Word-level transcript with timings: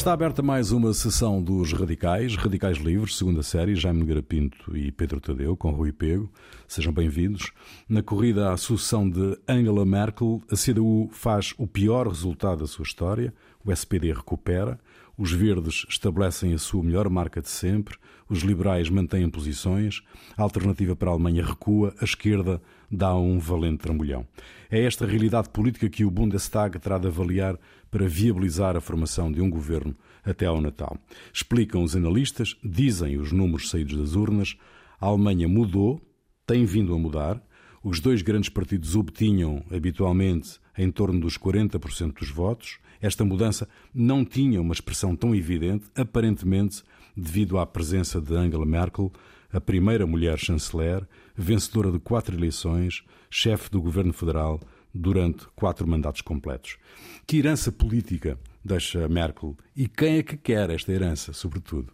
Está 0.00 0.14
aberta 0.14 0.40
mais 0.40 0.72
uma 0.72 0.94
sessão 0.94 1.42
dos 1.42 1.74
Radicais, 1.74 2.34
Radicais 2.34 2.78
Livres, 2.78 3.18
segunda 3.18 3.42
série, 3.42 3.74
Jaime 3.74 4.00
Nogueira 4.00 4.22
Pinto 4.22 4.74
e 4.74 4.90
Pedro 4.90 5.20
Tadeu, 5.20 5.54
com 5.54 5.72
Rui 5.72 5.92
Pego. 5.92 6.32
Sejam 6.66 6.90
bem-vindos. 6.90 7.52
Na 7.86 8.02
corrida 8.02 8.50
à 8.50 8.56
sucessão 8.56 9.10
de 9.10 9.38
Angela 9.46 9.84
Merkel, 9.84 10.40
a 10.50 10.56
CDU 10.56 11.10
faz 11.12 11.52
o 11.58 11.66
pior 11.66 12.08
resultado 12.08 12.60
da 12.60 12.66
sua 12.66 12.84
história, 12.84 13.34
o 13.62 13.70
SPD 13.70 14.10
recupera, 14.10 14.80
os 15.18 15.32
verdes 15.32 15.84
estabelecem 15.86 16.54
a 16.54 16.58
sua 16.58 16.82
melhor 16.82 17.10
marca 17.10 17.42
de 17.42 17.50
sempre, 17.50 17.98
os 18.26 18.38
liberais 18.38 18.88
mantêm 18.88 19.28
posições, 19.28 20.02
a 20.34 20.42
alternativa 20.42 20.96
para 20.96 21.10
a 21.10 21.12
Alemanha 21.12 21.44
recua, 21.44 21.94
a 22.00 22.04
esquerda 22.04 22.62
dá 22.90 23.14
um 23.14 23.38
valente 23.38 23.82
trambolhão. 23.82 24.26
É 24.70 24.82
esta 24.82 25.04
realidade 25.04 25.50
política 25.50 25.90
que 25.90 26.06
o 26.06 26.10
Bundestag 26.10 26.78
terá 26.78 26.96
de 26.96 27.08
avaliar 27.08 27.58
para 27.90 28.06
viabilizar 28.06 28.76
a 28.76 28.80
formação 28.80 29.30
de 29.30 29.40
um 29.40 29.50
governo 29.50 29.94
até 30.24 30.46
ao 30.46 30.60
Natal. 30.60 30.96
Explicam 31.32 31.82
os 31.82 31.96
analistas, 31.96 32.56
dizem 32.62 33.16
os 33.16 33.32
números 33.32 33.68
saídos 33.70 33.96
das 33.96 34.14
urnas, 34.14 34.56
a 35.00 35.06
Alemanha 35.06 35.48
mudou, 35.48 36.00
tem 36.46 36.64
vindo 36.64 36.94
a 36.94 36.98
mudar, 36.98 37.42
os 37.82 37.98
dois 37.98 38.20
grandes 38.20 38.50
partidos 38.50 38.94
obtinham 38.94 39.64
habitualmente 39.70 40.60
em 40.76 40.90
torno 40.90 41.20
dos 41.20 41.38
40% 41.38 42.18
dos 42.18 42.30
votos, 42.30 42.78
esta 43.00 43.24
mudança 43.24 43.66
não 43.94 44.24
tinha 44.24 44.60
uma 44.60 44.74
expressão 44.74 45.16
tão 45.16 45.34
evidente, 45.34 45.86
aparentemente 45.94 46.82
devido 47.16 47.58
à 47.58 47.66
presença 47.66 48.20
de 48.20 48.34
Angela 48.34 48.66
Merkel, 48.66 49.10
a 49.52 49.60
primeira 49.60 50.06
mulher 50.06 50.38
chanceler, 50.38 51.06
vencedora 51.34 51.90
de 51.90 51.98
quatro 51.98 52.36
eleições, 52.36 53.02
chefe 53.30 53.70
do 53.70 53.80
governo 53.80 54.12
federal 54.12 54.60
durante 54.94 55.46
quatro 55.56 55.86
mandatos 55.86 56.20
completos. 56.20 56.78
Que 57.26 57.38
herança 57.38 57.70
política 57.70 58.38
deixa 58.64 59.08
Merkel 59.08 59.56
e 59.74 59.88
quem 59.88 60.18
é 60.18 60.22
que 60.22 60.36
quer 60.36 60.70
esta 60.70 60.92
herança, 60.92 61.32
sobretudo? 61.32 61.92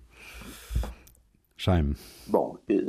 Jaime. 1.56 1.96
Bom, 2.26 2.58
eh, 2.68 2.84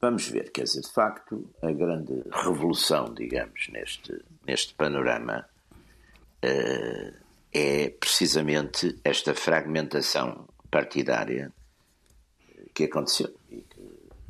vamos 0.00 0.28
ver, 0.28 0.50
quer 0.50 0.64
dizer, 0.64 0.80
de 0.80 0.92
facto, 0.92 1.48
a 1.62 1.70
grande 1.70 2.24
revolução, 2.30 3.12
digamos, 3.14 3.68
neste, 3.68 4.24
neste 4.46 4.74
panorama 4.74 5.46
uh, 6.44 7.14
é 7.52 7.90
precisamente 7.90 8.98
esta 9.04 9.34
fragmentação 9.34 10.48
partidária 10.70 11.52
que 12.74 12.84
aconteceu 12.84 13.34
e 13.50 13.62
que, 13.62 13.80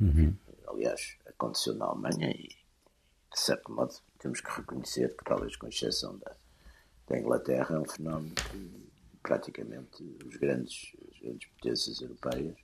uhum. 0.01 0.35
aliás, 0.67 1.15
aconteceu 1.27 1.73
na 1.75 1.85
Alemanha 1.85 2.31
e, 2.31 2.47
de 2.47 3.39
certo 3.39 3.71
modo, 3.71 3.93
temos 4.21 4.39
que 4.39 4.51
reconhecer 4.51 5.15
que, 5.15 5.25
talvez 5.25 5.55
com 5.55 5.67
exceção 5.67 6.17
da, 6.19 6.35
da 7.07 7.19
Inglaterra, 7.19 7.75
é 7.75 7.79
um 7.79 7.85
fenómeno 7.85 8.33
que 8.35 8.91
praticamente 9.21 10.03
os 10.25 10.35
grandes, 10.37 10.95
as 11.11 11.19
grandes 11.19 11.49
potências 11.49 12.01
europeias, 12.01 12.55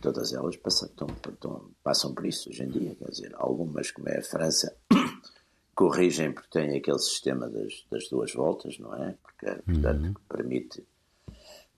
todas 0.00 0.32
elas 0.32 0.56
passam, 0.56 0.88
estão, 0.88 1.70
passam 1.82 2.14
por 2.14 2.26
isso 2.26 2.50
hoje 2.50 2.64
em 2.64 2.70
dia. 2.70 2.94
Quer 2.94 3.10
dizer, 3.10 3.32
algumas, 3.34 3.90
como 3.90 4.08
é 4.08 4.18
a 4.18 4.22
França, 4.22 4.74
corrigem 5.74 6.32
porque 6.32 6.48
têm 6.50 6.76
aquele 6.76 6.98
sistema 6.98 7.48
das, 7.48 7.86
das 7.90 8.08
duas 8.08 8.32
voltas, 8.32 8.78
não 8.78 8.94
é? 8.94 9.14
Porque, 9.22 9.46
portanto, 9.62 10.04
uhum. 10.06 10.14
permite 10.28 10.86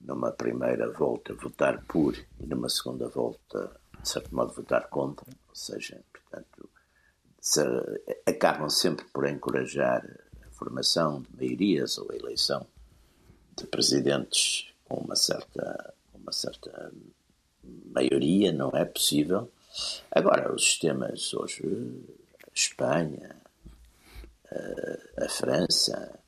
numa 0.01 0.31
primeira 0.31 0.91
volta 0.91 1.34
votar 1.34 1.83
por 1.86 2.17
e 2.39 2.47
numa 2.47 2.69
segunda 2.69 3.08
volta, 3.08 3.81
de 4.01 4.08
certo 4.08 4.34
modo, 4.34 4.53
votar 4.53 4.89
contra. 4.89 5.27
Ou 5.48 5.55
seja, 5.55 6.01
portanto, 6.12 6.69
acabam 8.27 8.70
sempre 8.70 9.05
por 9.12 9.28
encorajar 9.28 10.03
a 10.42 10.50
formação 10.50 11.23
de 11.23 11.37
maiorias 11.37 11.98
ou 11.98 12.11
a 12.11 12.17
eleição 12.17 12.67
de 13.57 13.67
presidentes 13.67 14.73
com 14.85 14.96
uma 14.96 15.14
certa, 15.14 15.95
uma 16.14 16.33
certa 16.33 16.92
maioria, 17.92 18.52
não 18.52 18.70
é 18.70 18.85
possível. 18.85 19.51
Agora, 20.11 20.55
os 20.55 20.64
sistemas 20.64 21.35
hoje, 21.35 21.63
a 22.45 22.51
Espanha, 22.55 23.36
a 25.18 25.29
França, 25.29 26.18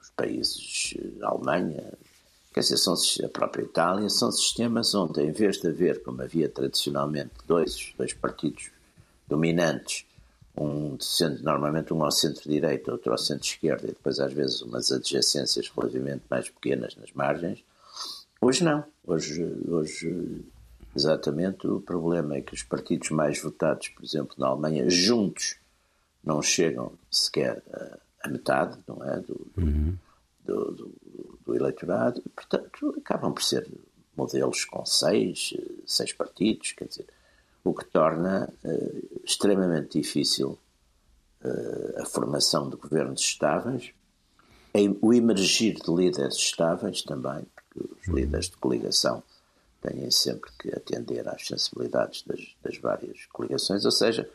os 0.00 0.10
países, 0.10 0.94
a 1.22 1.28
Alemanha, 1.28 1.92
quer 2.52 2.60
dizer, 2.60 2.76
são, 2.78 2.94
a 3.24 3.28
própria 3.28 3.64
Itália, 3.64 4.08
são 4.08 4.30
sistemas 4.32 4.94
onde, 4.94 5.20
em 5.20 5.32
vez 5.32 5.60
de 5.60 5.68
haver, 5.68 6.02
como 6.02 6.22
havia 6.22 6.48
tradicionalmente, 6.48 7.32
dois, 7.46 7.92
dois 7.98 8.12
partidos 8.12 8.70
dominantes, 9.26 10.06
um 10.56 10.98
sendo 11.00 11.42
normalmente 11.42 11.92
um 11.92 12.04
ao 12.04 12.12
centro-direita, 12.12 12.92
outro 12.92 13.12
ao 13.12 13.18
centro-esquerda, 13.18 13.84
e 13.84 13.92
depois 13.92 14.20
às 14.20 14.32
vezes 14.32 14.62
umas 14.62 14.92
adjacências 14.92 15.68
relativamente 15.68 16.22
mais 16.30 16.48
pequenas 16.48 16.94
nas 16.96 17.12
margens, 17.12 17.64
hoje 18.40 18.62
não. 18.62 18.84
Hoje, 19.06 19.42
hoje 19.68 20.44
exatamente 20.94 21.66
o 21.66 21.80
problema 21.80 22.36
é 22.36 22.40
que 22.40 22.54
os 22.54 22.62
partidos 22.62 23.10
mais 23.10 23.40
votados, 23.42 23.88
por 23.88 24.04
exemplo, 24.04 24.34
na 24.38 24.46
Alemanha, 24.46 24.88
juntos, 24.88 25.56
não 26.22 26.40
chegam 26.40 26.92
sequer 27.10 27.62
a, 27.72 27.98
a 28.26 28.28
metade, 28.28 28.78
não 28.86 29.02
é, 29.04 29.20
do, 29.20 29.46
uhum. 29.56 29.96
do, 30.44 30.72
do, 30.72 31.38
do, 31.44 31.54
eleitorado, 31.54 32.22
e, 32.24 32.28
portanto, 32.30 32.94
acabam 32.96 33.32
por 33.32 33.42
ser 33.42 33.66
modelos 34.16 34.64
com 34.64 34.84
seis, 34.86 35.54
seis 35.86 36.12
partidos, 36.12 36.72
quer 36.72 36.86
dizer, 36.86 37.06
o 37.64 37.72
que 37.72 37.86
torna 37.86 38.52
uh, 38.62 39.20
extremamente 39.24 39.98
difícil 39.98 40.58
uh, 41.42 42.02
a 42.02 42.04
formação 42.04 42.68
de 42.68 42.76
governos 42.76 43.22
estáveis, 43.22 43.92
o 45.00 45.14
emergir 45.14 45.74
de 45.74 45.88
líderes 45.88 46.34
estáveis 46.34 47.02
também, 47.02 47.46
porque 47.54 47.94
os 48.00 48.08
uhum. 48.08 48.16
líderes 48.16 48.46
de 48.46 48.56
coligação 48.56 49.22
têm 49.80 50.10
sempre 50.10 50.50
que 50.58 50.68
atender 50.70 51.28
às 51.28 51.46
sensibilidades 51.46 52.22
das, 52.22 52.40
das 52.60 52.76
várias 52.78 53.24
coligações, 53.26 53.84
ou 53.84 53.92
seja, 53.92 54.28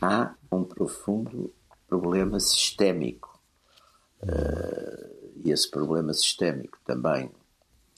há 0.00 0.34
um 0.50 0.64
profundo 0.64 1.52
problema 1.86 2.40
sistémico. 2.40 3.38
Uh, 4.22 5.12
e 5.44 5.50
esse 5.50 5.70
problema 5.70 6.14
sistémico 6.14 6.78
também 6.86 7.30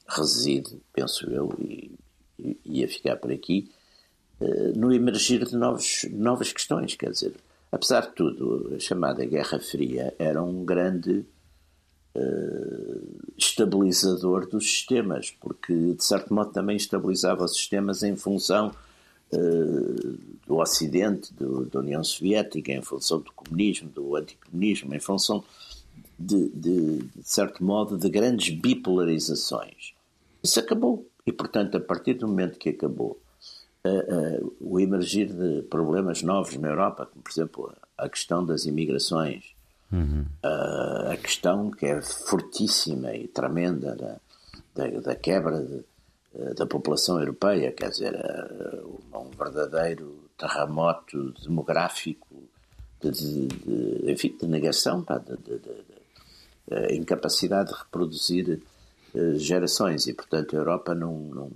reside, 0.08 0.80
penso 0.92 1.30
eu, 1.30 1.54
e, 1.58 1.96
e 2.38 2.58
ia 2.64 2.88
ficar 2.88 3.16
por 3.16 3.30
aqui, 3.30 3.70
no 4.76 4.92
emergir 4.92 5.44
de 5.44 5.56
novos, 5.56 6.06
novas 6.10 6.52
questões. 6.52 6.94
Quer 6.94 7.10
dizer, 7.10 7.34
apesar 7.70 8.08
de 8.08 8.14
tudo, 8.14 8.72
a 8.74 8.78
chamada 8.78 9.24
Guerra 9.24 9.58
Fria 9.58 10.14
era 10.18 10.42
um 10.42 10.64
grande 10.64 11.24
uh, 12.14 13.32
estabilizador 13.36 14.48
dos 14.48 14.64
sistemas, 14.64 15.30
porque 15.30 15.74
de 15.94 16.04
certo 16.04 16.32
modo 16.32 16.52
também 16.52 16.76
estabilizava 16.76 17.44
os 17.44 17.56
sistemas 17.56 18.02
em 18.02 18.16
função 18.16 18.72
uh, 19.32 20.18
do 20.46 20.56
Ocidente, 20.56 21.32
do, 21.34 21.66
da 21.66 21.80
União 21.80 22.02
Soviética, 22.04 22.72
em 22.72 22.82
função 22.82 23.20
do 23.20 23.32
comunismo, 23.32 23.88
do 23.88 24.16
anticomunismo, 24.16 24.94
em 24.94 25.00
função 25.00 25.44
de, 26.18 26.48
de, 26.50 26.98
de 26.98 27.22
certo 27.22 27.64
modo, 27.64 27.98
de 27.98 28.08
grandes 28.08 28.54
bipolarizações. 28.54 29.94
Isso 30.42 30.60
acabou. 30.60 31.08
E, 31.26 31.32
portanto, 31.32 31.76
a 31.76 31.80
partir 31.80 32.14
do 32.14 32.28
momento 32.28 32.58
que 32.58 32.68
acabou, 32.68 33.18
uh, 33.86 34.44
uh, 34.44 34.56
o 34.60 34.80
emergir 34.80 35.32
de 35.32 35.62
problemas 35.62 36.22
novos 36.22 36.56
na 36.56 36.68
Europa, 36.68 37.06
como, 37.06 37.22
por 37.22 37.30
exemplo, 37.30 37.74
a 37.96 38.08
questão 38.08 38.44
das 38.44 38.64
imigrações, 38.64 39.44
uhum. 39.92 40.26
uh, 40.44 41.12
a 41.12 41.16
questão 41.16 41.70
que 41.70 41.86
é 41.86 42.00
fortíssima 42.02 43.14
e 43.14 43.28
tremenda 43.28 43.94
da, 43.94 44.20
da, 44.74 45.00
da 45.00 45.14
quebra 45.14 45.60
de, 45.60 45.84
da 46.54 46.66
população 46.66 47.20
europeia, 47.20 47.70
quer 47.70 47.90
dizer, 47.90 48.18
um 49.14 49.30
verdadeiro 49.38 50.28
terremoto 50.36 51.32
demográfico, 51.44 52.26
de, 53.00 53.10
de, 53.10 53.46
de, 53.46 54.12
enfim, 54.12 54.36
de 54.40 54.46
negação, 54.48 55.02
pá, 55.02 55.18
de, 55.18 55.36
de, 55.36 56.96
incapacidade 56.96 57.70
de 57.70 57.78
reproduzir 57.78 58.60
uh, 59.14 59.38
gerações 59.38 60.06
e, 60.06 60.14
portanto, 60.14 60.56
a 60.56 60.58
Europa 60.58 60.94
num, 60.94 61.28
num, 61.28 61.50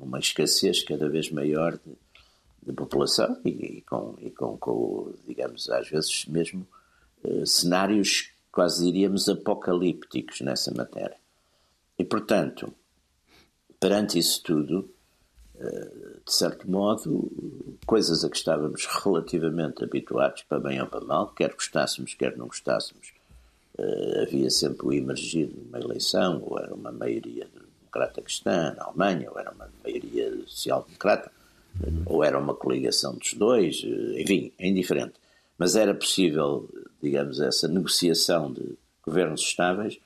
numa 0.00 0.18
escassez 0.18 0.82
cada 0.82 1.08
vez 1.08 1.30
maior 1.30 1.78
de, 2.62 2.72
população 2.72 3.40
e, 3.44 3.48
e, 3.48 3.80
com, 3.82 4.16
e 4.20 4.30
com, 4.30 4.56
com, 4.56 5.12
digamos, 5.26 5.68
às 5.70 5.88
vezes 5.88 6.24
mesmo 6.26 6.66
uh, 7.24 7.46
cenários 7.46 8.30
quase 8.50 8.84
diríamos 8.84 9.28
apocalípticos 9.28 10.40
nessa 10.40 10.72
matéria. 10.72 11.16
E, 11.98 12.04
portanto, 12.04 12.72
perante 13.78 14.18
isso 14.18 14.42
tudo, 14.42 14.90
de 16.24 16.32
certo 16.32 16.70
modo, 16.70 17.30
coisas 17.84 18.24
a 18.24 18.30
que 18.30 18.36
estávamos 18.36 18.86
relativamente 18.86 19.84
habituados, 19.84 20.42
para 20.42 20.60
bem 20.60 20.80
ou 20.80 20.86
para 20.86 21.04
mal, 21.04 21.28
quer 21.34 21.52
gostássemos, 21.52 22.14
quer 22.14 22.36
não 22.36 22.46
gostássemos. 22.46 23.12
Uh, 23.78 24.22
havia 24.22 24.50
sempre 24.50 24.86
o 24.86 24.92
emergir 24.92 25.48
de 25.48 25.60
uma 25.60 25.78
eleição, 25.78 26.42
ou 26.44 26.58
era 26.58 26.74
uma 26.74 26.92
maioria 26.92 27.48
democrata 27.90 28.22
cristã 28.22 28.74
na 28.76 28.84
Alemanha, 28.84 29.30
ou 29.30 29.38
era 29.38 29.50
uma 29.50 29.68
maioria 29.82 30.32
social-democrata, 30.46 31.30
ou 32.06 32.22
era 32.24 32.38
uma 32.38 32.54
coligação 32.54 33.14
dos 33.16 33.34
dois, 33.34 33.82
uh, 33.82 34.18
enfim, 34.18 34.52
é 34.58 34.68
indiferente. 34.68 35.14
Mas 35.58 35.76
era 35.76 35.94
possível, 35.94 36.68
digamos, 37.02 37.40
essa 37.40 37.68
negociação 37.68 38.52
de 38.52 38.78
governos 39.02 39.40
estáveis 39.42 39.98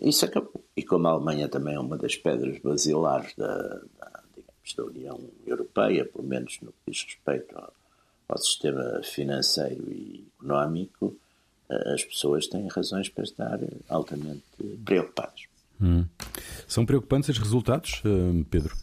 Isso 0.00 0.24
acabou. 0.24 0.64
E 0.76 0.82
como 0.82 1.06
a 1.08 1.10
Alemanha 1.10 1.48
também 1.48 1.74
é 1.74 1.80
uma 1.80 1.98
das 1.98 2.16
pedras 2.16 2.58
basilares 2.60 3.34
da, 3.36 3.56
da, 3.98 4.22
digamos, 4.34 4.74
da 4.76 4.84
União 4.84 5.20
Europeia, 5.46 6.04
pelo 6.06 6.24
menos 6.24 6.58
no 6.62 6.72
que 6.72 6.90
diz 6.90 7.04
respeito 7.04 7.56
ao, 7.56 7.72
ao 8.28 8.38
sistema 8.38 9.02
financeiro 9.02 9.92
e 9.92 10.26
económico, 10.38 11.16
as 11.68 12.04
pessoas 12.04 12.46
têm 12.46 12.66
razões 12.68 13.08
para 13.08 13.24
estar 13.24 13.58
altamente 13.88 14.44
preocupadas. 14.84 15.46
Hum. 15.80 16.06
São 16.66 16.86
preocupantes 16.86 17.28
os 17.28 17.38
resultados, 17.38 18.02
eh, 18.04 18.44
Pedro? 18.50 18.74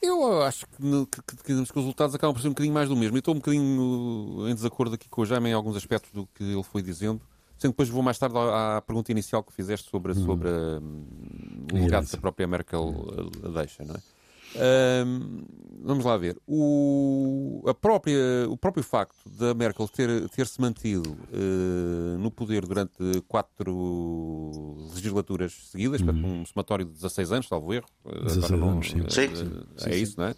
Eu 0.00 0.42
acho 0.42 0.64
que, 0.66 1.06
que, 1.06 1.42
que, 1.44 1.52
os 1.52 1.70
resultados 1.70 2.14
acabam 2.14 2.32
por 2.32 2.40
ser 2.40 2.48
um 2.48 2.52
bocadinho 2.52 2.74
mais 2.74 2.88
do 2.88 2.96
mesmo. 2.96 3.16
Eu 3.16 3.18
estou 3.18 3.34
um 3.34 3.38
bocadinho 3.38 4.48
em 4.48 4.54
desacordo 4.54 4.94
aqui 4.94 5.08
com 5.08 5.22
o 5.22 5.26
Jaime 5.26 5.50
em 5.50 5.52
alguns 5.52 5.76
aspectos 5.76 6.12
do 6.12 6.26
que 6.34 6.44
ele 6.44 6.62
foi 6.62 6.82
dizendo. 6.82 7.20
Sendo 7.58 7.72
depois 7.72 7.88
vou 7.88 8.02
mais 8.02 8.16
tarde 8.16 8.36
à, 8.38 8.80
pergunta 8.86 9.10
inicial 9.10 9.42
que 9.42 9.52
fizeste 9.52 9.90
sobre, 9.90 10.12
hum. 10.12 10.24
sobre 10.24 10.48
hum, 10.48 11.66
o 11.72 11.76
legado 11.76 12.06
que 12.06 12.14
a 12.14 12.20
própria 12.20 12.46
Merkel 12.46 12.94
eh, 13.42 13.48
deixa, 13.48 13.84
não 13.84 13.96
é? 13.96 14.17
Vamos 15.82 16.04
lá 16.04 16.16
ver. 16.16 16.36
O, 16.46 17.62
a 17.66 17.74
própria, 17.74 18.48
o 18.48 18.56
próprio 18.56 18.82
facto 18.82 19.16
da 19.26 19.54
Merkel 19.54 19.88
ter, 19.88 20.28
ter 20.30 20.46
se 20.46 20.60
mantido 20.60 21.10
uh, 21.10 22.18
no 22.18 22.30
poder 22.30 22.66
durante 22.66 22.96
quatro 23.26 24.76
legislaturas 24.94 25.52
seguidas, 25.70 26.00
uhum. 26.00 26.40
um 26.40 26.46
somatório 26.46 26.84
de 26.84 26.92
16 26.92 27.32
anos, 27.32 27.48
salvo 27.48 27.72
erro. 27.72 27.86
16 28.04 28.50
não, 28.50 28.70
anos, 28.70 28.90
sim. 28.90 29.00
Uh, 29.00 29.06
é 29.06 29.10
sim, 29.10 29.90
isso, 29.90 30.12
sim. 30.12 30.18
não 30.18 30.26
é? 30.26 30.34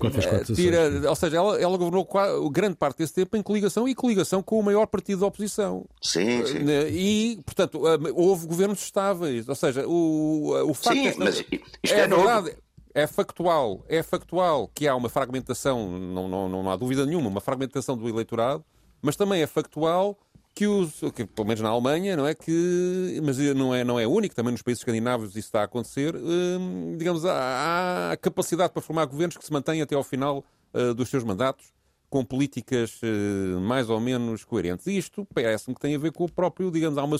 Quatro, 0.00 0.54
tira, 0.54 1.10
ou 1.10 1.14
seja, 1.14 1.36
ela, 1.36 1.60
ela, 1.60 1.76
governou 1.76 2.08
grande 2.50 2.74
parte 2.74 2.98
desse 2.98 3.12
tempo 3.12 3.36
em 3.36 3.42
coligação 3.42 3.86
e 3.86 3.94
coligação 3.94 4.42
com 4.42 4.58
o 4.58 4.62
maior 4.62 4.86
partido 4.86 5.20
da 5.20 5.26
oposição. 5.26 5.84
Sim, 6.00 6.46
sim. 6.46 6.64
E, 6.90 7.38
portanto, 7.44 7.82
houve 8.14 8.46
governos 8.46 8.80
estáveis. 8.80 9.46
Ou 9.46 9.54
seja, 9.54 9.86
o, 9.86 10.70
o 10.70 10.72
facto. 10.72 10.96
Sim, 10.96 11.06
esta, 11.06 11.22
mas 11.22 11.36
isto 11.36 11.94
é, 11.94 12.00
é 12.00 12.08
verdade. 12.08 12.56
É 12.94 13.06
factual, 13.06 13.84
é 13.88 14.02
factual 14.02 14.68
que 14.74 14.88
há 14.88 14.96
uma 14.96 15.08
fragmentação, 15.08 15.88
não, 15.98 16.28
não, 16.28 16.48
não 16.48 16.70
há 16.70 16.76
dúvida 16.76 17.06
nenhuma, 17.06 17.28
uma 17.28 17.40
fragmentação 17.40 17.96
do 17.96 18.08
eleitorado, 18.08 18.64
mas 19.00 19.16
também 19.16 19.42
é 19.42 19.46
factual 19.46 20.18
que 20.54 20.66
os, 20.66 21.00
que, 21.14 21.24
pelo 21.24 21.46
menos 21.46 21.60
na 21.60 21.68
Alemanha, 21.68 22.16
não 22.16 22.26
é 22.26 22.34
que, 22.34 23.20
mas 23.24 23.38
não 23.38 23.74
é, 23.74 23.84
não 23.84 23.98
é 23.98 24.06
único, 24.06 24.34
também 24.34 24.52
nos 24.52 24.62
países 24.62 24.80
escandinavos 24.80 25.30
isso 25.30 25.38
está 25.38 25.60
a 25.60 25.64
acontecer, 25.64 26.14
hum, 26.16 26.96
digamos, 26.98 27.24
há, 27.24 28.10
há, 28.10 28.16
capacidade 28.16 28.72
para 28.72 28.82
formar 28.82 29.04
governos 29.06 29.36
que 29.36 29.44
se 29.44 29.52
mantêm 29.52 29.80
até 29.80 29.94
ao 29.94 30.02
final 30.02 30.44
uh, 30.74 30.92
dos 30.92 31.08
seus 31.08 31.22
mandatos, 31.22 31.72
com 32.08 32.24
políticas 32.24 33.00
uh, 33.02 33.60
mais 33.60 33.88
ou 33.88 34.00
menos 34.00 34.44
coerentes. 34.44 34.86
E 34.88 34.98
isto 34.98 35.26
parece-me 35.32 35.74
que 35.74 35.80
tem 35.80 35.94
a 35.94 35.98
ver 35.98 36.12
com 36.12 36.24
o 36.24 36.30
próprio, 36.30 36.70
digamos, 36.70 36.98
há 36.98 37.04
uma, 37.04 37.16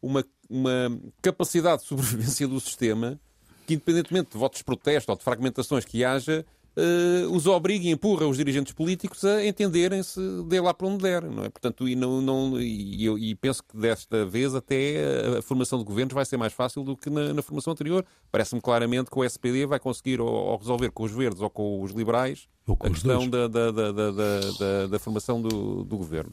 uma, 0.00 0.24
uma 0.48 1.00
capacidade 1.20 1.82
de 1.82 1.88
sobrevivência 1.88 2.46
do 2.46 2.60
sistema 2.60 3.20
que, 3.66 3.74
independentemente 3.74 4.30
de 4.32 4.38
votos 4.38 4.58
de 4.58 4.64
protesto 4.64 5.10
ou 5.10 5.16
de 5.16 5.24
fragmentações 5.24 5.84
que 5.84 6.04
haja, 6.04 6.44
uh, 6.76 7.30
os 7.34 7.46
obriga 7.46 7.86
e 7.86 7.90
empurra 7.90 8.26
os 8.26 8.36
dirigentes 8.36 8.72
políticos 8.72 9.24
a 9.24 9.44
entenderem-se 9.44 10.20
de 10.44 10.60
lá 10.60 10.72
para 10.74 10.86
onde 10.86 11.02
der. 11.02 11.22
Não 11.22 11.44
é? 11.44 11.48
Portanto, 11.48 11.88
e, 11.88 11.94
não, 11.94 12.20
não, 12.20 12.60
e, 12.60 13.04
eu, 13.04 13.18
e 13.18 13.34
penso 13.34 13.62
que 13.62 13.76
desta 13.76 14.24
vez 14.24 14.54
até 14.54 15.38
a 15.38 15.42
formação 15.42 15.78
de 15.78 15.84
governos 15.84 16.14
vai 16.14 16.24
ser 16.24 16.36
mais 16.36 16.52
fácil 16.52 16.82
do 16.82 16.96
que 16.96 17.10
na, 17.10 17.32
na 17.32 17.42
formação 17.42 17.72
anterior. 17.72 18.04
Parece-me 18.30 18.60
claramente 18.60 19.10
que 19.10 19.18
o 19.18 19.24
SPD 19.24 19.66
vai 19.66 19.78
conseguir 19.78 20.20
ou, 20.20 20.28
ou, 20.28 20.56
resolver 20.56 20.90
com 20.90 21.04
os 21.04 21.12
verdes 21.12 21.40
ou 21.40 21.50
com 21.50 21.82
os 21.82 21.92
liberais 21.92 22.48
com 22.64 22.86
a 22.86 22.90
questão 22.90 23.28
da, 23.28 23.48
da, 23.48 23.70
da, 23.70 23.92
da, 23.92 24.86
da, 24.86 24.98
formação 24.98 25.42
do, 25.42 25.84
do 25.84 25.96
governo. 25.96 26.32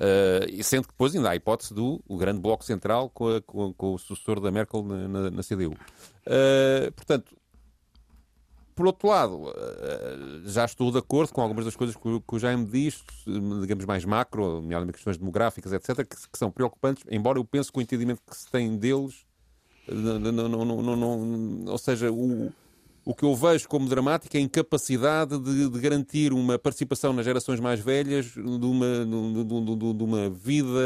Uh, 0.00 0.48
e 0.48 0.64
sendo 0.64 0.84
que 0.84 0.92
depois 0.92 1.14
ainda 1.14 1.28
há 1.28 1.32
a 1.32 1.36
hipótese 1.36 1.74
do 1.74 2.02
grande 2.08 2.40
bloco 2.40 2.64
central 2.64 3.10
com, 3.10 3.36
a, 3.36 3.42
com, 3.42 3.74
com 3.74 3.92
o 3.92 3.98
sucessor 3.98 4.40
da 4.40 4.50
Merkel 4.50 4.82
na, 4.82 5.06
na, 5.06 5.30
na 5.30 5.42
CDU. 5.42 5.76
Eh, 6.24 6.90
portanto, 6.96 7.36
por 8.74 8.86
outro 8.86 9.08
lado, 9.08 9.34
uh, 9.34 9.52
já 10.46 10.64
estou 10.64 10.90
de 10.90 10.96
acordo 10.96 11.34
com 11.34 11.42
algumas 11.42 11.66
das 11.66 11.76
coisas 11.76 11.94
que, 11.94 12.34
o 12.34 12.38
Jaime 12.38 12.64
diz, 12.64 13.04
digamos 13.60 13.84
mais 13.84 14.06
macro, 14.06 14.62
nomeadamente 14.62 14.96
questões 14.96 15.18
demográficas, 15.18 15.70
etc., 15.70 16.06
que, 16.06 16.38
são 16.38 16.50
preocupantes, 16.50 17.04
embora 17.10 17.38
eu 17.38 17.44
pense 17.44 17.70
que 17.70 17.78
o 17.78 17.82
entendimento 17.82 18.22
que 18.26 18.34
se 18.34 18.50
tem 18.50 18.78
deles, 18.78 19.26
não, 19.86 20.48
não, 20.48 20.96
não 20.96 21.64
ou 21.66 21.76
seja, 21.76 22.10
o, 22.10 22.50
o 23.04 23.14
que 23.14 23.24
eu 23.24 23.34
vejo 23.34 23.68
como 23.68 23.88
dramático 23.88 24.36
é 24.36 24.40
a 24.40 24.42
incapacidade 24.42 25.38
de, 25.38 25.68
de 25.68 25.80
garantir 25.80 26.32
uma 26.32 26.58
participação 26.58 27.12
nas 27.12 27.24
gerações 27.24 27.60
mais 27.60 27.80
velhas 27.80 28.26
de 28.26 28.40
uma, 28.40 28.86
de, 29.06 29.44
de, 29.44 29.94
de 29.94 30.04
uma 30.04 30.28
vida 30.30 30.80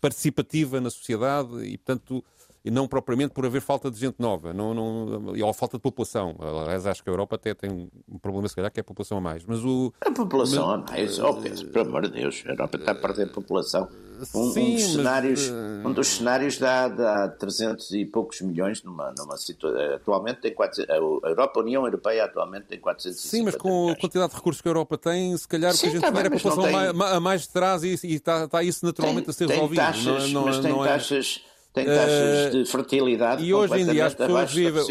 participativa 0.00 0.80
na 0.80 0.90
sociedade 0.90 1.64
e, 1.64 1.78
portanto, 1.78 2.24
e 2.64 2.70
não 2.70 2.86
propriamente 2.86 3.32
por 3.32 3.46
haver 3.46 3.62
falta 3.62 3.90
de 3.90 3.98
gente 3.98 4.16
nova, 4.18 4.52
não, 4.52 4.74
não, 4.74 5.32
ou 5.42 5.52
falta 5.52 5.78
de 5.78 5.82
população. 5.82 6.36
Aliás, 6.38 6.86
acho 6.86 7.02
que 7.02 7.08
a 7.08 7.12
Europa 7.12 7.36
até 7.36 7.54
tem 7.54 7.90
um 8.08 8.18
problema, 8.18 8.48
se 8.48 8.54
calhar, 8.54 8.70
que 8.70 8.80
é 8.80 8.82
a 8.82 8.84
população 8.84 9.18
a 9.18 9.20
mais. 9.20 9.44
Mas 9.46 9.64
o, 9.64 9.92
a 10.00 10.10
população 10.10 10.66
mas, 10.66 10.90
a 10.90 10.92
mais, 10.92 11.18
oh, 11.18 11.34
Pedro, 11.34 11.68
pelo 11.68 11.88
amor 11.88 12.02
de 12.02 12.20
Deus, 12.20 12.42
a 12.46 12.50
Europa 12.50 12.76
está 12.76 12.92
a 12.92 12.94
perder 12.94 13.32
população. 13.32 13.88
Um, 14.34 14.50
Sim, 14.50 14.72
um 14.72 14.74
dos, 14.74 14.82
mas, 14.82 14.92
cenários, 14.92 15.48
uh... 15.48 15.88
um 15.88 15.92
dos 15.94 16.08
cenários 16.08 16.58
dá, 16.58 16.88
dá 16.88 17.28
300 17.28 17.90
e 17.92 18.04
poucos 18.04 18.42
milhões 18.42 18.82
numa, 18.82 19.14
numa 19.16 19.38
situação. 19.38 19.94
Atualmente 19.94 20.42
tem 20.42 20.52
400, 20.52 20.90
a 20.90 21.28
Europa, 21.28 21.60
a 21.60 21.62
União 21.62 21.86
Europeia 21.86 22.24
atualmente 22.24 22.66
tem 22.66 22.78
450 22.78 23.30
Sim, 23.30 23.44
mas 23.44 23.56
com 23.56 23.68
milhões. 23.70 23.96
a 23.96 24.00
quantidade 24.00 24.30
de 24.30 24.36
recursos 24.36 24.60
que 24.60 24.68
a 24.68 24.70
Europa 24.70 24.98
tem, 24.98 25.34
se 25.34 25.48
calhar 25.48 25.72
Sim, 25.72 25.78
o 25.78 25.80
que 25.80 25.86
a 25.86 25.90
gente 25.92 26.00
tá 26.02 26.08
tiver 26.08 26.24
é 26.24 26.26
a 26.26 26.30
população 26.30 26.64
tem... 26.64 27.14
a 27.14 27.20
mais 27.20 27.42
de 27.42 27.48
trás 27.48 27.82
e, 27.82 27.88
e 27.88 28.14
está, 28.14 28.44
está 28.44 28.62
isso 28.62 28.84
naturalmente 28.84 29.24
tem, 29.24 29.30
a 29.30 29.32
ser 29.32 29.48
resolvido. 29.48 29.78
Taxas, 29.78 30.04
não, 30.04 30.40
não, 30.40 30.44
mas 30.44 30.58
tem 30.58 30.70
não 30.70 30.84
é... 30.84 30.88
taxas 30.88 31.42
tem 31.72 31.86
taxas 31.86 32.48
uh, 32.48 32.50
de 32.50 32.64
fertilidade 32.70 33.44
e 33.44 33.54
hoje 33.54 33.80
em 33.80 33.86
dia 33.86 34.06
as 34.06 34.14
pessoas 34.14 34.52
vivem 34.52 34.82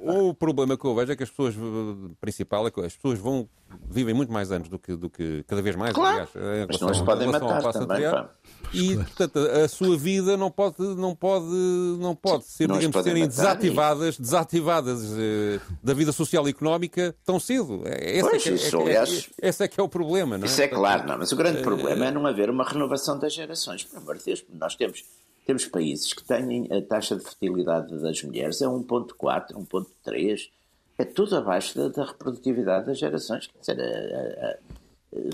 o, 0.00 0.28
o, 0.28 0.34
problema 0.34 0.76
que 0.76 0.84
eu 0.84 0.94
vejo 0.94 1.12
é 1.12 1.16
que 1.16 1.22
as 1.22 1.30
pessoas 1.30 1.54
principal 2.20 2.66
é 2.66 2.70
que 2.70 2.80
as 2.80 2.94
pessoas 2.94 3.18
vão 3.18 3.48
vivem 3.90 4.14
muito 4.14 4.30
mais 4.30 4.52
anos 4.52 4.68
do 4.68 4.78
que 4.78 4.94
do 4.94 5.08
que 5.08 5.42
cada 5.44 5.62
vez 5.62 5.74
mais 5.74 5.94
claro. 5.94 6.28
aliás, 6.34 6.66
mas 6.68 6.80
não 6.80 6.94
se 6.94 7.04
podem 7.04 7.28
matar 7.28 7.72
também 7.72 8.02
e 8.74 8.96
portanto 8.96 9.38
a 9.38 9.68
sua 9.68 9.96
vida 9.96 10.36
não 10.36 10.50
pode 10.50 10.82
não 10.82 11.14
pode 11.14 11.46
não 11.98 12.14
pode 12.14 12.44
ser 12.44 12.68
não 12.68 12.78
digamos 12.78 13.02
serem 13.02 13.26
desativadas 13.26 14.16
e... 14.16 14.22
desativadas 14.22 15.02
uh, 15.04 15.60
da 15.82 15.94
vida 15.94 16.12
social 16.12 16.46
e 16.46 16.50
económica 16.50 17.14
tão 17.24 17.38
cedo. 17.40 17.82
É, 17.86 18.18
esse, 18.18 18.28
pois, 18.28 18.46
é, 18.46 18.50
isso, 18.50 18.76
é, 18.76 18.82
aliás, 18.82 19.30
é, 19.40 19.48
esse 19.48 19.64
é 19.64 19.68
que 19.68 19.80
é 19.80 19.82
o 19.82 19.88
problema 19.88 20.36
não 20.36 20.44
é? 20.44 20.46
isso 20.46 20.60
é 20.60 20.68
claro 20.68 21.06
não 21.06 21.18
mas 21.18 21.32
o 21.32 21.36
grande 21.36 21.60
uh, 21.60 21.62
problema 21.62 22.06
é 22.06 22.10
não 22.10 22.26
haver 22.26 22.50
uma 22.50 22.64
renovação 22.64 23.18
das 23.18 23.32
gerações 23.32 23.84
por 23.84 23.98
amor 23.98 24.18
de 24.18 24.24
Deus. 24.24 24.44
Nós 24.52 24.74
temos 24.74 25.04
temos 25.48 25.64
países 25.64 26.12
que 26.12 26.22
têm 26.22 26.68
a 26.70 26.82
taxa 26.82 27.16
de 27.16 27.24
fertilidade 27.24 27.98
das 28.02 28.22
mulheres 28.22 28.60
é 28.60 28.66
1.4, 28.66 29.54
1.3, 29.54 30.50
é 30.98 31.04
tudo 31.06 31.36
abaixo 31.36 31.74
da, 31.74 31.88
da, 31.88 32.04
reprodutividade 32.04 32.84
das 32.84 32.98
gerações. 32.98 33.46
Quer 33.46 33.74
dizer, 33.74 33.80
a, 33.80 34.46
a, 34.46 34.50
a, 34.50 34.56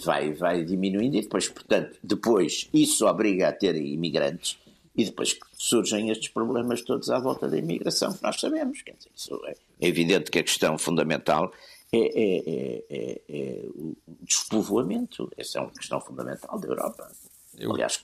vai, 0.05 0.33
vai 0.33 0.63
diminuindo 0.63 1.17
e 1.17 1.23
depois, 1.23 1.49
portanto, 1.49 1.99
depois 2.01 2.69
isso 2.73 3.05
obriga 3.09 3.49
a 3.49 3.53
ter 3.53 3.75
imigrantes 3.75 4.57
e 4.95 5.05
depois 5.05 5.37
surgem 5.55 6.11
estes 6.11 6.29
problemas 6.29 6.83
todos 6.83 7.11
à 7.11 7.19
volta 7.19 7.49
da 7.49 7.59
imigração 7.59 8.13
que 8.13 8.23
nós 8.23 8.39
sabemos. 8.39 8.83
Quer 8.83 8.93
dizer, 8.93 9.11
isso 9.17 9.41
é, 9.47 9.57
é 9.81 9.89
evidente 9.89 10.31
que 10.31 10.39
a 10.39 10.45
questão 10.45 10.79
fundamental 10.79 11.53
é, 11.93 11.99
é, 11.99 12.39
é, 12.47 12.85
é, 12.89 13.21
é 13.29 13.67
o 13.75 13.97
despovoamento. 14.21 15.29
Essa 15.37 15.59
é 15.59 15.63
uma 15.63 15.73
questão 15.73 16.01
fundamental 16.01 16.57
da 16.57 16.69
Europa. 16.69 17.11
Eu 17.59 17.73
Aliás, 17.73 17.97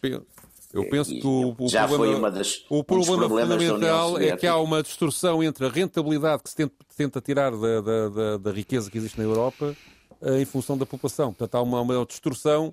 eu 0.72 0.88
penso 0.88 1.10
que 1.10 1.26
o, 1.26 1.54
o 1.58 1.68
já 1.68 1.86
problema, 1.86 2.12
foi 2.12 2.14
uma 2.14 2.30
das, 2.30 2.64
o 2.68 2.84
problema 2.84 3.28
fundamental 3.28 4.18
é 4.18 4.36
que 4.36 4.46
há 4.46 4.56
uma 4.56 4.82
distorção 4.82 5.42
entre 5.42 5.66
a 5.66 5.68
rentabilidade 5.68 6.42
que 6.42 6.50
se 6.50 6.56
tenta, 6.56 6.74
tenta 6.96 7.20
tirar 7.20 7.50
da, 7.50 7.80
da, 7.80 8.08
da, 8.08 8.36
da, 8.36 8.52
riqueza 8.52 8.90
que 8.90 8.96
existe 8.96 9.18
na 9.18 9.24
Europa 9.24 9.74
eh, 10.22 10.40
em 10.40 10.44
função 10.44 10.78
da 10.78 10.86
população. 10.86 11.32
Portanto, 11.32 11.54
há 11.56 11.62
uma, 11.62 11.80
uma 11.80 12.06
distorção 12.06 12.70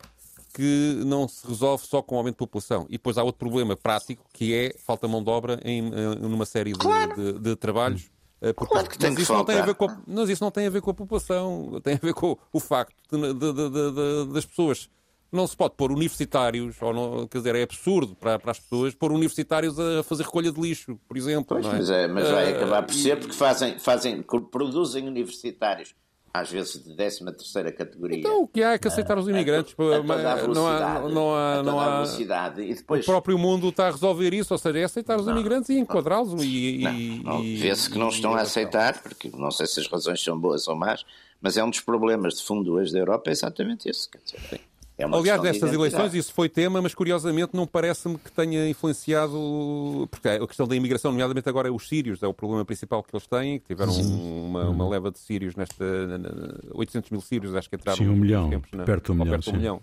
que 0.53 1.01
não 1.05 1.27
se 1.27 1.47
resolve 1.47 1.85
só 1.87 2.01
com 2.01 2.15
o 2.15 2.17
aumento 2.19 2.35
de 2.35 2.39
população. 2.39 2.85
E 2.87 2.93
depois 2.93 3.17
há 3.17 3.23
outro 3.23 3.39
problema 3.39 3.75
prático, 3.75 4.23
que 4.31 4.53
é 4.53 4.75
falta 4.77 5.07
mão 5.07 5.23
de 5.23 5.29
obra 5.29 5.59
em, 5.63 5.81
numa 6.19 6.45
série 6.45 6.73
de, 6.73 6.79
claro. 6.79 7.15
de, 7.15 7.39
de 7.39 7.55
trabalhos. 7.55 8.09
Eh, 8.41 8.53
porque, 8.53 8.71
claro 8.71 8.89
que 8.89 8.97
tem 8.97 9.11
mas, 9.11 9.19
isso 9.19 9.33
não 9.33 9.43
tem 9.43 9.57
a 9.57 9.65
ver 9.65 9.75
com 9.75 9.85
a, 9.85 9.97
mas 10.05 10.29
isso 10.29 10.43
não 10.43 10.51
tem 10.51 10.67
a 10.67 10.69
ver 10.69 10.81
com 10.81 10.91
a 10.91 10.93
população, 10.93 11.81
tem 11.83 11.95
a 11.95 11.99
ver 11.99 12.13
com 12.13 12.37
o 12.53 12.59
facto 12.59 12.95
de, 13.11 13.33
de, 13.33 14.33
das 14.33 14.45
pessoas 14.45 14.89
não 15.31 15.45
se 15.45 15.55
pode 15.55 15.75
pôr 15.75 15.91
universitários, 15.91 16.75
ou 16.81 16.93
não, 16.93 17.27
quer 17.27 17.39
dizer, 17.39 17.55
é 17.55 17.63
absurdo 17.63 18.15
para, 18.15 18.39
para 18.39 18.51
as 18.51 18.59
pessoas 18.59 18.93
pôr 18.95 19.11
universitários 19.11 19.79
a 19.79 20.03
fazer 20.03 20.23
recolha 20.23 20.51
de 20.51 20.59
lixo, 20.59 20.99
por 21.07 21.17
exemplo. 21.17 21.59
Pois, 21.59 21.65
é? 21.65 21.77
Mas, 21.77 21.89
é, 21.89 22.07
mas 22.07 22.29
vai 22.29 22.53
uh, 22.53 22.55
acabar 22.55 22.83
por 22.83 22.93
ser 22.93 23.19
porque 23.19 23.33
fazem, 23.33 23.77
fazem, 23.79 24.21
produzem 24.21 25.07
universitários 25.07 25.93
às 26.33 26.51
vezes 26.51 26.83
de 26.83 26.95
13 26.95 27.25
terceira 27.25 27.71
categoria. 27.71 28.19
Então 28.19 28.43
o 28.43 28.47
que 28.47 28.61
há 28.61 28.73
é 28.73 28.77
que 28.77 28.87
aceitar 28.87 29.17
os 29.17 29.27
imigrantes. 29.27 29.75
A, 29.77 29.95
a 29.95 30.47
não 30.47 30.67
há, 30.67 31.09
não 31.09 31.35
há, 31.35 31.63
não 31.63 31.79
há 31.79 31.95
velocidade. 31.95 32.61
E 32.61 32.73
depois... 32.75 33.03
O 33.03 33.05
próprio 33.05 33.37
mundo 33.37 33.69
está 33.69 33.87
a 33.87 33.91
resolver 33.91 34.33
isso, 34.33 34.53
ou 34.53 34.57
seja, 34.57 34.79
é 34.79 34.83
aceitar 34.83 35.19
os 35.19 35.25
não, 35.25 35.33
imigrantes 35.33 35.69
e 35.69 35.79
enquadrá-los. 35.79 36.43
E, 36.43 36.83
e, 36.85 37.57
Vê-se 37.57 37.89
que 37.89 37.97
não 37.97 38.09
estão 38.09 38.35
a 38.35 38.41
aceitar, 38.41 39.01
porque 39.01 39.31
não 39.35 39.51
sei 39.51 39.65
se 39.65 39.79
as 39.79 39.87
razões 39.87 40.23
são 40.23 40.39
boas 40.39 40.67
ou 40.67 40.75
más, 40.75 41.05
mas 41.41 41.57
é 41.57 41.63
um 41.63 41.69
dos 41.69 41.79
problemas 41.79 42.35
de 42.35 42.43
fundo 42.43 42.73
hoje 42.73 42.91
da 42.91 42.99
Europa, 42.99 43.29
é 43.29 43.33
exatamente 43.33 43.89
esse. 43.89 44.09
Quer 44.09 44.19
dizer, 44.23 44.61
É 44.97 45.05
uma 45.05 45.17
Aliás, 45.19 45.39
nestas 45.43 45.69
eleições 45.73 46.13
isso 46.15 46.33
foi 46.33 46.49
tema, 46.49 46.81
mas 46.81 46.95
curiosamente 46.95 47.51
não 47.53 47.67
parece-me 47.67 48.17
que 48.17 48.31
tenha 48.31 48.67
influenciado. 48.67 50.07
Porque 50.09 50.27
a 50.27 50.47
questão 50.47 50.67
da 50.67 50.75
imigração, 50.75 51.11
nomeadamente 51.11 51.47
agora, 51.47 51.67
é 51.67 51.71
os 51.71 51.87
sírios, 51.87 52.21
é 52.23 52.27
o 52.27 52.33
problema 52.33 52.65
principal 52.65 53.03
que 53.03 53.15
eles 53.15 53.27
têm, 53.27 53.59
que 53.59 53.67
tiveram 53.67 53.93
uma, 53.93 54.69
uma 54.69 54.89
leva 54.89 55.11
de 55.11 55.19
sírios 55.19 55.55
nesta. 55.55 55.85
na- 56.07 56.17
na- 56.17 56.57
800 56.73 57.11
mil 57.11 57.21
sírios, 57.21 57.53
acho 57.55 57.69
que 57.69 57.75
entraram. 57.75 57.97
Sim, 57.97 58.07
um 58.09 58.15
milhão, 58.15 58.49
tempos 58.49 58.71
na- 58.71 58.83
perto 58.85 59.05
de 59.05 59.11
um 59.11 59.19
ou 59.19 59.25
milhão, 59.25 59.31
perto 59.37 59.43
de 59.43 59.49
um 59.51 59.59
milhão 59.59 59.81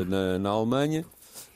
eh, 0.00 0.04
na, 0.06 0.38
na 0.38 0.48
Alemanha. 0.50 1.04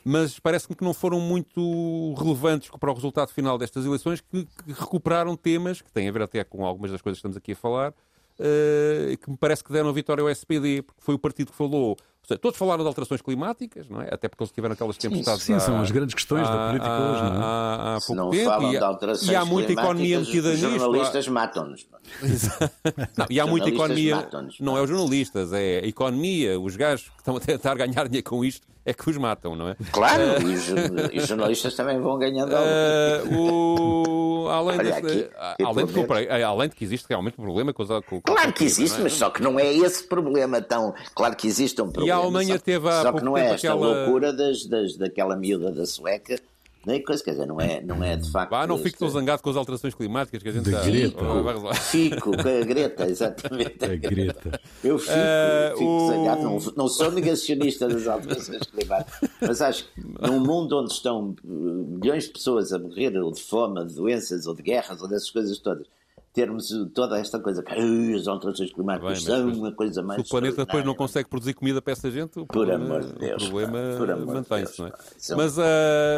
Mas 0.05 0.39
parece-me 0.39 0.75
que 0.75 0.83
não 0.83 0.93
foram 0.93 1.19
muito 1.19 2.13
relevantes 2.17 2.69
para 2.79 2.91
o 2.91 2.93
resultado 2.93 3.29
final 3.29 3.57
destas 3.57 3.85
eleições, 3.85 4.21
que, 4.21 4.45
que 4.45 4.73
recuperaram 4.73 5.35
temas 5.35 5.81
que 5.81 5.91
têm 5.91 6.07
a 6.07 6.11
ver 6.11 6.21
até 6.23 6.43
com 6.43 6.65
algumas 6.65 6.91
das 6.91 7.01
coisas 7.01 7.17
que 7.17 7.19
estamos 7.19 7.37
aqui 7.37 7.51
a 7.53 7.55
falar, 7.55 7.93
eh, 8.39 9.15
que 9.21 9.29
me 9.29 9.37
parece 9.37 9.63
que 9.63 9.71
deram 9.71 9.89
a 9.89 9.91
vitória 9.93 10.21
ao 10.21 10.29
SPD, 10.29 10.81
porque 10.81 11.01
foi 11.01 11.15
o 11.15 11.19
partido 11.19 11.51
que 11.51 11.57
falou. 11.57 11.97
Ou 12.23 12.27
seja, 12.27 12.37
todos 12.39 12.57
falaram 12.57 12.83
de 12.83 12.87
alterações 12.87 13.19
climáticas, 13.21 13.89
não 13.89 13.99
é? 14.01 14.07
Até 14.13 14.29
porque 14.29 14.43
eles 14.43 14.51
tiveram 14.53 14.73
aquelas 14.73 14.95
tempestades. 14.95 15.41
Sim, 15.43 15.59
são 15.59 15.77
há- 15.77 15.81
as 15.81 15.89
grandes 15.89 16.13
questões 16.13 16.47
da 16.47 16.53
há- 16.53 16.67
política 16.67 16.91
há- 16.91 17.11
hoje, 17.11 17.23
não 17.23 17.29
é? 17.41 17.43
Há, 17.43 17.95
há 17.95 17.99
Se 17.99 18.07
pouco 18.07 18.21
não 18.21 18.29
tempo. 18.31 18.45
falam 18.45 18.69
e, 18.73 18.77
de 18.77 18.83
alterações 18.83 19.31
e 19.31 19.35
há 19.35 19.43
muita 19.43 19.71
economia 19.73 20.19
metida 20.19 20.49
os 20.49 20.61
nisto. 20.61 20.65
há- 20.67 20.77
jornalistas 20.79 21.27
matam-nos. 21.27 21.87
não, 23.17 23.25
e 23.29 23.39
há 23.39 23.45
muita 23.47 23.67
jornalistas 23.69 23.73
economia. 23.73 24.15
matam-nos, 24.15 24.59
Não 24.59 24.77
é 24.77 24.81
os 24.81 24.89
jornalistas, 24.89 25.51
é 25.53 25.79
a 25.83 25.87
economia. 25.87 26.59
Os 26.59 26.75
gajos 26.75 27.09
que 27.09 27.17
estão 27.17 27.35
a 27.35 27.39
tentar 27.39 27.73
ganhar 27.75 28.07
dinheiro 28.07 28.29
com 28.29 28.45
isto 28.45 28.67
é 28.85 28.93
que 28.93 29.09
os 29.09 29.17
matam, 29.17 29.55
não 29.55 29.69
é? 29.69 29.75
Claro, 29.91 30.23
e, 30.41 30.53
os, 30.55 30.67
e 31.13 31.17
os 31.19 31.27
jornalistas 31.27 31.75
também 31.75 31.99
vão 31.99 32.17
ganhando 32.17 32.55
algo. 32.55 32.67
Eh, 32.67 33.23
o- 33.37 34.47
além, 34.49 34.79
Olha 34.79 35.01
desse- 35.01 35.23
aqui, 35.25 35.63
além, 35.63 35.85
de 35.85 35.93
comprar- 35.93 36.23
eh, 36.23 36.43
além 36.43 36.67
de 36.69 36.75
que 36.75 36.83
existe 36.83 37.05
realmente 37.07 37.39
um 37.39 37.43
problema 37.43 37.71
com 37.73 37.83
os 37.83 37.89
com, 38.05 38.19
Claro 38.21 38.51
que 38.53 38.63
existe, 38.63 38.93
não 38.95 39.01
é? 39.01 39.03
mas 39.03 39.13
só 39.13 39.29
que 39.29 39.41
não 39.41 39.59
é 39.59 39.71
esse 39.71 40.03
problema 40.05 40.59
tão. 40.61 40.93
Claro 41.15 41.35
que 41.35 41.45
existe 41.47 41.79
um 41.79 41.91
problema. 41.91 42.10
Alemanha 42.17 42.57
só, 42.57 42.63
teve 42.63 42.87
há 42.89 43.01
Só 43.01 43.13
que 43.13 43.23
não 43.23 43.37
é 43.37 43.45
esta 43.53 43.55
aquela- 43.55 43.75
loucura 44.03 44.33
das, 44.33 44.65
das, 44.65 44.95
daquela 44.97 45.35
miúda 45.35 45.71
da 45.71 45.85
sueca, 45.85 46.39
nem 46.83 46.99
coisa, 47.03 47.23
quer 47.23 47.31
dizer, 47.31 47.45
não 47.45 47.61
é, 47.61 47.79
não 47.81 48.03
é 48.03 48.17
de 48.17 48.31
facto. 48.31 48.49
Vá, 48.49 48.65
não 48.65 48.75
esta- 48.75 48.97
tão 48.97 49.07
zangado 49.09 49.43
com 49.43 49.49
as 49.51 49.55
alterações 49.55 49.93
climáticas 49.93 50.41
que 50.41 50.49
a 50.49 50.51
gente 50.51 50.71
Da 50.71 50.81
Greta. 50.81 51.73
Fico, 51.75 52.31
com 52.31 52.39
a 52.41 52.65
Greta, 52.65 53.07
exatamente. 53.07 53.85
A 53.85 53.95
Greta. 53.95 54.59
Eu 54.83 54.97
fico, 54.97 55.13
Eh, 55.15 55.73
fico 55.77 55.85
o- 55.89 56.07
zangado. 56.09 56.41
Não, 56.41 56.59
não 56.75 56.87
sou 56.87 57.11
negacionista 57.11 57.87
das 57.87 58.07
alterações 58.07 58.63
climáticas, 58.63 59.29
mas 59.39 59.61
acho 59.61 59.85
que 59.93 60.01
num 60.27 60.39
mundo 60.39 60.79
onde 60.79 60.91
estão 60.91 61.35
milhões 61.43 62.23
de 62.25 62.31
pessoas 62.31 62.73
a 62.73 62.79
morrer, 62.79 63.15
ou 63.17 63.31
de 63.31 63.41
fome, 63.43 63.85
de 63.85 63.93
doenças, 63.93 64.47
ou 64.47 64.55
de 64.55 64.63
guerras, 64.63 64.99
ou 65.01 65.07
dessas 65.07 65.29
coisas 65.29 65.57
todas, 65.59 65.85
termos 66.33 66.71
eh, 66.71 66.85
toda 66.93 67.19
esta 67.19 67.39
coisa 67.39 67.61
que 67.61 67.71
"Ai, 67.73 68.13
as 68.13 68.27
alterações 68.27 68.71
climáticas 68.73 69.23
Bem, 69.23 69.35
são 69.35 69.49
uma 69.53 69.71
coisa 69.73 70.01
mais. 70.01 70.21
Se 70.21 70.27
o 70.27 70.29
planeta 70.29 70.65
depois 70.65 70.83
não 70.85 70.95
consegue 70.95 71.29
produzir 71.29 71.53
comida 71.53 71.81
para 71.81 71.93
essa 71.93 72.09
gente, 72.09 72.39
o 72.39 72.45
Por 72.45 72.65
problema, 72.65 72.85
amor 72.85 73.01
de 73.01 73.13
Deus, 73.19 73.43
problema 73.43 73.79
mantém-se, 74.25 74.79
não 74.79 74.87
é? 74.87 74.89
é 74.91 75.35
Mas, 75.35 75.59
ah, 75.59 75.63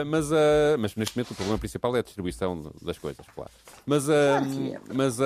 mas, 0.06 0.32
ah, 0.32 0.78
mas 0.80 0.96
neste 0.96 1.18
momento 1.18 1.32
o 1.32 1.36
problema 1.36 1.58
principal 1.60 1.96
é 1.96 2.00
a 2.00 2.04
distribuição 2.04 2.72
das 2.82 2.98
coisas, 2.98 3.26
claro. 3.36 3.52
Mas, 3.86 4.10
ah, 4.10 4.14
que 4.42 4.74
é. 4.74 4.80
mas, 4.94 5.20
ah, 5.22 5.26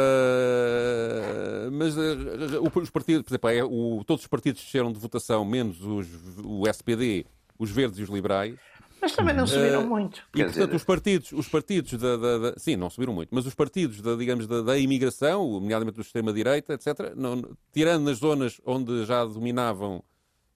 mas 1.72 1.96
o- 1.98 2.80
os 2.80 2.90
partidos, 2.90 3.24
por 3.24 3.32
exemplo, 3.32 3.50
é, 3.50 3.64
o- 3.64 4.04
todos 4.06 4.24
os 4.24 4.28
partidos 4.28 4.62
desceram 4.62 4.92
de 4.92 5.00
votação, 5.00 5.44
menos 5.46 5.82
os, 5.82 6.08
o 6.44 6.68
SPD, 6.68 7.26
os 7.60 7.72
verdes 7.72 8.00
e 8.00 8.04
os 8.04 8.10
liberais. 8.10 8.56
Mas 9.02 9.16
também 9.16 9.36
não 9.36 9.46
subiram 9.46 9.82
Eh, 9.82 9.86
muito. 9.86 10.18
E, 10.34 10.38
Quer 10.38 10.46
portanto, 10.46 10.64
dizer, 10.66 10.76
os 10.76 10.84
partidos, 10.84 11.32
os 11.32 11.48
partidos 11.48 11.94
da, 11.94 12.18
da- 12.18 12.38
da- 12.38 12.54
Sim, 12.58 12.76
não 12.76 12.90
subiram 12.90 13.14
muito, 13.14 13.30
mas 13.34 13.46
os 13.46 13.54
partidos, 13.54 14.02
da, 14.02 14.16
digamos, 14.16 14.48
da, 14.48 14.62
da 14.62 14.78
imigração, 14.78 15.48
nomeadamente 15.60 15.96
do 15.96 16.02
extrema-direita, 16.02 16.74
etc., 16.74 17.14
não- 17.16 17.42
tirando 17.72 18.04
nas 18.06 18.18
zonas 18.18 18.60
onde 18.66 19.06
já 19.06 19.24
dominavam, 19.24 20.04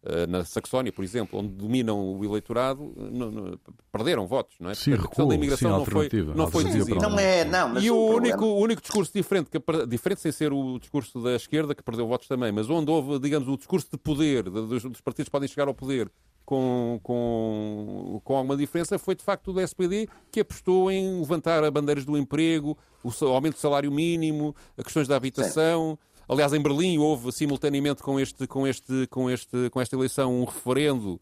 eh, 0.04 0.26
na 0.26 0.44
Saxónia, 0.44 0.92
por 0.92 1.04
exemplo, 1.04 1.38
onde 1.40 1.50
dominam 1.50 2.18
o 2.18 2.26
eleitorado, 2.26 2.92
não- 2.98 3.30
não- 3.32 3.60
perderam 3.92 4.26
votos, 4.26 4.56
não 4.60 4.72
é? 4.72 4.74
Sim, 4.74 4.94
a 4.94 4.98
questão 4.98 5.10
recuo, 5.12 5.28
da 5.30 5.36
imigração 5.36 5.70
sim, 5.72 5.78
não 5.78 5.86
foi, 5.86 6.10
não 6.36 6.48
foi 6.52 6.64
decisiva. 6.64 7.00
não 7.10 7.20
é, 7.20 7.46
não, 7.46 7.70
mas 7.70 7.84
E 7.84 7.92
o, 7.92 7.94
problema- 7.96 8.18
único, 8.18 8.46
o 8.46 8.60
único 8.60 8.82
discurso 8.82 9.14
diferente, 9.14 9.52
que, 9.52 9.60
diferente 9.88 10.20
sem 10.22 10.32
ser 10.32 10.52
o 10.52 10.80
discurso 10.80 11.22
da 11.22 11.36
esquerda, 11.36 11.76
que 11.76 11.84
perdeu 11.84 12.08
votos 12.08 12.28
também, 12.28 12.52
mas 12.52 12.68
onde 12.72 12.90
houve, 12.90 13.20
digamos, 13.20 13.48
o 13.48 13.56
discurso 13.56 13.88
de 13.92 13.98
poder, 14.00 14.46
de- 14.46 14.50
dos, 14.50 14.82
dos 14.84 15.02
partidos 15.02 15.26
que 15.28 15.32
podem 15.32 15.48
chegar 15.48 15.68
ao 15.68 15.76
poder 15.76 16.10
com, 16.46 17.00
com, 17.04 18.22
com 18.24 18.36
alguma 18.36 18.58
diferença, 18.58 18.98
foi 19.00 19.16
de 19.16 19.24
facto 19.24 19.50
o 19.52 19.54
da 19.54 19.64
SPD, 19.64 20.08
que 20.32 20.40
apostou 20.42 20.92
em 20.92 21.20
levantar 21.20 21.70
bandeiras 21.72 22.06
do 22.06 22.18
emprego, 22.18 22.78
o 23.04 23.26
aumento 23.28 23.54
do 23.56 23.60
salário 23.60 23.92
mínimo, 23.92 24.56
as 24.78 24.84
questões 24.84 25.08
da 25.08 25.16
habitação. 25.16 25.98
Aliás, 26.28 26.54
em 26.54 26.62
Berlim 26.62 26.98
houve 26.98 27.32
simultaneamente 27.32 28.02
com, 28.02 28.20
este, 28.20 28.48
com, 28.48 28.66
este, 28.68 29.08
com, 29.08 29.30
este, 29.30 29.70
com 29.70 29.82
esta 29.82 29.96
eleição 29.96 30.34
um 30.42 30.46
referendo 30.46 31.20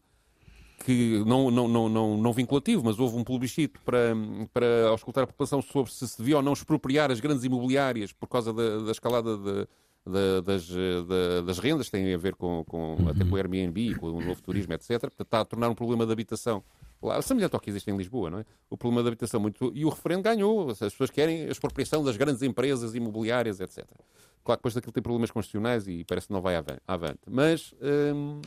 que 0.84 1.22
não, 1.26 1.50
não, 1.50 1.68
não, 1.68 1.88
não, 1.88 2.16
não 2.16 2.32
vinculativo, 2.32 2.82
mas 2.84 2.98
houve 2.98 3.16
um 3.16 3.24
plebiscito 3.24 3.78
para, 3.84 4.14
para 4.52 4.88
auscultar 4.88 5.24
a 5.24 5.26
população 5.26 5.60
sobre 5.60 5.92
se 5.92 6.08
se 6.08 6.16
devia 6.18 6.36
ou 6.36 6.42
não 6.42 6.52
expropriar 6.54 7.10
as 7.10 7.20
grandes 7.20 7.44
imobiliárias 7.44 8.12
por 8.12 8.26
causa 8.28 8.52
da, 8.52 8.78
da 8.78 8.90
escalada 8.90 9.36
de- 9.36 9.68
da- 10.06 10.40
das, 10.40 10.68
eh, 10.70 11.02
da- 11.06 11.40
das 11.42 11.58
rendas, 11.58 11.90
têm 11.90 12.12
a 12.12 12.18
ver 12.18 12.34
com, 12.34 12.64
com 12.66 12.96
até 13.08 13.24
com 13.24 13.34
o 13.34 13.36
Airbnb, 13.36 13.94
com 13.96 14.06
o 14.06 14.20
novo 14.20 14.40
turismo, 14.42 14.72
etc. 14.72 14.98
Portanto, 15.00 15.20
está 15.22 15.40
a 15.40 15.44
tornar 15.44 15.68
um 15.68 15.74
problema 15.74 16.06
de 16.06 16.12
habitação. 16.12 16.62
Lá, 17.02 17.20
semelhante 17.22 17.54
ao 17.54 17.60
que 17.60 17.70
existe 17.70 17.90
em 17.90 17.96
Lisboa, 17.96 18.28
não 18.30 18.38
é? 18.40 18.44
O 18.68 18.76
problema 18.76 19.02
da 19.02 19.08
habitação 19.08 19.40
muito. 19.40 19.72
E 19.74 19.84
o 19.84 19.88
referendo 19.88 20.22
ganhou. 20.22 20.70
As 20.70 20.78
pessoas 20.78 21.10
querem 21.10 21.44
a 21.44 21.50
expropriação 21.50 22.04
das 22.04 22.16
grandes 22.16 22.42
empresas 22.42 22.94
imobiliárias, 22.94 23.58
etc. 23.60 23.84
Claro 24.44 24.58
que 24.58 24.60
depois 24.62 24.74
daquilo 24.74 24.92
tem 24.92 25.02
problemas 25.02 25.30
constitucionais 25.30 25.86
e 25.88 26.04
parece 26.04 26.26
que 26.26 26.32
não 26.32 26.40
vai 26.42 26.56
avan- 26.56 26.78
avante. 26.86 27.20
Mas. 27.28 27.74
hum, 28.14 28.40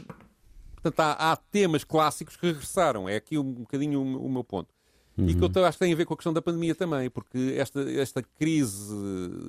Portanto, 0.81 0.99
há, 0.99 1.31
há 1.31 1.35
temas 1.37 1.85
clássicos 1.85 2.35
que 2.35 2.45
regressaram. 2.45 3.07
É 3.07 3.15
aqui 3.15 3.37
um 3.37 3.53
bocadinho 3.53 4.01
o, 4.01 4.25
o 4.25 4.29
meu 4.29 4.43
ponto. 4.43 4.67
E 5.17 5.35
que 5.35 5.43
eu 5.43 5.49
t- 5.49 5.59
acho 5.59 5.77
que 5.77 5.83
tem 5.85 5.93
a 5.93 5.95
ver 5.95 6.05
com 6.05 6.13
a 6.13 6.17
questão 6.17 6.33
da 6.33 6.41
pandemia 6.41 6.73
também, 6.73 7.09
porque 7.09 7.53
esta, 7.57 7.81
esta 7.91 8.23
crise, 8.23 8.95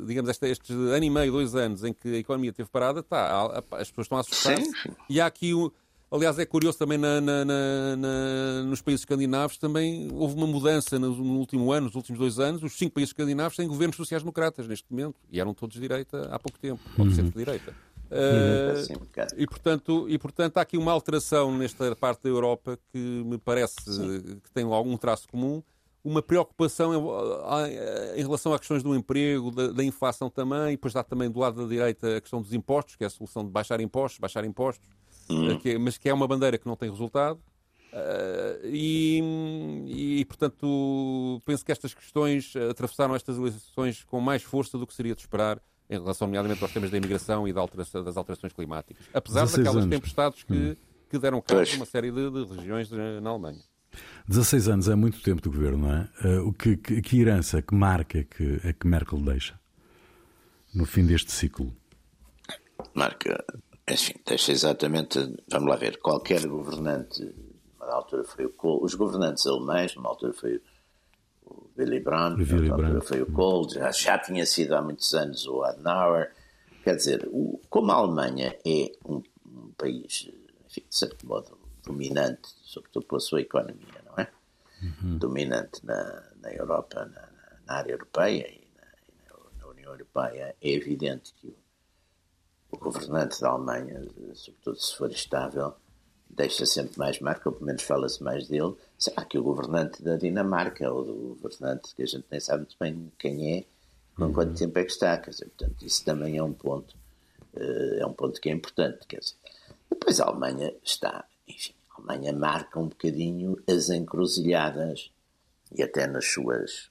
digamos, 0.06 0.28
esta, 0.30 0.46
este 0.48 0.72
ano 0.72 1.04
e 1.04 1.08
meio, 1.10 1.32
dois 1.32 1.54
anos 1.54 1.82
em 1.84 1.92
que 1.92 2.08
a 2.14 2.18
economia 2.18 2.50
esteve 2.50 2.68
parada, 2.68 3.02
tá, 3.02 3.46
as 3.72 3.88
pessoas 3.88 4.04
estão 4.06 4.18
a 4.18 4.20
assustar 4.20 4.58
Sim. 4.58 4.70
E 5.08 5.20
há 5.20 5.26
aqui, 5.26 5.52
aliás, 6.10 6.38
é 6.38 6.44
curioso 6.44 6.76
também 6.78 6.98
na- 6.98 7.18
na- 7.20 7.44
na- 7.44 8.62
nos 8.66 8.82
países 8.82 9.00
escandinavos, 9.02 9.56
também 9.56 10.08
houve 10.12 10.34
uma 10.36 10.46
mudança 10.46 10.98
no, 10.98 11.14
no 11.16 11.38
último 11.38 11.72
ano, 11.72 11.86
nos 11.86 11.94
últimos 11.94 12.18
dois 12.18 12.38
anos. 12.38 12.62
Os 12.62 12.74
cinco 12.74 12.94
países 12.94 13.10
escandinavos 13.10 13.56
têm 13.56 13.66
governos 13.66 13.96
sociais-democratas 13.96 14.68
neste 14.68 14.84
momento, 14.90 15.16
e 15.32 15.40
eram 15.40 15.54
todos 15.54 15.74
de 15.76 15.80
direita 15.80 16.28
há 16.30 16.38
pouco 16.38 16.58
tempo, 16.58 16.80
ou 16.98 17.08
de 17.08 17.14
centro-direita. 17.14 17.74
Assim, 18.72 18.94
um 18.94 18.98
bocado. 18.98 19.34
e 19.36 19.46
portanto, 19.46 20.06
e, 20.08 20.18
portanto, 20.18 20.58
há 20.58 20.60
aqui 20.62 20.76
uma 20.76 20.92
alteração 20.92 21.56
nesta 21.56 21.94
parte 21.96 22.22
da 22.22 22.28
Europa 22.28 22.78
que 22.92 22.98
me 22.98 23.38
parece 23.38 23.76
que 24.42 24.50
tem 24.52 24.64
algum 24.64 24.96
traço 24.96 25.26
comum. 25.28 25.62
Uma 26.02 26.20
preocupação 26.20 26.92
em, 26.92 28.20
em 28.20 28.22
relação 28.22 28.52
a 28.52 28.58
questões 28.58 28.82
do 28.82 28.94
emprego, 28.94 29.50
da, 29.50 29.68
da 29.68 29.82
inflação 29.82 30.28
também, 30.28 30.68
e 30.68 30.70
depois 30.72 30.94
há 30.96 31.02
também 31.02 31.30
do 31.30 31.38
lado 31.40 31.62
da 31.62 31.68
direita 31.68 32.18
a 32.18 32.20
questão 32.20 32.42
dos 32.42 32.52
impostos, 32.52 32.94
que 32.94 33.04
é 33.04 33.06
a 33.06 33.10
solução 33.10 33.42
de 33.42 33.50
baixar 33.50 33.80
impostos, 33.80 34.18
baixar 34.20 34.44
impostos, 34.44 34.86
eh, 35.30 35.56
que 35.56 35.70
é- 35.70 35.78
mas 35.78 35.96
que 35.96 36.06
é 36.08 36.12
uma 36.12 36.28
bandeira 36.28 36.58
que 36.58 36.66
não 36.66 36.76
tem 36.76 36.90
resultado. 36.90 37.40
Eh, 37.90 38.60
e, 38.64 40.18
e, 40.20 40.24
portanto, 40.26 41.40
penso 41.46 41.64
que 41.64 41.72
estas 41.72 41.94
questões 41.94 42.52
eh, 42.54 42.68
atravessaram 42.68 43.14
estas 43.16 43.38
eleições 43.38 44.04
com 44.04 44.20
mais 44.20 44.42
força 44.42 44.76
do 44.76 44.86
que 44.86 44.92
seria 44.92 45.14
de 45.14 45.22
esperar 45.22 45.58
em 45.90 45.98
relação, 45.98 46.26
nomeadamente, 46.26 46.62
aos 46.62 46.72
temas 46.72 46.90
da 46.90 46.96
imigração 46.96 47.46
e 47.46 47.52
da 47.52 47.60
alteração- 47.60 48.02
das 48.02 48.16
alterações 48.16 48.52
climáticas. 48.52 49.04
Apesar 49.12 49.42
16 49.42 49.64
daquelas 49.66 49.84
anos. 49.84 49.96
tempestades 49.96 50.42
que, 50.42 50.78
que 51.10 51.18
deram 51.18 51.40
cabo 51.42 51.60
a 51.60 51.76
uma 51.76 51.86
série 51.86 52.10
de, 52.10 52.30
de 52.30 52.54
regiões 52.54 52.90
eh, 52.92 53.20
na 53.20 53.30
Alemanha. 53.30 53.60
16 54.26 54.68
anos 54.68 54.88
é 54.88 54.94
muito 54.94 55.20
tempo 55.22 55.40
de 55.42 55.48
governo, 55.48 55.78
não 55.86 55.92
é? 55.94 56.08
Eh, 56.24 56.38
o 56.40 56.52
que, 56.52 56.76
que, 56.76 57.00
que 57.02 57.20
herança, 57.20 57.60
que 57.62 57.74
marca 57.74 58.24
que, 58.24 58.60
é 58.64 58.72
que 58.72 58.86
Merkel 58.86 59.20
deixa 59.20 59.58
no 60.74 60.84
fim 60.86 61.04
deste 61.06 61.30
ciclo? 61.30 61.72
Marca, 62.94 63.44
enfim, 63.88 64.14
deixa 64.26 64.52
exatamente. 64.52 65.18
Vamos 65.48 65.68
lá 65.68 65.76
ver. 65.76 65.98
Qualquer 66.00 66.46
governante, 66.46 67.22
numa 67.78 67.92
altura 67.92 68.24
foi 68.24 68.46
o 68.46 68.50
Kohl, 68.50 68.82
os 68.84 68.94
governantes 68.94 69.46
alemães, 69.46 69.94
numa 69.94 70.08
altura 70.08 70.32
foi 70.32 70.56
o 70.56 70.60
Willy 71.76 72.00
Brandt, 72.00 72.40
O 72.42 72.54
Willy 72.54 72.70
Brandt. 72.70 73.06
foi 73.06 73.22
o 73.22 73.26
Kohl, 73.32 73.68
já, 73.70 73.90
já 73.90 74.18
tinha 74.18 74.46
sido 74.46 74.74
há 74.74 74.82
muitos 74.82 75.12
anos 75.14 75.46
o 75.46 75.62
Adenauer. 75.64 76.32
Quer 76.82 76.96
dizer, 76.96 77.28
o- 77.32 77.60
como 77.68 77.90
a 77.90 77.94
Alemanha 77.96 78.56
é 78.64 78.92
um, 79.04 79.22
um 79.46 79.72
país, 79.76 80.28
enfim, 80.66 80.84
de 80.88 80.96
certo 80.96 81.26
modo, 81.26 81.58
dominante, 81.84 82.48
sobretudo 82.62 83.06
pela 83.06 83.20
sua 83.20 83.40
economia, 83.40 84.02
não 84.06 84.14
é? 84.22 84.28
Dominante 85.18 85.84
na, 85.84 86.22
na 86.42 86.52
Europa, 86.52 87.04
na, 87.06 87.20
na- 87.66 87.74
área 87.74 87.92
europeia 87.92 88.46
e 88.50 88.68
na, 88.76 88.86
e 89.08 89.28
na- 89.28 89.62
na 89.64 89.66
União 89.68 89.92
Europeia, 89.92 90.54
é 90.60 90.70
evidente 90.70 91.32
que 91.34 91.48
o 91.48 91.64
o 92.70 92.76
governante 92.76 93.40
da 93.40 93.50
Alemanha, 93.50 94.02
sobretudo 94.34 94.76
se 94.80 94.96
for 94.96 95.08
estável, 95.12 95.74
deixa 96.28 96.66
sempre 96.66 96.98
mais 96.98 97.20
marca, 97.20 97.48
ou 97.48 97.54
pelo 97.54 97.66
menos 97.66 97.82
fala-se 97.84 98.20
mais 98.20 98.48
dele. 98.48 98.74
Será 99.04 99.22
que 99.26 99.36
o 99.36 99.42
governante 99.42 100.02
da 100.02 100.16
Dinamarca, 100.16 100.90
ou 100.90 101.04
do 101.04 101.38
governante 101.42 101.94
que 101.94 102.02
a 102.02 102.06
gente 102.06 102.24
nem 102.30 102.40
sabe 102.40 102.60
muito 102.60 102.76
bem 102.80 103.12
quem 103.18 103.58
é, 103.58 103.64
com 104.16 104.32
quanto 104.32 104.58
tempo 104.58 104.78
é 104.78 104.84
que 104.84 104.92
está? 104.92 105.18
Quer 105.18 105.28
dizer, 105.28 105.44
portanto, 105.50 105.84
isso 105.84 106.02
também 106.06 106.38
é 106.38 106.42
um 106.42 106.54
ponto, 106.54 106.96
eh, 107.54 107.98
é 108.00 108.06
um 108.06 108.14
ponto 108.14 108.40
que 108.40 108.48
é 108.48 108.52
importante. 108.52 109.06
Quer 109.06 109.20
dizer. 109.20 109.34
Depois 109.90 110.20
a 110.20 110.24
Alemanha 110.24 110.72
está 110.82 111.26
enfim, 111.46 111.74
a 111.90 112.00
Alemanha 112.00 112.32
marca 112.32 112.80
um 112.80 112.88
bocadinho 112.88 113.62
as 113.68 113.90
encruzilhadas 113.90 115.10
e 115.70 115.82
até 115.82 116.06
nas 116.06 116.26
suas 116.26 116.88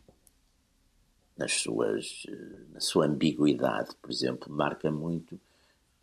nas 1.35 1.53
suas 1.53 2.27
na 2.71 2.79
sua 2.79 3.07
ambiguidade, 3.07 3.89
por 3.99 4.11
exemplo, 4.11 4.53
marca 4.53 4.91
muito 4.91 5.39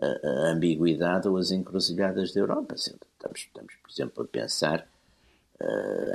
a, 0.01 0.07
a 0.07 0.51
ambiguidade 0.51 1.29
ou 1.29 1.37
as 1.37 1.53
encruzilhadas 1.53 2.33
da 2.33 2.41
Europa. 2.41 2.75
Estamos, 2.75 3.39
estamos 3.39 3.75
por 3.77 3.91
exemplo, 3.93 4.25
a 4.25 4.27
pensar 4.27 4.90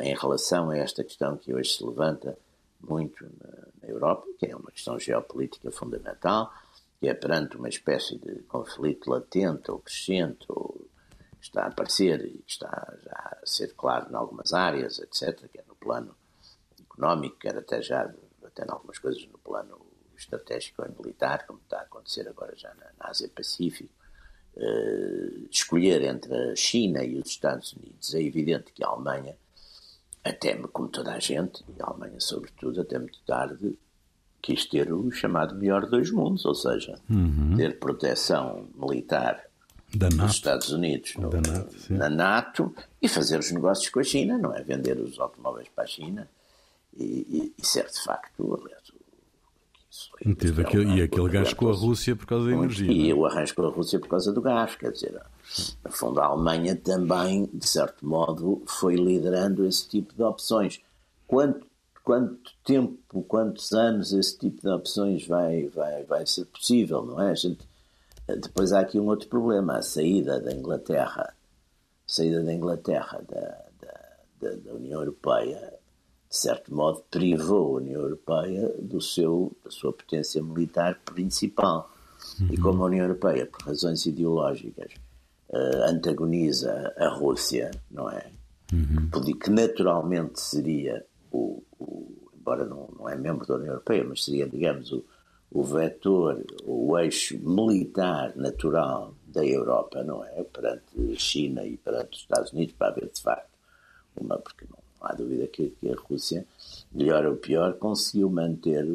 em 0.02 0.16
relação 0.16 0.70
a 0.70 0.78
esta 0.78 1.04
questão 1.04 1.38
que 1.38 1.54
hoje 1.54 1.78
se 1.78 1.84
levanta 1.84 2.38
muito 2.82 3.24
na, 3.24 3.66
Europa, 3.88 4.26
que 4.40 4.48
é 4.48 4.56
uma 4.56 4.72
questão 4.72 4.98
geopolítica 4.98 5.72
fundamental, 5.72 6.52
que 7.00 7.08
é 7.08 7.14
perante 7.14 7.56
uma 7.56 7.70
espécie 7.70 8.18
de 8.18 8.42
conflito 8.44 9.10
latente 9.10 9.70
ou 9.70 9.80
crescente, 9.80 10.46
ou 10.50 10.90
está 11.40 11.64
a 11.64 11.68
aparecer 11.68 12.26
e 12.26 12.44
está 12.48 12.98
já 13.04 13.38
a 13.42 13.46
ser 13.46 13.76
claro 13.76 14.12
em 14.12 14.16
algumas 14.16 14.54
áreas, 14.54 14.98
etc., 15.00 15.48
quer 15.52 15.64
no 15.68 15.76
plano 15.76 16.16
económico, 16.82 17.38
quer 17.38 17.56
até 17.58 17.82
já 17.82 18.12
até 18.44 18.66
em 18.66 18.72
algumas 18.72 18.98
coisas 18.98 19.24
no 19.28 19.38
plano 19.38 19.86
estratégico 20.18 20.84
e 20.84 20.90
militar, 20.90 21.46
como 21.46 21.60
está 21.60 21.80
a 21.80 21.84
acontecer 21.84 22.28
agora 22.28 22.56
já 22.56 22.74
na, 22.74 22.86
na 22.98 23.10
Ásia-Pacífico. 23.10 23.94
Uh, 24.56 25.48
escolher 25.52 26.02
entre 26.04 26.34
a 26.34 26.56
China 26.56 27.04
e 27.04 27.20
os 27.20 27.28
Estados 27.28 27.74
Unidos, 27.74 28.14
é 28.14 28.22
evidente 28.22 28.72
que 28.72 28.84
a 28.86 28.88
Alemanha, 28.88 29.36
até 30.24 30.56
como 30.56 30.88
toda 30.88 31.12
a 31.12 31.20
gente, 31.20 31.62
e 31.68 31.82
a 31.82 31.88
Alemanha 31.88 32.22
sobretudo, 32.22 32.80
até 32.80 32.98
muito 32.98 33.20
tarde, 33.26 33.78
quis 34.42 34.66
ter 34.66 34.94
o 34.94 35.12
chamado 35.12 35.56
melhor 35.56 35.88
dos 35.88 36.10
mundos, 36.10 36.46
ou 36.46 36.56
seja, 36.56 36.98
uhum. 37.10 37.56
ter 37.58 37.80
proteção 37.80 38.68
militar 38.76 39.44
dos. 39.94 40.32
Estados 40.32 40.72
Unidos 40.72 41.16
no, 41.16 41.30
NATO, 41.30 41.94
na 41.94 42.10
NATO 42.10 42.76
e 43.02 43.08
fazer 43.08 43.40
os 43.40 43.52
negócios 43.52 43.90
com 43.90 44.00
a 44.00 44.04
China, 44.04 44.38
não 44.38 44.54
é? 44.54 44.62
Vender 44.62 44.98
os 45.00 45.20
automóveis 45.20 45.68
para 45.74 45.86
a 45.86 45.88
China 45.88 46.30
e, 46.96 47.04
e, 47.04 47.54
e 47.58 47.66
ser 47.66 47.88
de 47.88 48.00
facto, 48.04 48.62
aliás, 48.62 48.84
Teve 50.38 50.62
é 50.62 50.66
aquele, 50.66 51.00
e 51.00 51.02
aquele 51.02 51.30
gás 51.30 51.54
com 51.54 51.70
a 51.70 51.74
Rússia 51.74 52.16
por 52.16 52.26
causa 52.26 52.48
da 52.48 52.54
energia. 52.54 52.92
E 52.92 53.10
é? 53.10 53.14
o 53.14 53.26
arranjo 53.26 53.56
com 53.56 53.64
a 53.64 53.70
Rússia 53.70 54.00
por 54.00 54.10
causa 54.10 54.32
do 54.32 54.42
gás, 54.42 54.76
quer 54.76 54.92
dizer, 54.92 55.22
no 55.84 55.92
fundo 55.92 56.20
a 56.20 56.26
Alemanha 56.26 56.76
também, 56.76 57.50
de 57.54 57.68
certo 57.68 58.06
modo, 58.06 58.62
foi 58.66 58.96
liderando 58.96 59.66
esse 59.66 59.88
tipo 59.88 60.14
de 60.14 60.24
opções. 60.24 60.82
Quanto, 61.28 61.66
quanto 62.04 62.52
tempo, 62.64 63.24
quantos 63.24 63.72
anos 63.72 64.12
esse 64.12 64.38
tipo 64.38 64.62
de 64.62 64.70
opções 64.70 65.26
vai, 65.28 65.68
vai, 65.68 66.04
vai 66.04 66.26
ser 66.26 66.46
possível, 66.46 67.06
não 67.06 67.22
é? 67.22 67.32
A 67.32 67.36
gente, 67.36 67.68
depois 68.28 68.74
há 68.74 68.82
aqui 68.82 69.00
um 69.00 69.08
outro 69.08 69.28
problema, 69.30 69.78
a 69.78 69.82
saída 69.82 70.40
da 70.40 70.52
Inglaterra, 70.54 71.34
a 71.34 71.34
saída 72.06 72.44
da 72.44 72.54
Inglaterra 72.54 73.22
da, 73.28 73.66
da, 73.82 74.50
da, 74.50 74.56
da 74.56 74.74
União 74.74 75.00
Europeia 75.00 75.76
de 76.36 76.42
certo 76.42 76.76
modo, 76.76 77.02
privou 77.10 77.78
a 77.78 77.82
União 77.82 78.02
Europeia 78.02 78.70
do 78.78 79.00
seu, 79.00 79.56
da 79.64 79.72
sua 79.72 79.94
potência 79.94 80.44
militar 80.44 81.00
principal. 81.06 81.90
Uhum. 82.42 82.48
E 82.52 82.58
como 82.58 82.84
a 82.84 82.88
União 82.88 83.06
Europeia, 83.06 83.46
por 83.46 83.62
razões 83.62 84.06
ideológicas, 84.06 84.92
uh, 85.50 85.84
antagoniza 85.90 86.94
a 86.98 87.08
Rússia, 87.08 87.72
não 87.90 88.12
é? 88.12 88.30
Uhum. 88.74 89.10
Que 89.40 89.50
naturalmente 89.50 90.42
seria 90.42 91.06
o, 91.32 91.64
o 91.80 92.30
embora 92.38 92.66
não, 92.66 92.90
não 93.00 93.08
é 93.08 93.16
membro 93.16 93.48
da 93.48 93.56
União 93.56 93.72
Europeia, 93.72 94.04
mas 94.04 94.26
seria, 94.26 94.46
digamos, 94.46 94.92
o, 94.92 95.06
o 95.50 95.64
vetor, 95.64 96.44
o 96.66 97.00
eixo 97.00 97.40
militar 97.40 98.36
natural 98.36 99.16
da 99.26 99.46
Europa, 99.46 100.04
não 100.04 100.22
é? 100.26 100.44
Perante 100.44 101.14
a 101.14 101.16
China 101.18 101.66
e 101.66 101.78
perante 101.78 102.18
os 102.18 102.20
Estados 102.20 102.52
Unidos, 102.52 102.76
para 102.78 102.90
haver 102.90 103.10
de 103.10 103.22
facto 103.22 103.56
uma, 104.18 104.38
porque 104.38 104.66
não 104.70 104.85
há 105.06 105.14
dúvida 105.14 105.48
que, 105.48 105.70
que, 105.70 105.90
a 105.90 105.96
Rússia, 105.96 106.46
melhor 106.92 107.26
ou 107.26 107.36
pior, 107.36 107.74
conseguiu 107.74 108.30
manter, 108.30 108.86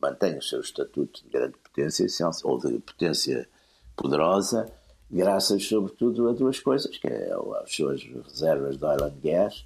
mantém 0.00 0.38
o 0.38 0.42
seu 0.42 0.60
estatuto 0.60 1.22
de 1.22 1.30
grande 1.30 1.54
potência, 1.58 2.06
ou 2.44 2.58
de 2.58 2.78
potência 2.78 3.48
poderosa, 3.96 4.70
graças 5.10 5.66
sobretudo 5.66 6.28
a 6.28 6.32
duas 6.32 6.60
coisas, 6.60 6.96
que 6.96 7.06
é 7.06 7.32
às 7.62 7.74
suas 7.74 8.02
reservas 8.02 8.76
de 8.76 8.84
oil 8.84 9.04
and 9.04 9.20
gas 9.22 9.64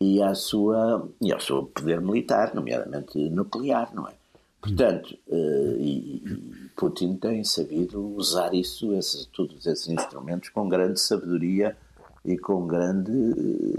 e, 0.00 0.22
à 0.22 0.34
sua, 0.34 1.08
e 1.20 1.32
ao 1.32 1.40
seu 1.40 1.64
poder 1.64 2.00
militar, 2.00 2.54
nomeadamente 2.54 3.18
nuclear, 3.30 3.94
não 3.94 4.08
é? 4.08 4.12
Portanto, 4.60 5.16
uh, 5.28 5.76
e, 5.78 6.16
e, 6.16 6.70
Putin 6.76 7.16
tem 7.16 7.44
sabido 7.44 8.04
usar 8.16 8.52
isso, 8.52 8.92
esses, 8.94 9.26
todos 9.26 9.64
esses 9.64 9.88
instrumentos 9.88 10.48
com 10.48 10.68
grande 10.68 11.00
sabedoria 11.00 11.76
e 12.26 12.36
com 12.36 12.66
grande, 12.66 13.12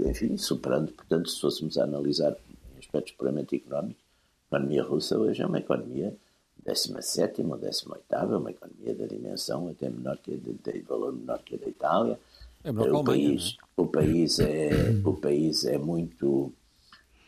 enfim, 0.08 0.36
superando, 0.38 0.90
portanto, 0.92 1.28
se 1.28 1.38
fôssemos 1.38 1.76
a 1.76 1.84
analisar 1.84 2.34
em 2.74 2.78
aspectos 2.78 3.12
puramente 3.12 3.54
económicos, 3.54 4.02
a 4.50 4.56
economia 4.56 4.82
russa 4.82 5.18
hoje 5.18 5.42
é 5.42 5.46
uma 5.46 5.58
economia 5.58 6.16
17 6.64 7.42
ou 7.42 7.58
18, 7.58 8.04
é 8.10 8.24
uma 8.24 8.50
economia 8.50 8.94
da 8.94 9.06
dimensão 9.06 9.68
até 9.68 9.90
menor 9.90 10.16
que 10.16 10.34
de, 10.36 10.54
de 10.54 10.80
valor 10.80 11.12
menor 11.12 11.40
que 11.42 11.56
a 11.56 11.58
da 11.58 11.68
Itália. 11.68 12.18
É 12.64 12.70
o 12.70 13.04
país, 13.04 13.56
é? 13.58 13.80
o 13.80 13.86
país 13.86 14.38
é 14.40 14.70
o 15.04 15.14
país 15.14 15.64
é 15.64 15.78
muito 15.78 16.52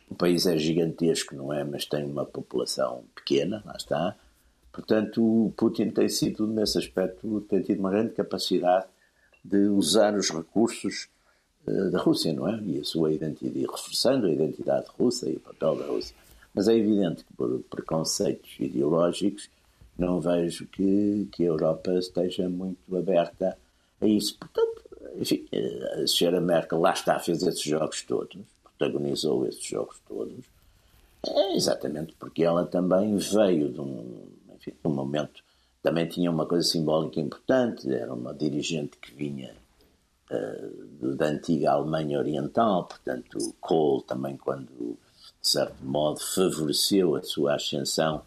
o 0.09 0.15
país 0.15 0.47
é 0.47 0.59
gigantesco, 0.59 1.37
não 1.37 1.53
é, 1.53 1.63
mas 1.63 1.85
tem 1.85 2.05
uma 2.05 2.25
população 2.25 3.05
pequena, 3.15 3.63
lá 3.65 3.75
está. 3.77 4.17
Portanto, 4.73 5.23
o 5.23 5.53
Putin 5.57 5.91
tem 5.91 6.09
sido 6.09 6.47
nesse 6.47 6.79
aspecto 6.79 7.43
tem 7.43 7.63
tido 7.63 7.79
uma 7.79 7.91
grande 7.91 8.15
capacidade 8.15 8.87
de 9.45 9.69
usar 9.69 10.15
os 10.15 10.31
recursos 10.31 11.09
uh, 11.67 11.91
da 11.91 11.99
Rússia, 11.99 12.33
não 12.33 12.49
é? 12.49 12.61
E 12.63 12.81
a 12.81 12.85
sua 12.85 13.13
identidade, 13.13 13.61
reforçando 13.61 14.27
a 14.27 14.31
identidade 14.31 14.87
russa 14.99 15.29
e 15.29 15.37
o 15.37 15.41
papel 15.41 15.77
da 15.77 15.87
Rússia. 15.87 16.15
Mas 16.55 16.69
é 16.69 16.77
evidente 16.77 17.25
que 17.25 17.33
por 17.35 17.61
preconceitos 17.71 18.51
ideológicos 18.59 19.49
não 19.97 20.21
vejo 20.21 20.67
que, 20.67 21.29
que 21.33 21.45
a 21.45 21.47
Europa 21.47 21.93
esteja 21.95 22.49
muito 22.49 22.97
aberta 22.97 23.57
a 24.01 24.07
isso. 24.07 24.37
Portanto, 24.39 24.83
enfim, 25.17 25.47
eh, 25.53 26.03
a 26.03 26.07
senhora 26.07 26.41
Merkel 26.41 26.81
lá 26.81 26.93
está, 26.93 27.19
fez 27.19 27.43
esses 27.43 27.63
jogos 27.63 28.03
todos, 28.03 28.39
protagonizou 28.63 29.47
esses 29.47 29.65
jogos 29.65 30.01
todos, 30.09 30.45
é 31.27 31.55
exatamente 31.55 32.15
porque 32.19 32.43
ela 32.43 32.65
também 32.65 33.17
veio 33.17 33.71
de 33.71 33.81
um, 33.81 34.27
enfim, 34.55 34.71
de 34.71 34.89
um 34.89 34.95
momento 34.95 35.43
também 35.83 36.07
tinha 36.07 36.31
uma 36.31 36.47
coisa 36.47 36.67
simbólica 36.67 37.21
importante, 37.21 37.93
era 37.93 38.13
uma 38.13 38.35
dirigente 38.35 38.99
que 38.99 39.15
vinha 39.15 39.55
uh, 40.31 41.17
da 41.17 41.27
antiga 41.27 41.73
Alemanha 41.73 42.19
Oriental, 42.19 42.85
portanto, 42.85 43.39
Kohl 43.61 44.03
também, 44.03 44.37
quando, 44.37 44.99
de 45.41 45.49
certo 45.49 45.83
modo, 45.83 46.21
favoreceu 46.21 47.17
a 47.17 47.23
sua 47.23 47.55
ascensão, 47.55 48.23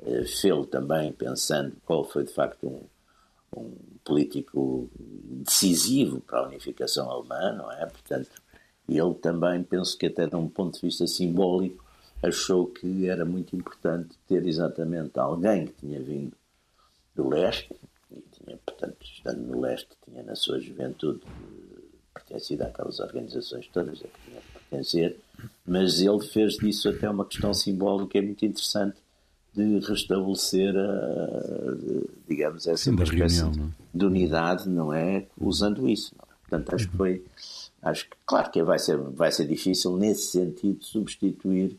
uh, 0.00 0.26
fez 0.26 0.66
também 0.70 1.12
pensando, 1.12 1.74
Kohl 1.86 2.04
foi 2.04 2.24
de 2.24 2.32
facto 2.32 2.66
um, 2.66 2.82
um 3.56 3.72
político 4.04 4.90
decisivo 4.98 6.20
para 6.20 6.40
a 6.40 6.48
unificação 6.48 7.10
alemã, 7.10 7.52
não 7.52 7.72
é? 7.72 7.86
Portanto, 7.86 8.30
ele 8.88 9.14
também, 9.14 9.62
penso 9.62 9.96
que 9.96 10.06
até 10.06 10.26
de 10.26 10.36
um 10.36 10.48
ponto 10.48 10.74
de 10.74 10.86
vista 10.86 11.06
simbólico, 11.06 11.82
achou 12.22 12.66
que 12.66 13.08
era 13.08 13.24
muito 13.24 13.56
importante 13.56 14.18
ter 14.28 14.46
exatamente 14.46 15.18
alguém 15.18 15.66
que 15.66 15.72
tinha 15.72 16.00
vindo 16.02 16.36
do 17.20 17.28
leste, 17.28 17.68
e 18.10 18.22
tinha, 18.32 18.56
portanto, 18.64 18.96
estando 19.02 19.40
no 19.42 19.60
leste, 19.60 19.88
tinha 20.04 20.22
na 20.22 20.34
sua 20.34 20.58
juventude 20.58 21.20
pertencido 22.14 22.64
àquelas 22.64 22.98
organizações 22.98 23.68
todas 23.72 23.98
a 24.00 24.08
que 24.08 24.20
tinha 24.26 24.40
que 24.40 24.52
pertencer, 24.52 25.16
mas 25.66 26.00
ele 26.00 26.20
fez 26.20 26.54
disso 26.54 26.88
até 26.88 27.08
uma 27.08 27.24
questão 27.26 27.52
simbólica 27.52 28.18
e 28.18 28.22
muito 28.22 28.44
interessante 28.44 28.96
de 29.52 29.80
restabelecer, 29.80 30.74
a, 30.76 31.76
digamos, 32.26 32.66
essa 32.66 32.84
Sim, 32.84 32.94
espécie 33.02 33.40
reunião, 33.42 33.68
é? 33.68 33.98
de 33.98 34.06
unidade, 34.06 34.68
não 34.68 34.92
é? 34.92 35.26
Usando 35.38 35.88
isso. 35.88 36.14
É? 36.18 36.24
Portanto, 36.48 36.74
acho 36.74 36.88
que 36.88 36.96
foi, 36.96 37.24
acho 37.82 38.08
que, 38.08 38.16
claro 38.24 38.50
que 38.50 38.62
vai 38.62 38.78
ser, 38.78 38.96
vai 38.96 39.30
ser 39.30 39.46
difícil 39.46 39.96
nesse 39.96 40.32
sentido 40.32 40.82
substituir 40.82 41.76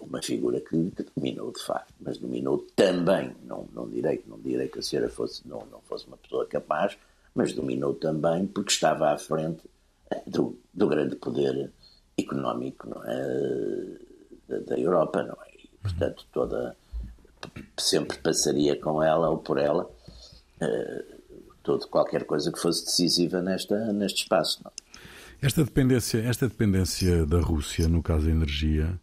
uma 0.00 0.22
figura 0.22 0.60
que, 0.60 0.90
que, 0.90 1.06
dominou 1.14 1.52
de 1.52 1.62
facto, 1.62 1.92
mas 2.00 2.18
dominou 2.18 2.66
também, 2.74 3.34
não, 3.44 3.68
não, 3.72 3.88
direi, 3.88 4.22
não 4.26 4.38
direi 4.40 4.68
que 4.68 4.78
a 4.78 4.82
senhora 4.82 5.08
fosse, 5.08 5.46
não, 5.46 5.66
não 5.70 5.80
fosse 5.82 6.06
uma 6.06 6.16
pessoa 6.16 6.46
capaz, 6.46 6.96
mas 7.34 7.52
dominou 7.52 7.94
também 7.94 8.46
porque 8.46 8.72
estava 8.72 9.12
à 9.12 9.18
frente 9.18 9.62
eh, 10.10 10.22
do, 10.26 10.58
do 10.72 10.88
grande 10.88 11.16
poder 11.16 11.70
económico 12.18 12.88
é? 13.04 13.98
da, 14.48 14.58
da 14.60 14.78
Europa, 14.78 15.22
não 15.22 15.36
é? 15.44 15.50
E, 15.62 15.68
portanto, 15.82 16.26
toda, 16.32 16.76
sempre 17.76 18.18
passaria 18.18 18.78
com 18.80 19.02
ela 19.02 19.28
ou 19.28 19.38
por 19.38 19.58
ela 19.58 19.84
uh, 19.84 21.16
todo, 21.62 21.86
qualquer 21.88 22.24
coisa 22.24 22.50
que 22.50 22.58
fosse 22.58 22.84
decisiva 22.84 23.42
nesta, 23.42 23.92
neste 23.92 24.22
espaço. 24.22 24.60
Não? 24.64 24.70
É? 24.70 25.46
Esta 25.46 25.64
dependência, 25.64 26.18
esta 26.18 26.48
dependência 26.48 27.26
da 27.26 27.40
Rússia, 27.40 27.88
no 27.88 28.02
caso 28.02 28.24
da 28.24 28.30
energia, 28.30 28.98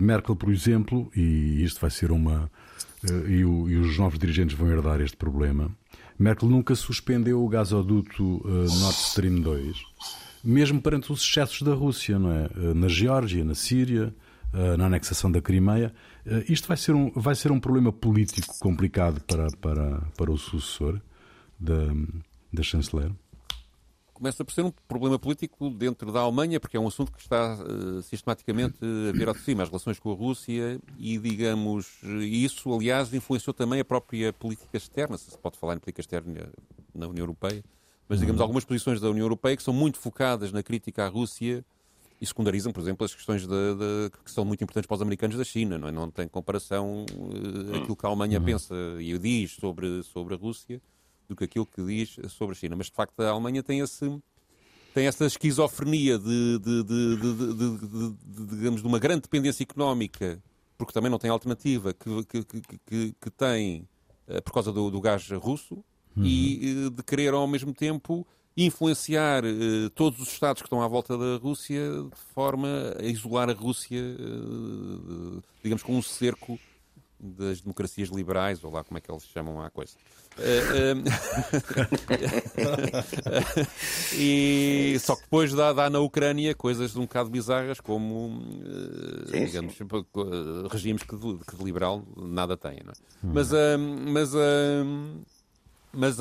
Merkel, 0.00 0.34
por 0.36 0.50
exemplo, 0.50 1.10
e 1.14 1.62
isto 1.62 1.80
vai 1.80 1.90
ser 1.90 2.10
uma. 2.10 2.50
Uh, 3.04 3.28
e, 3.28 3.44
o, 3.44 3.68
e, 3.68 3.76
os 3.76 3.98
novos 3.98 4.18
dirigentes 4.18 4.56
vão 4.56 4.70
herdar 4.70 5.00
este 5.00 5.16
problema. 5.16 5.70
Merkel 6.18 6.48
nunca 6.48 6.74
suspendeu 6.74 7.44
o 7.44 7.48
gasoduto 7.48 8.22
uh, 8.22 8.80
Nord 8.80 8.96
Stream 8.96 9.40
2, 9.40 9.76
mesmo 10.44 10.80
perante 10.80 11.10
os 11.10 11.20
excessos 11.20 11.62
da 11.62 11.74
Rússia, 11.74 12.18
não 12.18 12.30
é? 12.30 12.46
Uh, 12.46 12.74
na 12.74 12.88
Geórgia, 12.88 13.44
na 13.44 13.54
Síria, 13.54 14.14
na 14.76 14.84
anexação 14.84 15.32
da 15.32 15.40
Crimeia. 15.40 15.94
isto 16.46 16.68
vai 16.68 16.76
ser, 16.76 16.94
um, 16.94 17.10
vai 17.16 17.34
ser 17.34 17.50
um 17.50 17.58
problema 17.58 17.90
político 17.90 18.54
complicado 18.60 19.18
para, 19.22 19.46
para, 19.58 20.02
para 20.14 20.30
o 20.30 20.36
sucessor 20.36 21.00
da, 21.58 21.86
da 22.52 22.62
chanceler? 22.62 23.10
Começa 24.22 24.44
por 24.44 24.52
ser 24.52 24.64
um 24.64 24.70
problema 24.86 25.18
político 25.18 25.68
dentro 25.68 26.12
da 26.12 26.20
Alemanha, 26.20 26.60
porque 26.60 26.76
é 26.76 26.80
um 26.80 26.86
assunto 26.86 27.10
que 27.10 27.20
está 27.20 27.58
uh, 27.58 28.00
sistematicamente 28.02 28.78
a 29.08 29.10
vir 29.10 29.26
ao 29.26 29.34
de 29.34 29.40
cima, 29.40 29.64
as 29.64 29.68
relações 29.68 29.98
com 29.98 30.12
a 30.12 30.14
Rússia 30.14 30.80
e, 30.96 31.18
digamos, 31.18 32.00
isso, 32.20 32.72
aliás, 32.72 33.12
influenciou 33.12 33.52
também 33.52 33.80
a 33.80 33.84
própria 33.84 34.32
política 34.32 34.76
externa, 34.76 35.18
se 35.18 35.28
se 35.28 35.36
pode 35.36 35.58
falar 35.58 35.74
em 35.74 35.78
política 35.78 36.02
externa 36.02 36.48
na 36.94 37.08
União 37.08 37.24
Europeia, 37.24 37.64
mas, 38.08 38.20
digamos, 38.20 38.38
uhum. 38.38 38.44
algumas 38.44 38.64
posições 38.64 39.00
da 39.00 39.10
União 39.10 39.24
Europeia 39.24 39.56
que 39.56 39.62
são 39.62 39.74
muito 39.74 39.98
focadas 39.98 40.52
na 40.52 40.62
crítica 40.62 41.04
à 41.04 41.08
Rússia 41.08 41.64
e 42.20 42.24
secundarizam, 42.24 42.72
por 42.72 42.80
exemplo, 42.80 43.04
as 43.04 43.12
questões 43.12 43.42
de, 43.42 43.48
de, 43.48 44.10
que 44.24 44.30
são 44.30 44.44
muito 44.44 44.62
importantes 44.62 44.86
para 44.86 44.94
os 44.94 45.02
americanos 45.02 45.36
da 45.36 45.42
China, 45.42 45.78
não, 45.78 45.88
é? 45.88 45.90
não 45.90 46.08
tem 46.08 46.28
comparação 46.28 47.04
uh, 47.10 47.76
aquilo 47.76 47.96
que 47.96 48.06
a 48.06 48.08
Alemanha 48.08 48.38
uhum. 48.38 48.44
pensa 48.44 48.74
e 49.00 49.18
diz 49.18 49.56
sobre, 49.56 50.04
sobre 50.04 50.34
a 50.34 50.36
Rússia 50.36 50.80
do 51.32 51.36
que 51.36 51.44
aquilo 51.44 51.66
que 51.66 51.82
diz 51.82 52.16
sobre 52.30 52.54
a 52.54 52.58
China. 52.58 52.76
Mas, 52.76 52.86
de 52.86 52.92
facto, 52.92 53.18
a 53.20 53.28
Alemanha 53.28 53.62
tem 53.62 53.80
esse 53.80 54.20
tem 54.94 55.06
essa 55.06 55.24
esquizofrenia 55.24 56.18
de, 56.18 56.58
de, 56.58 56.82
de, 56.82 57.16
de, 57.16 58.56
digamos, 58.56 58.82
de 58.82 58.86
uma 58.86 58.98
grande 58.98 59.22
dependência 59.22 59.62
económica, 59.62 60.42
porque 60.76 60.92
também 60.92 61.10
não 61.10 61.18
tem 61.18 61.30
alternativa, 61.30 61.94
que, 61.94 62.24
que, 62.24 62.44
que, 62.86 63.14
que 63.18 63.30
tem 63.30 63.88
eh, 64.28 64.40
por 64.42 64.52
causa 64.52 64.70
do, 64.70 64.90
do 64.90 65.00
gás 65.00 65.28
russo, 65.30 65.82
uhum. 66.14 66.24
e 66.24 66.86
eh, 66.86 66.90
de 66.90 67.02
querer 67.02 67.32
ao 67.32 67.46
mesmo 67.46 67.72
tempo 67.72 68.26
influenciar 68.54 69.44
uh, 69.46 69.88
todos 69.94 70.20
os 70.20 70.28
Estados 70.28 70.60
que 70.60 70.66
estão 70.66 70.82
à 70.82 70.86
volta 70.86 71.16
da 71.16 71.38
Rússia 71.38 71.80
de 72.02 72.34
forma 72.34 72.68
a 73.00 73.04
isolar 73.04 73.48
a 73.48 73.54
Rússia, 73.54 73.98
digamos, 75.62 75.82
com 75.82 75.96
um 75.96 76.02
cerco 76.02 76.60
das 77.22 77.60
democracias 77.60 78.08
liberais, 78.08 78.64
ou 78.64 78.72
lá 78.72 78.82
como 78.82 78.98
é 78.98 79.00
que 79.00 79.10
eles 79.10 79.22
chamam 79.24 79.62
a 79.62 79.70
coisa. 79.70 79.92
Uh, 80.36 80.98
uh, 82.58 83.66
e 84.16 84.96
só 84.98 85.14
que 85.14 85.22
depois 85.22 85.54
dá, 85.54 85.72
dá, 85.72 85.88
na 85.88 86.00
Ucrânia 86.00 86.54
coisas 86.54 86.96
um 86.96 87.02
bocado 87.02 87.30
bizarras, 87.30 87.80
como, 87.80 88.28
uh, 88.28 89.28
sim, 89.30 89.44
digamos, 89.44 89.76
sim. 89.76 89.86
regimes 90.70 91.04
que 91.04 91.14
de, 91.14 91.38
que 91.44 91.56
de, 91.56 91.62
liberal 91.64 92.02
nada 92.16 92.56
têm. 92.56 92.78
É? 92.78 92.92
Hum. 93.24 93.32
Mas, 93.32 93.50
mas, 94.08 94.32
mas 95.92 96.18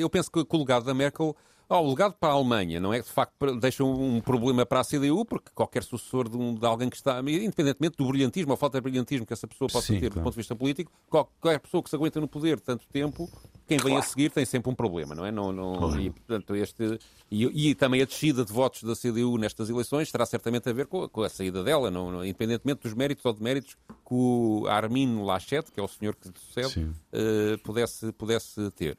eu 0.00 0.08
penso 0.08 0.30
que, 0.30 0.44
que 0.44 0.56
o 0.56 0.58
legado 0.58 0.84
da 0.84 0.94
Merkel 0.94 1.36
Oh, 1.70 1.80
o 1.80 1.90
legado 1.90 2.14
para 2.14 2.30
a 2.30 2.32
Alemanha 2.32 2.80
não 2.80 2.94
é 2.94 3.00
de 3.00 3.08
facto 3.08 3.34
deixa 3.60 3.84
um 3.84 4.22
problema 4.22 4.64
para 4.64 4.80
a 4.80 4.84
CDU, 4.84 5.22
porque 5.26 5.50
qualquer 5.54 5.82
sucessor 5.82 6.26
de, 6.26 6.34
um, 6.34 6.54
de 6.54 6.64
alguém 6.64 6.88
que 6.88 6.96
está, 6.96 7.20
independentemente 7.20 7.98
do 7.98 8.06
brilhantismo 8.06 8.52
ou 8.52 8.56
falta 8.56 8.78
de 8.78 8.82
brilhantismo 8.82 9.26
que 9.26 9.34
essa 9.34 9.46
pessoa 9.46 9.68
possa 9.68 9.86
Sim, 9.88 10.00
ter 10.00 10.08
claro. 10.08 10.14
do 10.14 10.24
ponto 10.24 10.32
de 10.32 10.38
vista 10.38 10.56
político, 10.56 10.90
qualquer 11.10 11.60
pessoa 11.60 11.82
que 11.82 11.90
se 11.90 11.96
aguenta 11.96 12.20
no 12.22 12.26
poder 12.26 12.58
tanto 12.58 12.86
tempo, 12.88 13.30
quem 13.66 13.76
vem 13.76 13.92
claro. 13.92 13.98
a 13.98 14.02
seguir 14.02 14.30
tem 14.30 14.46
sempre 14.46 14.70
um 14.70 14.74
problema, 14.74 15.14
não 15.14 15.26
é? 15.26 15.30
Não, 15.30 15.52
não, 15.52 15.76
claro. 15.76 16.00
e, 16.00 16.08
portanto, 16.08 16.56
este, 16.56 16.98
e, 17.30 17.68
e, 17.68 17.74
também 17.74 18.00
a 18.00 18.06
descida 18.06 18.46
de 18.46 18.52
votos 18.52 18.82
da 18.82 18.96
CDU 18.96 19.36
nestas 19.36 19.68
eleições 19.68 20.10
terá 20.10 20.24
certamente 20.24 20.70
a 20.70 20.72
ver 20.72 20.86
com, 20.86 21.06
com 21.06 21.22
a 21.22 21.28
saída 21.28 21.62
dela, 21.62 21.90
não, 21.90 22.10
não, 22.10 22.24
independentemente 22.24 22.80
dos 22.84 22.94
méritos 22.94 23.26
ou 23.26 23.32
deméritos 23.34 23.74
que 23.74 24.14
o 24.14 24.64
Armin 24.68 25.22
Laschet, 25.22 25.70
que 25.70 25.78
é 25.78 25.82
o 25.82 25.88
senhor 25.88 26.16
que 26.16 26.30
sucede, 26.34 26.80
uh, 26.80 27.58
pudesse, 27.62 28.10
pudesse 28.12 28.70
ter. 28.70 28.96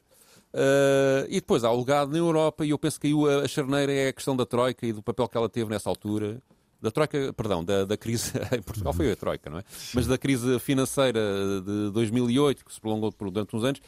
Uh, 0.52 1.26
e 1.28 1.34
depois 1.34 1.62
há 1.62 1.70
o 1.70 1.78
legado 1.78 2.10
na 2.10 2.18
Europa, 2.18 2.64
e 2.64 2.70
eu 2.70 2.78
penso 2.78 3.00
que 3.00 3.06
aí 3.06 3.14
a, 3.44 3.46
charneira 3.46 3.92
é 3.92 4.08
a 4.08 4.12
questão 4.12 4.36
da 4.36 4.44
Troika 4.44 4.84
e 4.84 4.92
do 4.92 5.02
papel 5.02 5.28
que 5.28 5.36
ela 5.36 5.48
teve 5.48 5.70
nessa 5.70 5.88
altura. 5.88 6.42
Da 6.82 6.90
Troika, 6.90 7.32
perdão, 7.34 7.62
da, 7.62 7.84
da 7.84 7.96
crise. 7.96 8.32
em 8.56 8.62
Portugal 8.62 8.92
foi 8.92 9.12
a 9.12 9.16
Troika, 9.16 9.50
não 9.50 9.58
é? 9.58 9.64
Mas 9.94 10.06
da 10.06 10.16
crise 10.16 10.58
financeira 10.58 11.20
de 11.64 11.90
2008, 11.92 12.64
que 12.64 12.72
se 12.72 12.80
prolongou 12.80 13.14
durante 13.30 13.54
uns 13.54 13.64
anos, 13.64 13.80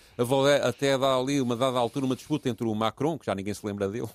até 0.63 0.97
dá 0.97 1.17
ali, 1.17 1.41
uma 1.41 1.57
dada 1.57 1.79
altura, 1.79 2.05
uma 2.05 2.17
disputa 2.17 2.49
entre 2.49 2.67
o 2.67 2.75
Macron, 2.75 3.19
que 3.19 3.27
já 3.27 3.35
ninguém 3.35 3.55
se 3.55 3.67
lembra 3.67 3.89
dele, 3.89 4.09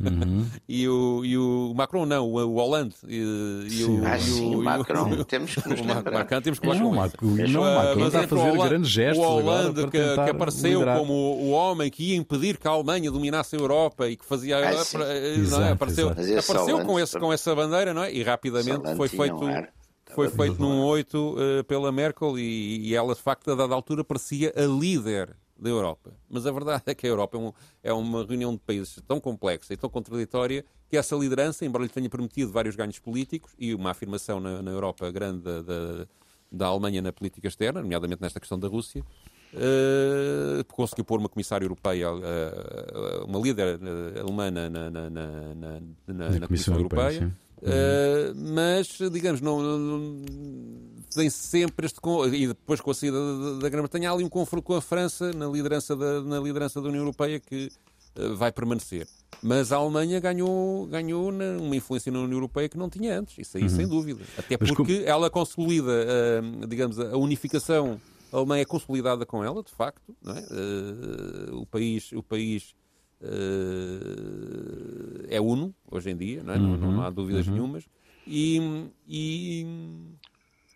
Uhum. 0.00 0.46
e, 0.68 0.88
o, 0.88 1.24
e 1.24 1.38
o 1.38 1.72
Macron 1.74 2.06
não, 2.06 2.26
o, 2.26 2.36
o 2.36 2.54
Hollande. 2.54 2.94
E, 3.06 3.16
e 3.16 3.84
o, 3.84 4.06
ah, 4.06 4.18
sim, 4.18 4.54
o, 4.54 4.62
Macron, 4.62 5.10
o, 5.10 5.24
temos 5.24 5.54
que 5.54 5.68
nos 5.68 5.80
lembrar. 5.80 6.12
Macron, 6.12 6.40
temos 6.40 6.58
que 6.58 6.66
não, 6.66 6.74
não, 6.74 6.92
Macron, 6.92 7.28
não, 7.48 7.74
Macron 7.74 8.06
está 8.06 8.20
a 8.20 8.28
fazer 8.28 8.42
Hollande, 8.42 8.68
grandes 8.68 8.90
gestos 8.90 9.24
O 9.24 9.28
Hollande 9.28 9.84
que, 9.84 10.14
que, 10.14 10.30
apareceu 10.30 10.80
liderar. 10.80 10.98
como 10.98 11.12
o 11.12 11.50
homem 11.50 11.90
que 11.90 12.10
ia 12.10 12.16
impedir 12.16 12.58
que 12.58 12.68
a 12.68 12.70
Alemanha 12.70 13.10
dominasse 13.10 13.56
a 13.56 13.58
Europa 13.58 14.08
e 14.08 14.16
que 14.16 14.24
fazia... 14.24 14.58
Ah, 14.58 14.60
não 14.60 15.02
é? 15.04 15.28
exato, 15.36 15.72
apareceu 15.72 16.10
exato. 16.10 16.52
apareceu 16.52 16.84
com, 16.84 16.98
esse, 16.98 17.18
com 17.18 17.32
essa 17.32 17.54
bandeira, 17.54 17.94
não 17.94 18.02
é? 18.02 18.12
E 18.12 18.22
rapidamente 18.22 18.94
foi 18.96 19.08
feito... 19.08 19.40
Foi 20.12 20.28
feito 20.28 20.60
num 20.60 20.82
8 20.82 21.16
uh, 21.16 21.64
pela 21.68 21.92
Merkel 21.92 22.36
e, 22.36 22.88
e 22.88 22.94
ela, 22.96 23.14
de 23.14 23.22
facto, 23.22 23.52
a 23.52 23.54
dada 23.54 23.72
altura, 23.72 24.02
parecia 24.02 24.52
a 24.56 24.62
líder 24.62 25.36
da 25.60 25.68
Europa. 25.68 26.12
Mas 26.28 26.46
a 26.46 26.52
verdade 26.52 26.84
é 26.86 26.94
que 26.94 27.06
a 27.06 27.10
Europa 27.10 27.36
é, 27.36 27.40
um, 27.40 27.52
é, 27.82 27.92
uma 27.92 28.24
reunião 28.24 28.52
de 28.52 28.60
países 28.60 28.98
tão 29.06 29.20
complexa 29.20 29.74
e 29.74 29.76
tão 29.76 29.90
contraditória 29.90 30.64
que 30.88 30.96
essa 30.96 31.14
liderança, 31.14 31.64
embora 31.64 31.84
lhe 31.84 31.90
tenha 31.90 32.08
permitido 32.08 32.50
vários 32.50 32.74
ganhos 32.74 32.98
políticos 32.98 33.52
e 33.58 33.74
uma 33.74 33.90
afirmação 33.90 34.40
na, 34.40 34.62
na 34.62 34.70
Europa 34.70 35.10
grande 35.10 35.42
da, 35.42 35.62
da, 35.62 36.06
da, 36.50 36.66
Alemanha 36.66 37.02
na 37.02 37.12
política 37.12 37.46
externa, 37.46 37.82
nomeadamente 37.82 38.22
nesta 38.22 38.40
questão 38.40 38.58
da 38.58 38.66
Rússia, 38.66 39.04
uh, 39.54 40.64
conseguiu 40.72 41.04
pôr 41.04 41.20
uma 41.20 41.28
comissária 41.28 41.64
europeia, 41.64 42.10
uh, 42.10 43.24
uma 43.26 43.38
líder 43.38 43.78
uh, 43.78 44.20
alemã 44.20 44.50
na, 44.50 44.70
na, 44.70 44.90
na, 44.90 45.10
na, 45.10 46.30
na 46.40 46.46
Comissão, 46.46 46.74
Europeia. 46.74 47.02
Europeia 47.02 47.49
Uh, 47.62 48.34
mas, 48.54 48.88
digamos, 49.12 49.40
não, 49.40 49.60
não, 49.60 50.22
tem 51.14 51.28
sempre 51.28 51.86
este. 51.86 52.00
E 52.32 52.46
depois 52.48 52.80
com 52.80 52.90
a 52.90 52.94
saída 52.94 53.18
da, 53.18 53.58
da 53.60 53.68
Grã-Bretanha, 53.68 54.10
há 54.10 54.14
ali 54.14 54.24
um 54.24 54.28
confronto 54.28 54.64
com 54.64 54.74
a 54.74 54.80
França 54.80 55.32
na 55.32 55.46
liderança 55.46 55.94
da, 55.94 56.22
na 56.22 56.40
liderança 56.40 56.80
da 56.80 56.88
União 56.88 57.02
Europeia 57.02 57.38
que 57.38 57.70
uh, 58.18 58.34
vai 58.36 58.50
permanecer. 58.50 59.06
Mas 59.42 59.72
a 59.72 59.76
Alemanha 59.76 60.20
ganhou, 60.20 60.86
ganhou 60.86 61.30
uma 61.30 61.76
influência 61.76 62.10
na 62.10 62.20
União 62.20 62.36
Europeia 62.36 62.68
que 62.68 62.78
não 62.78 62.90
tinha 62.90 63.18
antes, 63.18 63.38
isso 63.38 63.56
aí 63.56 63.64
uhum. 63.64 63.68
sem 63.68 63.88
dúvida. 63.88 64.22
Até 64.36 64.56
porque 64.56 64.74
como... 64.74 64.90
ela 64.90 65.30
consolida, 65.30 65.92
uh, 65.92 66.66
digamos, 66.66 66.98
a 66.98 67.16
unificação. 67.16 68.00
A 68.32 68.36
Alemanha 68.36 68.62
é 68.62 68.64
consolidada 68.64 69.26
com 69.26 69.42
ela, 69.42 69.60
de 69.60 69.72
facto. 69.72 70.14
É? 70.24 71.52
o 71.52 71.66
país, 71.66 72.12
o 72.12 72.22
país 72.22 72.76
uh, 73.22 75.26
é 75.28 75.40
uno 75.40 75.74
hoje 75.90 76.10
em 76.10 76.16
dia, 76.16 76.42
não, 76.42 76.54
é? 76.54 76.58
uhum, 76.58 76.76
não, 76.76 76.92
não, 76.92 77.02
há 77.02 77.10
dúvidas 77.10 77.46
uhum. 77.46 77.54
nenhumas. 77.54 77.84
E, 78.26 78.60
e, 79.08 79.66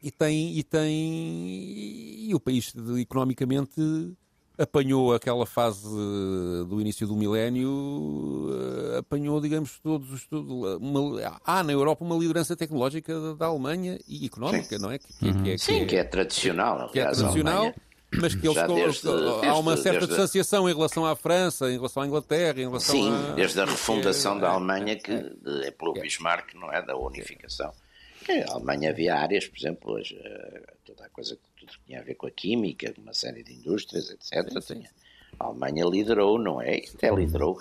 e, 0.03 0.11
tem, 0.11 0.59
e 0.59 0.63
tem 0.63 2.29
e 2.29 2.35
o 2.35 2.41
país 2.41 2.73
economicamente 2.99 3.81
apanhou 4.57 5.15
aquela 5.15 5.45
fase 5.45 5.87
do 6.69 6.81
início 6.81 7.07
do 7.07 7.17
milénio, 7.17 8.49
eh, 8.95 8.99
apanhou, 8.99 9.41
digamos, 9.41 9.79
todos 9.81 10.11
os. 10.11 10.27
Uma, 10.31 11.39
há 11.45 11.63
na 11.63 11.73
Europa 11.73 12.05
uma 12.05 12.17
liderança 12.17 12.57
tecnológica 12.57 13.21
da, 13.21 13.35
da 13.35 13.47
Alemanha 13.47 13.99
e 14.09 14.27
económica, 14.27 14.77
Sim. 14.77 14.83
não 14.83 14.91
é? 14.91 14.99
Que, 14.99 15.13
que, 15.13 15.43
que, 15.43 15.51
é, 15.51 15.59
Sim, 15.59 15.87
que 15.87 15.97
é 15.97 16.05
tradicional. 16.05 16.89
Que 16.91 17.01
é 17.01 17.05
tradicional 17.05 17.75
mas 18.21 18.35
que 18.35 18.47
eles 18.47 18.63
desde, 18.67 19.09
há 19.47 19.57
uma 19.57 19.77
certa 19.77 20.01
desde, 20.01 20.09
distanciação 20.09 20.69
em 20.69 20.75
relação 20.75 21.07
à 21.07 21.15
França, 21.17 21.71
em 21.71 21.77
relação 21.77 22.03
à 22.03 22.07
Inglaterra, 22.07 22.61
em 22.61 22.67
relação 22.67 22.95
Sim, 22.95 23.13
a... 23.13 23.35
desde 23.35 23.61
a 23.61 23.65
refundação 23.65 24.37
é, 24.37 24.41
da 24.41 24.51
Alemanha, 24.51 24.97
que 24.97 25.13
é 25.63 25.71
pelo 25.71 25.93
Bismarck, 25.95 26.55
não 26.55 26.73
é? 26.73 26.83
Da 26.83 26.97
unificação. 26.97 27.73
A 28.49 28.53
Alemanha 28.53 28.91
havia 28.91 29.17
áreas, 29.17 29.47
por 29.47 29.59
exemplo, 29.59 29.93
hoje, 29.93 30.19
eh, 30.19 30.63
toda 30.85 31.05
a 31.05 31.09
coisa 31.11 31.37
que 31.37 31.67
tudo 31.67 31.79
tinha 31.87 32.01
a 32.01 32.03
ver 32.03 32.15
com 32.15 32.27
a 32.27 32.31
química, 32.31 32.95
uma 32.97 33.13
série 33.13 33.43
de 33.43 33.53
indústrias, 33.53 34.11
etc. 34.11 34.51
Sim, 34.63 34.83
sim. 34.83 34.85
A 35.39 35.45
Alemanha 35.45 35.85
liderou, 35.85 36.39
não 36.39 36.61
é? 36.63 36.83
Até 36.95 37.15
liderou 37.15 37.59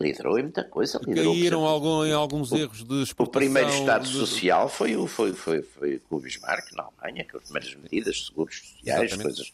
liderou 0.00 0.38
em 0.38 0.44
muita 0.44 0.64
coisa. 0.64 0.98
Liderou, 1.06 1.34
Caíram 1.34 1.64
algum, 1.66 2.04
em 2.04 2.12
alguns 2.12 2.50
o, 2.50 2.56
erros 2.56 2.82
de 2.82 3.02
exportação. 3.02 3.24
O 3.26 3.28
primeiro 3.28 3.68
Estado 3.68 4.08
de... 4.08 4.14
Social 4.14 4.68
foi 4.68 4.96
o, 4.96 5.06
foi, 5.06 5.32
foi, 5.32 5.62
foi 5.62 6.00
o 6.10 6.18
Bismarck 6.18 6.72
na 6.72 6.84
Alemanha, 6.84 7.24
que 7.24 7.36
as 7.36 7.42
primeiras 7.42 7.74
medidas, 7.74 8.26
seguros 8.26 8.58
sociais, 8.58 9.12
Exatamente. 9.12 9.22
coisas 9.22 9.52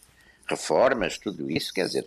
reformas, 0.48 1.18
tudo 1.18 1.50
isso, 1.50 1.72
quer 1.72 1.86
dizer. 1.86 2.06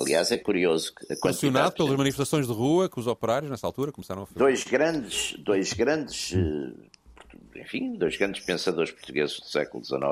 Aliás, 0.00 0.32
é 0.32 0.38
curioso 0.38 0.94
que. 0.94 1.14
Pressionado 1.16 1.74
pelas 1.74 1.96
manifestações 1.96 2.46
de 2.46 2.52
rua 2.52 2.88
que 2.88 2.98
os 2.98 3.06
operários, 3.06 3.50
nessa 3.50 3.66
altura, 3.66 3.92
começaram 3.92 4.22
a 4.22 4.26
fazer. 4.26 4.38
Dois 4.38 4.64
grandes, 4.64 5.34
dois 5.38 5.72
grandes, 5.72 6.32
eh, 6.34 7.60
enfim, 7.60 7.94
dois 7.94 8.16
grandes 8.16 8.44
pensadores 8.44 8.90
portugueses 8.90 9.38
do 9.38 9.46
século 9.46 9.84
XIX, 9.84 10.02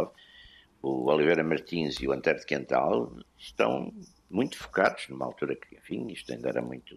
o 0.83 1.11
Oliveira 1.11 1.43
Martins 1.43 1.97
e 2.01 2.07
o 2.07 2.13
Antero 2.13 2.39
de 2.39 2.47
Quental, 2.47 3.13
estão 3.39 3.93
muito 4.31 4.57
focados, 4.57 5.09
numa 5.09 5.27
altura 5.27 5.57
que, 5.57 5.75
enfim, 5.75 6.07
isto 6.13 6.33
ainda 6.33 6.49
era 6.49 6.63
muito. 6.63 6.97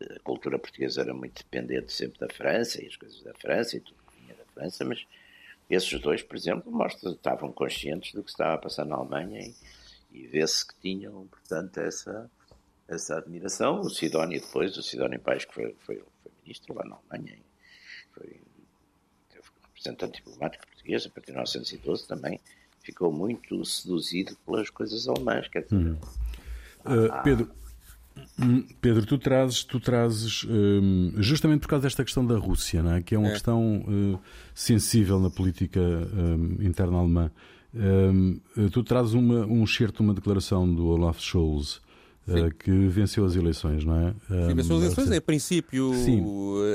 A 0.00 0.20
cultura 0.20 0.58
portuguesa 0.58 1.00
era 1.00 1.14
muito 1.14 1.42
dependente 1.42 1.92
sempre 1.92 2.18
da 2.18 2.28
França 2.28 2.82
e 2.82 2.86
as 2.86 2.96
coisas 2.96 3.22
da 3.22 3.32
França 3.34 3.76
e 3.76 3.80
tudo 3.80 3.96
que 4.10 4.20
vinha 4.20 4.34
da 4.34 4.44
França, 4.52 4.84
mas 4.84 5.06
esses 5.68 6.00
dois, 6.00 6.22
por 6.22 6.36
exemplo, 6.36 6.70
mostram, 6.70 7.12
estavam 7.12 7.52
conscientes 7.52 8.12
do 8.12 8.22
que 8.22 8.30
estava 8.30 8.54
a 8.54 8.58
passar 8.58 8.84
na 8.84 8.96
Alemanha 8.96 9.40
e, 9.40 9.54
e 10.12 10.26
vê-se 10.26 10.66
que 10.66 10.74
tinham, 10.80 11.26
portanto, 11.26 11.78
essa, 11.78 12.30
essa 12.88 13.18
admiração. 13.18 13.80
O 13.80 13.90
Sidónio 13.90 14.40
depois, 14.40 14.76
o 14.76 14.82
Sidónio 14.82 15.20
Paes, 15.20 15.44
que 15.44 15.54
foi, 15.54 15.76
foi, 15.80 16.02
foi 16.22 16.32
ministro 16.42 16.74
lá 16.74 16.84
na 16.84 16.96
Alemanha, 16.96 17.38
foi, 18.12 18.40
representante 19.86 20.18
diplomático 20.18 20.66
português 20.66 21.06
a 21.06 21.10
partir 21.10 21.26
de 21.26 21.32
1912 21.32 22.06
também, 22.06 22.40
ficou 22.80 23.12
muito 23.12 23.64
seduzido 23.64 24.36
pelas 24.44 24.70
coisas 24.70 25.08
alemãs. 25.08 25.48
Quer 25.48 25.62
dizer, 25.64 25.76
uhum. 25.76 25.98
uh, 26.84 27.22
Pedro, 27.22 27.44
hum, 27.46 27.65
Pedro, 28.80 29.06
tu 29.06 29.16
trazes, 29.16 29.64
tu 29.64 29.80
trazes 29.80 30.44
um, 30.44 31.12
justamente 31.16 31.60
por 31.60 31.68
causa 31.68 31.84
desta 31.84 32.04
questão 32.04 32.26
da 32.26 32.36
Rússia, 32.36 32.82
não 32.82 32.94
é? 32.94 33.02
que 33.02 33.14
é 33.14 33.18
uma 33.18 33.28
é. 33.28 33.32
questão 33.32 33.78
uh, 33.88 34.20
sensível 34.54 35.18
na 35.18 35.30
política 35.30 35.80
um, 35.80 36.56
interna 36.60 36.98
alemã. 36.98 37.30
Um, 37.74 38.38
tu 38.70 38.82
trazes 38.84 39.14
uma, 39.14 39.46
um 39.46 39.66
certo, 39.66 40.00
uma 40.00 40.12
declaração 40.12 40.72
do 40.72 40.86
Olaf 40.86 41.20
Scholz 41.20 41.80
Sim. 42.26 42.50
que 42.58 42.88
venceu 42.88 43.24
as 43.24 43.36
eleições, 43.36 43.84
não 43.84 44.08
é? 44.08 44.14
Sim, 44.26 44.54
venceu 44.54 44.76
as 44.76 44.82
eleições, 44.82 45.10
em 45.12 45.20
princípio 45.20 45.94
sim. 45.94 46.24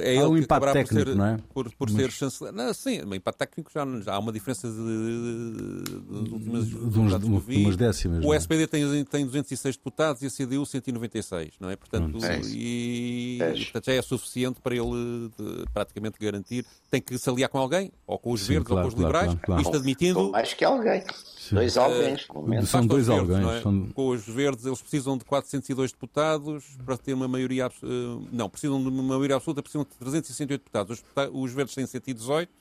é 0.01 0.17
há 0.17 0.27
um 0.27 0.37
impacto 0.37 0.71
técnico, 0.71 0.95
por 0.95 1.05
ser, 1.05 1.15
não 1.15 1.25
é? 1.25 1.37
Por, 1.53 1.71
por 1.71 1.89
Mas... 1.89 2.01
ser 2.01 2.11
chanceler. 2.11 2.53
Não, 2.53 2.73
sim, 2.73 3.01
um 3.03 3.13
impacto 3.13 3.39
técnico 3.39 3.69
já, 3.73 3.85
já 3.99 4.13
há 4.13 4.19
uma 4.19 4.31
diferença 4.31 4.69
de, 4.69 4.77
de, 4.77 6.23
de, 6.23 6.33
últimas, 6.33 6.67
de, 6.67 6.75
uns, 6.99 7.19
de 7.19 7.57
umas 7.57 7.75
décimas. 7.75 8.23
O 8.23 8.33
SPD 8.33 8.65
tem, 8.65 9.03
tem 9.03 9.25
206 9.25 9.75
deputados 9.75 10.21
e 10.21 10.27
a 10.27 10.29
CDU 10.29 10.65
196, 10.65 11.55
não 11.59 11.69
é? 11.69 11.75
Portanto, 11.75 12.17
é 12.23 12.39
e, 12.45 13.39
é 13.41 13.53
e, 13.53 13.63
portanto 13.65 13.85
já 13.87 13.93
é 13.93 14.01
suficiente 14.01 14.61
para 14.61 14.73
ele 14.73 15.31
praticamente 15.73 16.17
garantir. 16.17 16.65
Tem 16.89 17.01
que 17.01 17.17
se 17.17 17.29
aliar 17.29 17.49
com 17.49 17.57
alguém, 17.57 17.91
ou 18.07 18.17
com 18.17 18.31
os 18.31 18.41
sim, 18.41 18.53
verdes 18.53 18.67
claro, 18.67 18.85
ou 18.85 18.91
com 18.91 18.95
os 18.95 19.01
liberais, 19.01 19.25
claro, 19.25 19.39
claro. 19.45 19.61
isto 19.61 19.75
admitindo. 19.75 20.31
Mais 20.31 20.53
que 20.53 20.63
alguém. 20.63 21.03
Dois 21.51 21.77
alguém. 21.77 22.13
Uh, 22.13 22.65
são 22.65 22.85
dois 22.85 23.09
alguém. 23.09 23.49
É? 23.49 23.61
São... 23.61 23.87
Com 23.87 24.09
os 24.09 24.25
verdes, 24.25 24.65
eles 24.65 24.81
precisam 24.81 25.17
de 25.17 25.25
402 25.41 25.91
deputados 25.91 26.63
para 26.85 26.97
ter 26.97 27.13
uma 27.13 27.27
maioria. 27.27 27.67
Uh, 27.67 28.27
não, 28.31 28.49
precisam 28.49 28.81
de 28.81 28.87
uma 28.87 29.03
maioria 29.03 29.35
absoluta, 29.35 29.61
precisam 29.61 29.83
de 29.83 29.95
368 29.97 30.61
deputados. 30.61 31.03
Os, 31.15 31.29
os 31.33 31.53
verdes 31.53 31.75
têm 31.75 31.85
118. 31.85 32.51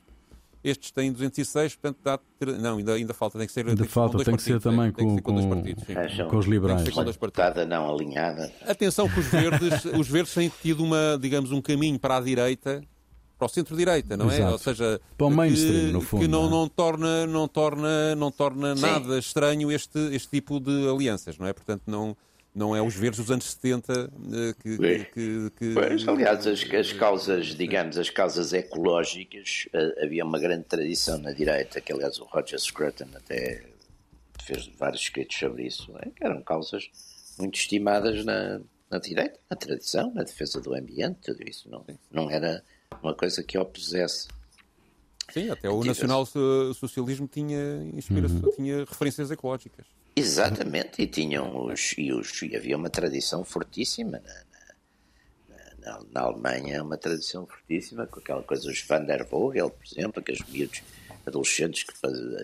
Estes 0.62 0.90
têm 0.90 1.11
206, 1.11 1.77
portanto 1.77 1.99
dá. 2.05 2.21
Não, 2.61 2.77
ainda, 2.77 2.93
ainda 2.93 3.14
falta, 3.14 3.38
tem 3.38 3.47
que 3.47 3.53
ser. 3.53 3.66
Ainda 3.66 3.85
falta, 3.87 4.23
tem 4.23 4.37
que 4.37 4.43
ser 4.43 4.61
também 4.61 4.93
com, 4.93 5.16
com, 5.16 5.35
com, 5.35 5.49
partidos, 5.49 5.85
com, 6.29 6.37
os 6.37 6.47
liberais. 6.47 6.85
Tem 6.85 6.93
que 6.93 7.53
ser 7.55 7.66
não 7.66 7.90
alinhada. 7.90 8.53
Atenção 8.66 9.09
que 9.09 9.21
os 9.21 9.27
verdes, 9.27 9.85
os 9.99 10.07
verdes 10.07 10.35
têm 10.35 10.53
tido 10.61 10.85
uma, 10.85 11.19
digamos, 11.19 11.51
um 11.51 11.62
caminho 11.62 11.99
para 11.99 12.16
a 12.16 12.21
direita 12.21 12.83
para 13.40 13.47
o 13.47 13.49
centro-direita, 13.49 14.19
não 14.19 14.31
é? 14.31 14.51
Ou 14.51 14.59
seja, 14.59 15.01
para 15.16 15.27
o 15.27 15.31
mainstream, 15.31 15.87
que, 15.87 15.93
no 15.93 16.01
fundo. 16.03 16.21
Que 16.21 16.29
não, 16.29 16.43
não, 16.43 16.49
é? 16.49 16.51
não 16.51 16.69
torna, 16.69 17.27
não 17.27 17.49
torna, 17.49 18.14
não 18.14 18.31
torna 18.31 18.75
nada 18.75 19.19
estranho 19.19 19.73
este, 19.73 19.99
este 20.14 20.29
tipo 20.29 20.61
de 20.61 20.87
alianças, 20.87 21.38
não 21.38 21.47
é? 21.47 21.53
Portanto, 21.55 21.85
não, 21.87 22.14
não 22.55 22.75
é 22.75 22.83
os 22.83 22.95
verdes 22.95 23.21
dos 23.21 23.31
anos 23.31 23.45
70 23.45 23.93
eh, 23.93 24.55
que. 24.61 24.79
que, 24.79 25.51
que, 25.57 25.75
pois, 25.75 26.07
aliás, 26.07 26.47
as, 26.47 26.63
as 26.63 26.93
causas, 26.93 27.47
digamos, 27.49 27.97
as 27.97 28.11
causas 28.11 28.53
ecológicas, 28.53 29.69
eh, 29.73 30.05
havia 30.05 30.25
uma 30.25 30.39
grande 30.39 30.65
tradição 30.65 31.19
na 31.19 31.33
direita, 31.33 31.81
que 31.81 31.93
aliás 31.93 32.19
o 32.19 32.25
Roger 32.25 32.59
Scruton 32.59 33.09
até 33.15 33.63
fez 34.43 34.69
vários 34.79 35.03
escritos 35.03 35.39
sobre 35.39 35.67
isso, 35.67 35.95
é? 35.99 36.11
que 36.11 36.25
eram 36.25 36.43
causas 36.43 36.91
muito 37.39 37.57
estimadas 37.57 38.25
na, 38.25 38.61
na 38.91 38.99
direita, 38.99 39.39
na 39.49 39.57
tradição, 39.57 40.13
na 40.13 40.25
defesa 40.25 40.61
do 40.61 40.75
ambiente, 40.75 41.19
tudo 41.23 41.49
isso 41.49 41.71
não, 41.71 41.85
não 42.11 42.31
era 42.31 42.63
uma 43.03 43.15
coisa 43.15 43.43
que 43.45 43.57
opusesse. 43.57 44.27
Sim, 45.33 45.51
até 45.51 45.71
o 45.71 45.85
nacional-socialismo 45.85 47.29
tinha, 47.29 47.85
inspiração, 47.95 48.41
uhum. 48.41 48.53
tinha 48.57 48.79
referências 48.81 49.31
ecológicas. 49.31 49.87
Exatamente, 50.14 51.03
e, 51.03 51.07
tinham 51.07 51.66
os, 51.66 51.94
e, 51.96 52.12
os, 52.12 52.42
e 52.42 52.57
havia 52.57 52.77
uma 52.77 52.90
tradição 52.90 53.44
fortíssima 53.44 54.20
na, 54.20 55.57
na, 55.57 55.92
na, 55.92 56.05
na 56.12 56.20
Alemanha, 56.23 56.83
uma 56.83 56.96
tradição 56.96 57.46
fortíssima, 57.46 58.07
com 58.07 58.20
aquela 58.20 58.42
coisa 58.42 58.64
dos 58.64 58.83
Van 58.83 59.05
der 59.05 59.25
Vogel, 59.25 59.70
por 59.70 59.87
exemplo, 59.87 60.23
que 60.23 60.33
os 60.33 60.42
miúdos 60.49 60.83
adolescentes 61.27 61.85
que 61.85 61.92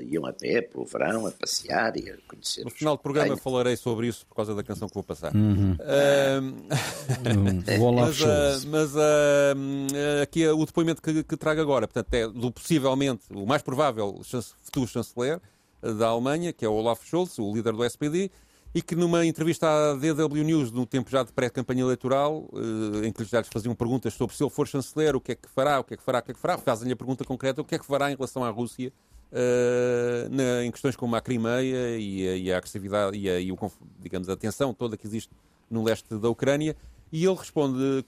iam 0.05 0.27
a 0.27 0.33
pé 0.33 0.63
pelo 0.63 0.85
verão, 0.85 1.27
a 1.27 1.31
passear 1.31 1.97
e 1.97 2.11
a 2.11 2.17
conhecer. 2.29 2.65
No 2.65 2.71
final 2.71 2.97
do 2.97 3.03
programa 3.03 3.37
falarei 3.37 3.77
sobre 3.77 4.09
isso 4.09 4.27
por 4.27 4.35
causa 4.35 4.55
da 4.55 4.63
canção 4.63 4.89
que 4.89 4.95
vou 4.95 5.03
passar. 5.03 5.35
Uhum. 5.35 5.73
Uh, 5.73 6.57
mas 7.95 8.21
uh, 8.21 8.69
mas 8.69 8.95
uh, 8.95 10.23
aqui 10.23 10.47
o 10.47 10.65
depoimento 10.65 11.03
que, 11.03 11.23
que, 11.25 11.37
trago 11.37 11.61
agora, 11.61 11.87
portanto, 11.87 12.15
é 12.15 12.29
do 12.29 12.51
possivelmente, 12.51 13.25
o 13.31 13.47
mais 13.47 13.63
provável 13.63 14.21
futuro 14.63 14.87
chanceler 14.87 15.41
da 15.81 16.09
Alemanha, 16.09 16.53
que 16.53 16.65
é 16.65 16.69
o 16.69 16.73
Olaf 16.73 17.05
Scholz, 17.07 17.39
o 17.39 17.53
líder 17.53 17.73
do 17.73 17.85
SPD, 17.85 18.31
e 18.75 18.83
que 18.83 18.95
numa 18.95 19.25
entrevista 19.25 19.67
à 19.67 19.95
DW 19.95 20.43
News, 20.43 20.71
no 20.71 20.85
tempo 20.85 21.11
já 21.11 21.23
de 21.23 21.33
pré-campanha 21.33 21.83
eleitoral, 21.83 22.47
eh, 22.53 23.07
em 23.07 23.13
que 23.13 23.23
lhes 23.23 23.31
faziam 23.51 23.75
perguntas 23.75 24.13
sobre 24.13 24.37
se 24.37 24.43
ele 24.43 24.51
for 24.51 24.69
chanceler, 24.69 25.17
o 25.17 25.21
que 25.21 25.33
é 25.33 25.35
que 25.35 25.49
fará, 25.49 25.81
o 25.81 25.85
que 25.85 25.95
é 25.95 25.97
que 25.97 26.03
fará, 26.03 26.19
o 26.19 26.23
que 26.23 26.31
é 26.33 26.35
que 26.35 26.41
fará, 26.41 26.59
fazem-lhe 26.59 26.93
a 26.93 26.97
pergunta 26.97 27.25
concreta, 27.25 27.63
o 27.63 27.65
que 27.65 27.75
é 27.75 27.79
que 27.79 27.87
fará 27.87 28.13
em 28.13 28.15
relação 28.15 28.45
à 28.45 28.51
Rússia, 28.51 28.93
uh, 29.33 30.29
na, 30.29 30.65
em 30.65 30.71
questões 30.71 30.95
como 30.95 31.17
a 31.17 31.23
Crimeia 31.23 31.97
e 31.97 32.45
e 32.45 32.53
a 32.53 32.59
agressividade 32.59 33.17
e, 33.17 33.31
a, 33.31 33.41
e 33.41 33.51
o, 33.51 33.57
digamos, 33.99 34.29
a 34.29 34.37
tensão 34.37 34.75
toda 34.75 34.95
que 34.95 35.07
existe 35.07 35.31
no 35.71 35.83
leste 35.83 36.15
da 36.15 36.29
Ucrânia, 36.29 36.77
e 37.13 37.25
ele 37.25 37.35
responde, 37.35 38.05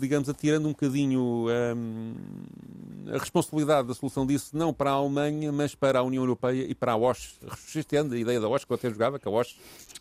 digamos, 0.00 0.28
atirando 0.28 0.68
um 0.68 0.72
bocadinho 0.72 1.46
um, 1.48 2.14
a 3.12 3.18
responsabilidade 3.18 3.88
da 3.88 3.94
solução 3.94 4.26
disso, 4.26 4.56
não 4.56 4.72
para 4.72 4.90
a 4.90 4.94
Alemanha, 4.94 5.52
mas 5.52 5.74
para 5.74 5.98
a 5.98 6.02
União 6.02 6.22
Europeia 6.22 6.64
e 6.68 6.74
para 6.74 6.92
a 6.92 6.96
OSCE. 6.96 7.36
Resistendo 7.66 8.14
a 8.14 8.18
ideia 8.18 8.40
da 8.40 8.48
OSCE, 8.48 8.66
que 8.66 8.72
eu 8.72 8.76
até 8.76 8.90
jogava, 8.90 9.18
que 9.18 9.28
a 9.28 9.30
OSCE 9.30 9.56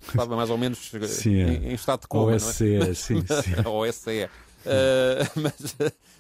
estava 0.08 0.36
mais 0.36 0.50
ou 0.50 0.58
menos 0.58 0.92
sim, 1.08 1.34
em, 1.34 1.42
é. 1.42 1.72
em, 1.72 1.74
estado 1.74 2.02
de 2.02 2.08
coma. 2.08 2.36
OSCE, 2.36 2.76
é? 2.76 2.94
sim, 2.94 3.22
sim. 3.22 3.54
OSCE. 3.68 4.30
Uh, 4.66 5.32
mas, 5.36 5.76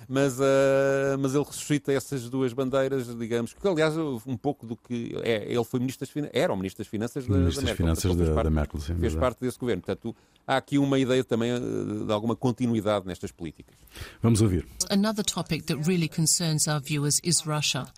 mas, 0.07 0.39
uh, 0.39 1.17
mas 1.19 1.35
ele 1.35 1.43
ressuscita 1.43 1.91
essas 1.91 2.29
duas 2.29 2.53
bandeiras, 2.53 3.13
digamos, 3.17 3.53
que 3.53 3.67
aliás 3.67 3.95
um 3.97 4.37
pouco 4.37 4.65
do 4.65 4.75
que 4.75 5.15
é, 5.21 5.51
ele 5.51 5.63
foi 5.63 5.79
ministro 5.79 6.05
das 6.05 6.09
Finanças, 6.09 6.35
era 6.35 6.53
o 6.53 6.55
ministro 6.55 6.83
das 6.83 6.87
Finanças 6.87 7.27
da, 7.27 7.37
ministro 7.37 7.61
da 7.61 7.67
Merkel. 7.67 7.85
Finanças 7.85 8.15
da, 8.15 8.33
parte, 8.33 8.43
da 8.45 8.49
Merkel 8.49 8.79
sim, 8.79 8.95
fez 8.95 9.15
parte 9.15 9.39
desse 9.41 9.59
governo. 9.59 9.81
Portanto, 9.81 10.15
há 10.45 10.57
aqui 10.57 10.77
uma 10.77 10.97
ideia 10.97 11.23
também 11.23 11.51
ah, 11.51 11.59
de 11.59 12.11
alguma 12.11 12.35
continuidade 12.35 13.05
nestas 13.05 13.31
políticas. 13.31 13.75
Vamos 14.21 14.41
ouvir. 14.41 14.65
Another 14.89 15.25
topic 15.25 15.65
that 15.65 15.87
really 15.87 16.07
concerns 16.07 16.67
our 16.67 16.81
viewers 16.81 17.19
is 17.23 17.45
Russia. 17.45 17.91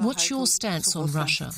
What's 0.00 0.30
your 0.30 0.46
stance 0.46 0.96
on 0.96 1.06
Russia? 1.06 1.50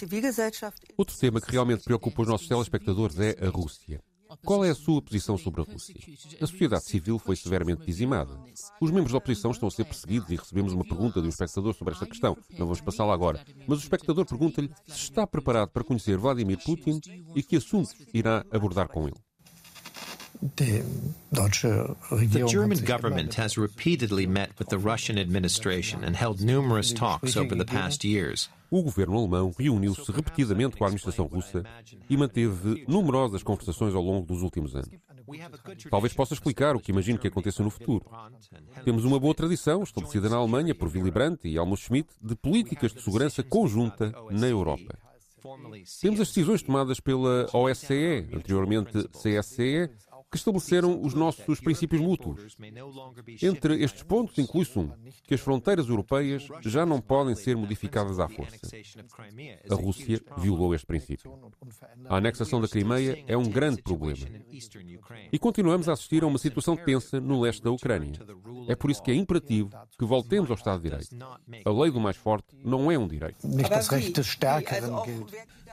Outro 0.97 1.17
tema 1.17 1.41
que 1.41 1.53
realmente 1.53 1.85
preocupa 1.85 2.23
os 2.23 2.29
nossos 2.29 2.49
telespectadores 2.49 3.19
é 3.19 3.37
a 3.41 3.49
Rússia. 3.49 4.01
Qual 4.45 4.65
é 4.65 4.71
a 4.71 4.75
sua 4.75 5.03
posição 5.03 5.37
sobre 5.37 5.61
a 5.61 5.65
Rússia? 5.65 5.95
A 6.41 6.47
sociedade 6.47 6.85
civil 6.85 7.19
foi 7.19 7.37
severamente 7.37 7.85
dizimada. 7.85 8.39
Os 8.81 8.91
membros 8.91 9.13
da 9.13 9.19
oposição 9.19 9.51
estão 9.51 9.69
a 9.69 9.71
ser 9.71 9.85
perseguidos 9.85 10.31
e 10.31 10.37
recebemos 10.37 10.73
uma 10.73 10.85
pergunta 10.85 11.21
de 11.21 11.27
um 11.27 11.31
espectador 11.31 11.75
sobre 11.75 11.95
esta 11.95 12.07
questão. 12.07 12.37
Não 12.53 12.67
vamos 12.67 12.81
passá-la 12.81 13.15
agora. 13.15 13.45
Mas 13.67 13.79
o 13.79 13.83
espectador 13.83 14.27
pergunta-lhe 14.27 14.71
se 14.87 14.95
está 14.95 15.27
preparado 15.27 15.71
para 15.71 15.85
conhecer 15.85 16.17
Vladimir 16.17 16.59
Putin 16.65 17.01
e 17.35 17.43
que 17.43 17.57
assuntos 17.57 17.95
irá 18.13 18.45
abordar 18.51 18.89
com 18.89 19.07
ele. 19.09 19.26
The 20.57 22.45
German 22.49 22.79
government 22.79 23.35
has 23.35 23.57
repeatedly 23.57 24.27
met 24.27 24.51
with 24.59 24.69
the 24.69 24.79
Russian 24.79 25.19
administration 25.19 26.05
and 26.05 26.17
held 26.17 26.41
numerous 26.41 26.93
talks 26.93 27.37
over 27.37 27.57
the 27.57 27.65
past 27.65 28.05
years. 28.05 28.49
O 28.71 28.83
governo 28.83 29.17
alemão 29.17 29.53
reuniu-se 29.57 30.11
repetidamente 30.11 30.77
com 30.77 30.85
a 30.85 30.89
administração 30.89 31.27
russa 31.27 31.63
e 32.11 32.17
manteve 32.17 32.85
numerosas 32.89 33.43
conversações 33.43 33.95
ao 33.95 34.03
longo 34.03 34.27
dos 34.27 34.43
últimos 34.43 34.75
anos. 34.75 34.91
Talvez 35.89 36.13
possa 36.13 36.35
explicar 36.35 36.75
o 36.75 36.81
que 36.81 36.91
imagino 36.91 37.19
que 37.19 37.29
aconteça 37.29 37.63
no 37.63 37.71
futuro. 37.71 38.05
Temos 38.85 39.05
uma 39.05 39.21
boa 39.21 39.35
tradição, 39.35 39.83
estabelecida 39.83 40.29
na 40.29 40.37
Alemanha 40.37 40.75
por 40.75 40.89
Willy 40.89 41.11
Brandt 41.11 41.47
e 41.47 41.57
Helmut 41.57 41.81
Schmidt, 41.81 42.09
de 42.21 42.35
políticas 42.35 42.93
de 42.93 43.03
segurança 43.03 43.43
conjunta 43.43 44.13
na 44.31 44.49
Europa. 44.49 44.99
Temos 46.01 46.21
as 46.21 46.29
decisões 46.29 46.63
tomadas 46.63 46.99
pela 46.99 47.47
OSCE, 47.53 48.29
anteriormente 48.33 49.09
CSCE, 49.09 49.91
que 50.37 50.51
estabeleceram 50.51 51.03
os 51.03 51.15
nossos 51.15 51.61
princípios 51.61 52.01
mútuos. 52.01 52.57
Entre 53.43 53.83
estes 53.83 54.03
pontos 54.03 54.39
inclui-se 54.39 54.79
um, 54.79 54.91
que 55.25 55.35
as 55.35 55.41
fronteiras 55.41 55.89
europeias 55.89 56.47
já 56.63 56.85
não 56.85 57.01
podem 57.01 57.35
ser 57.35 57.57
modificadas 57.57 58.19
à 58.19 58.29
força. 58.29 58.59
A 59.71 59.75
Rússia 59.75 60.21
violou 60.39 60.75
este 60.75 60.87
princípio. 60.87 61.39
A 62.09 62.17
anexação 62.17 62.61
da 62.61 62.69
Crimeia 62.69 63.25
é 63.27 63.37
um 63.37 63.49
grande 63.49 63.83
problema. 63.83 64.27
E 65.33 65.39
continuamos 65.39 65.89
a 65.89 65.93
assistir 65.93 66.23
a 66.23 66.27
uma 66.27 66.39
situação 66.39 66.77
tensa 66.77 67.21
no 67.21 67.41
leste 67.41 67.63
da 67.63 67.71
Ucrânia. 67.71 68.13
É 68.69 68.77
por 68.77 68.91
isso 68.91 69.03
que 69.03 69.11
é 69.11 69.15
imperativo 69.15 69.71
que 69.99 70.05
voltemos 70.05 70.51
ao 70.51 70.57
Estado 70.57 70.83
de 70.83 70.91
Direito. 70.91 71.17
A 71.65 71.71
lei 71.71 71.91
do 71.91 72.01
mais 72.01 72.17
forte 72.17 72.57
não 72.63 72.91
é 72.91 72.99
um 72.99 73.09
direito. 73.09 73.47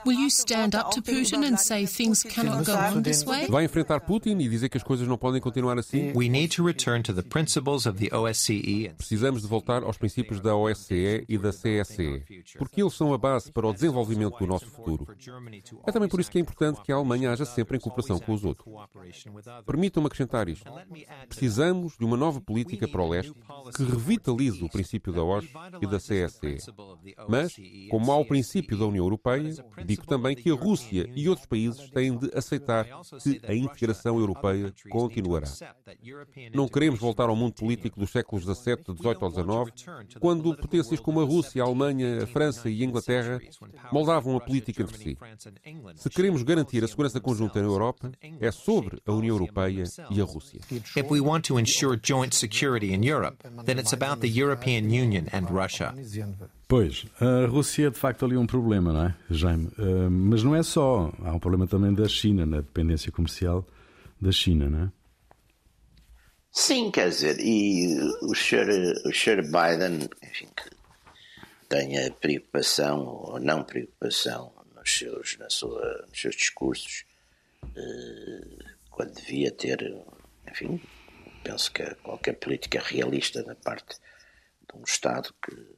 Will 0.06 0.18
you 0.18 0.28
stand 0.28 0.74
up 0.74 0.90
to 0.90 1.00
Putin 1.00 1.44
and 1.44 1.56
say 1.56 1.86
things 1.86 2.22
cannot 2.22 2.64
go 2.64 2.74
on 2.74 3.02
this 3.02 3.24
way? 3.24 3.46
Vai 3.48 3.64
enfrentar 3.64 4.00
Putin 4.00 4.38
e 4.38 4.48
dizer 4.48 4.68
que 4.68 4.76
as 4.76 4.82
coisas 4.82 5.08
não 5.08 5.16
podem 5.16 5.40
continuar 5.40 5.78
assim? 5.78 6.12
We 6.14 6.28
need 6.28 6.54
to 6.56 6.64
return 6.64 7.02
to 7.04 7.14
the 7.14 7.22
principles 7.22 7.86
of 7.86 7.98
the 7.98 8.14
OSCE. 8.14 8.92
Precisamos 8.98 9.42
de 9.42 9.48
voltar 9.48 9.82
aos 9.82 9.96
princípios 9.96 10.40
da 10.40 10.54
OSCE 10.54 11.24
e 11.26 11.38
da 11.38 11.50
CSE, 11.50 12.22
porque 12.58 12.82
eles 12.82 12.92
são 12.92 13.14
a 13.14 13.18
base 13.18 13.50
para 13.50 13.66
o 13.66 13.72
desenvolvimento 13.72 14.38
do 14.38 14.46
nosso 14.46 14.66
futuro. 14.66 15.06
É 15.86 15.92
também 15.92 16.08
por 16.08 16.20
isso 16.20 16.30
que 16.30 16.38
é 16.38 16.40
importante 16.40 16.82
que 16.82 16.92
a 16.92 16.96
Alemanha 16.96 17.32
haja 17.32 17.46
sempre 17.46 17.78
em 17.78 17.80
cooperação 17.80 18.18
com 18.18 18.32
os 18.32 18.44
outros. 18.44 18.66
Permitam-me 19.64 20.06
acrescentar 20.06 20.48
isto. 20.48 20.70
Precisamos 21.28 21.96
de 21.96 22.04
uma 22.04 22.16
nova 22.16 22.40
política 22.40 22.86
para 22.86 23.02
o 23.02 23.08
leste 23.08 23.32
que 23.74 23.84
revitalize 23.84 24.62
o 24.62 24.68
princípio 24.68 25.12
da 25.12 25.22
OSCE 25.22 25.50
e 25.80 25.86
da 25.86 25.98
CSE. 25.98 26.58
Mas, 27.28 27.54
como 27.90 28.12
há 28.12 28.18
o 28.18 28.24
princípio 28.26 28.76
da 28.76 28.86
União 28.86 29.04
Europeia, 29.04 29.54
digo 29.94 30.06
também 30.06 30.34
que 30.34 30.50
a 30.50 30.54
Rússia 30.54 31.08
e 31.14 31.28
outros 31.28 31.46
países 31.46 31.90
têm 31.90 32.16
de 32.16 32.30
aceitar 32.34 32.86
que 33.22 33.40
a 33.46 33.54
integração 33.54 34.18
europeia 34.18 34.72
continuará. 34.90 35.46
Não 36.52 36.68
queremos 36.68 37.00
voltar 37.00 37.28
ao 37.28 37.36
mundo 37.36 37.54
político 37.54 37.98
dos 37.98 38.10
séculos 38.10 38.44
XVII, 38.44 38.84
XVIII 38.96 39.16
ou 39.20 39.30
XIX, 39.70 40.18
quando 40.20 40.56
potências 40.56 41.00
como 41.00 41.20
a 41.20 41.24
Rússia, 41.24 41.62
a 41.62 41.66
Alemanha, 41.66 42.24
a 42.24 42.26
França 42.26 42.68
e 42.68 42.82
a 42.82 42.84
Inglaterra 42.84 43.40
moldavam 43.92 44.36
a 44.36 44.40
política 44.40 44.82
entre 44.82 44.98
si. 44.98 45.18
Se 45.96 46.10
queremos 46.10 46.42
garantir 46.42 46.82
a 46.84 46.88
segurança 46.88 47.20
conjunta 47.20 47.60
na 47.60 47.68
Europa, 47.68 48.10
é 48.40 48.50
sobre 48.50 49.00
a 49.06 49.12
União 49.12 49.36
Europeia 49.36 49.84
e 50.10 50.20
a 50.20 50.24
Rússia. 50.24 50.60
If 50.70 51.10
we 51.10 51.20
want 51.20 51.46
to 51.46 51.58
ensure 51.58 51.98
joint 52.02 52.34
security 52.34 52.92
in 52.92 53.04
Europe, 53.04 53.36
then 53.64 53.78
it's 53.78 53.92
about 53.92 54.20
the 54.20 54.28
European 54.28 54.90
Union 54.90 55.26
and. 55.32 55.44
Pois, 56.66 57.04
a 57.20 57.46
Rússia 57.46 57.88
é 57.88 57.90
de 57.90 57.98
facto 57.98 58.24
ali 58.24 58.36
um 58.36 58.46
problema, 58.46 58.92
não 58.92 59.06
é, 59.06 59.14
Jaime? 59.30 59.66
Uh, 59.78 60.10
mas 60.10 60.42
não 60.42 60.56
é 60.56 60.62
só. 60.62 61.12
Há 61.22 61.32
um 61.32 61.38
problema 61.38 61.66
também 61.66 61.92
da 61.92 62.08
China, 62.08 62.46
na 62.46 62.58
dependência 62.58 63.12
comercial 63.12 63.66
da 64.20 64.32
China, 64.32 64.70
não 64.70 64.84
é? 64.84 64.92
Sim, 66.50 66.90
quer 66.90 67.08
dizer, 67.08 67.36
e 67.40 67.98
o 68.22 68.34
Sr. 68.34 69.40
O. 69.40 69.42
Biden, 69.42 70.08
enfim, 70.22 70.48
que 70.56 70.70
tenha 71.68 72.10
preocupação 72.12 73.04
ou 73.04 73.40
não 73.40 73.64
preocupação 73.64 74.52
nos 74.74 74.90
seus, 74.90 75.36
na 75.38 75.50
sua, 75.50 76.06
nos 76.08 76.18
seus 76.18 76.36
discursos, 76.36 77.04
uh, 77.64 78.64
quando 78.88 79.14
devia 79.14 79.50
ter, 79.50 79.94
enfim, 80.48 80.80
penso 81.42 81.70
que 81.72 81.84
qualquer 81.96 82.34
política 82.34 82.80
realista 82.82 83.42
da 83.42 83.54
parte 83.56 83.96
de 83.96 84.78
um 84.78 84.82
Estado 84.84 85.34
que, 85.44 85.73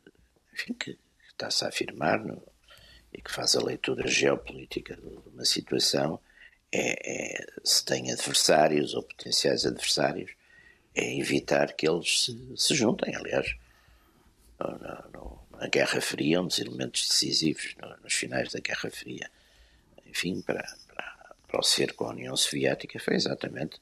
enfim, 0.57 0.73
que 0.73 0.99
está-se 1.29 1.65
a 1.65 1.69
afirmar 1.69 2.25
no, 2.25 2.43
e 3.13 3.21
que 3.21 3.31
faz 3.31 3.55
a 3.55 3.63
leitura 3.63 4.09
geopolítica 4.09 4.97
de 4.97 5.07
uma 5.33 5.45
situação 5.45 6.19
é, 6.73 7.37
é, 7.39 7.47
se 7.63 7.85
tem 7.85 8.11
adversários 8.11 8.95
ou 8.95 9.03
potenciais 9.03 9.65
adversários, 9.65 10.33
é 10.95 11.19
evitar 11.19 11.75
que 11.75 11.89
eles 11.89 12.25
se, 12.25 12.53
se 12.57 12.75
juntem. 12.75 13.15
Aliás, 13.15 13.55
no, 14.59 15.11
no, 15.13 15.59
na 15.59 15.69
Guerra 15.69 16.01
Fria, 16.01 16.41
um 16.41 16.47
dos 16.47 16.59
elementos 16.59 17.09
decisivos 17.09 17.75
no, 17.81 17.97
nos 18.03 18.15
finais 18.15 18.51
da 18.51 18.61
Guerra 18.61 18.91
Fria, 18.91 19.31
enfim, 20.07 20.41
para, 20.41 20.63
para, 20.89 21.35
para 21.47 21.61
o 21.61 21.63
ser 21.63 21.93
com 21.93 22.05
a 22.05 22.11
União 22.11 22.37
Soviética, 22.37 22.99
foi 22.99 23.15
exatamente 23.15 23.81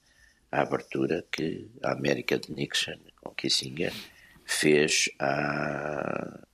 a 0.51 0.63
abertura 0.63 1.25
que 1.33 1.69
a 1.83 1.93
América 1.93 2.39
de 2.39 2.53
Nixon, 2.53 2.99
com 3.21 3.35
Kissinger, 3.35 3.93
fez 4.45 5.09
a 5.19 6.47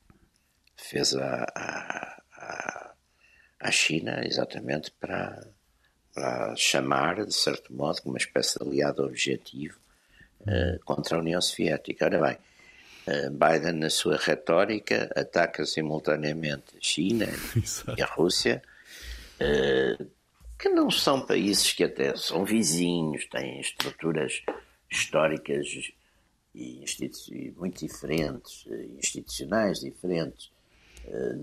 fez 0.91 1.15
a, 1.15 1.47
a, 1.55 2.93
a, 3.61 3.71
China 3.71 4.21
exatamente 4.25 4.91
para, 4.99 5.47
para 6.13 6.57
chamar, 6.57 7.25
de 7.25 7.33
certo 7.33 7.73
modo, 7.73 8.03
como 8.03 8.15
uma 8.15 8.19
espécie 8.19 8.59
de 8.59 8.65
aliado 8.65 9.05
objetivo 9.05 9.79
uh, 10.41 10.85
contra 10.85 11.17
a 11.17 11.21
União 11.21 11.41
Soviética. 11.41 12.07
Ora 12.07 12.21
bem, 12.21 12.39
uh, 13.07 13.31
Biden, 13.31 13.79
na 13.79 13.89
sua 13.89 14.17
retórica, 14.17 15.11
ataca 15.15 15.65
simultaneamente 15.65 16.77
a 16.77 16.81
China 16.81 17.27
e 17.97 18.03
a 18.03 18.07
Rússia, 18.07 18.61
uh, 19.41 20.11
que 20.59 20.69
não 20.69 20.91
são 20.91 21.25
países 21.25 21.73
que 21.73 21.85
até 21.85 22.17
são 22.17 22.45
vizinhos, 22.45 23.27
têm 23.27 23.61
estruturas 23.61 24.43
históricas 24.91 25.69
e 26.53 26.85
muito 27.57 27.79
diferentes, 27.87 28.67
institucionais 28.99 29.81
diferentes, 29.81 30.51
eh, 30.51 30.60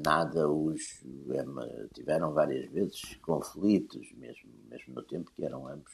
nada 0.04 0.50
os 0.50 1.04
é, 1.30 1.88
tiveram 1.94 2.34
várias 2.34 2.70
vezes 2.72 3.16
conflitos, 3.22 4.12
mesmo, 4.14 4.50
mesmo 4.70 4.94
no 4.94 5.04
tempo 5.04 5.32
que 5.36 5.44
eram 5.44 5.68
ambos, 5.68 5.94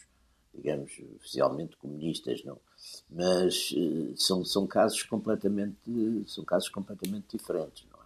digamos, 0.54 0.92
oficialmente 1.16 1.78
comunistas, 1.78 2.44
não. 2.44 2.60
Mas 3.10 3.74
eh, 3.76 4.14
são, 4.16 4.44
são 4.46 4.68
casos 4.68 5.02
completamente 5.04 5.78
são 6.28 6.44
casos 6.44 6.70
completamente 6.70 7.38
diferentes, 7.38 7.88
não 7.90 8.00
é? 8.00 8.06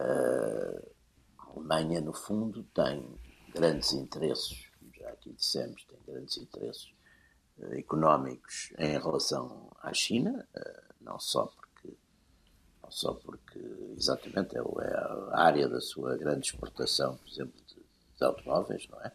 Eh, 0.00 0.88
a 1.38 1.50
Alemanha, 1.50 2.00
no 2.00 2.12
fundo, 2.12 2.64
tem 2.74 3.06
grandes 3.54 3.92
interesses, 3.92 4.68
já 4.98 5.08
aqui 5.10 5.32
dissemos, 5.32 5.84
tem 5.84 5.98
grandes 6.06 6.36
interesses 6.38 6.92
económicos 7.72 8.72
em 8.78 8.98
relação 8.98 9.70
à 9.82 9.92
China, 9.92 10.48
não 11.00 11.18
só 11.18 11.52
só 12.90 13.14
porque 13.14 13.58
exatamente 13.96 14.56
é, 14.56 14.60
é 14.60 14.96
a 15.32 15.42
área 15.42 15.68
da 15.68 15.80
sua 15.80 16.16
grande 16.16 16.46
exportação, 16.46 17.16
por 17.16 17.28
exemplo, 17.28 17.60
de, 17.66 17.74
de 17.74 18.24
automóveis, 18.24 18.86
não 18.88 19.00
é? 19.02 19.12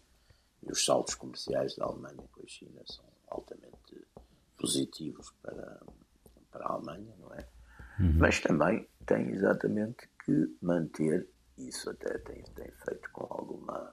E 0.63 0.71
os 0.71 0.83
saldos 0.83 1.15
comerciais 1.15 1.75
da 1.75 1.85
Alemanha 1.85 2.23
com 2.31 2.41
a 2.41 2.47
China 2.47 2.81
são 2.85 3.05
altamente 3.27 3.75
positivos 4.57 5.31
para, 5.41 5.81
para 6.51 6.65
a 6.65 6.73
Alemanha, 6.73 7.13
não 7.19 7.33
é? 7.33 7.47
Uhum. 7.99 8.17
Mas 8.17 8.39
também 8.39 8.88
tem 9.05 9.29
exatamente 9.29 10.09
que 10.23 10.57
manter, 10.61 11.27
isso 11.57 11.89
até 11.89 12.17
tem, 12.19 12.43
tem 12.55 12.71
feito 12.85 13.09
com 13.11 13.25
alguma, 13.29 13.91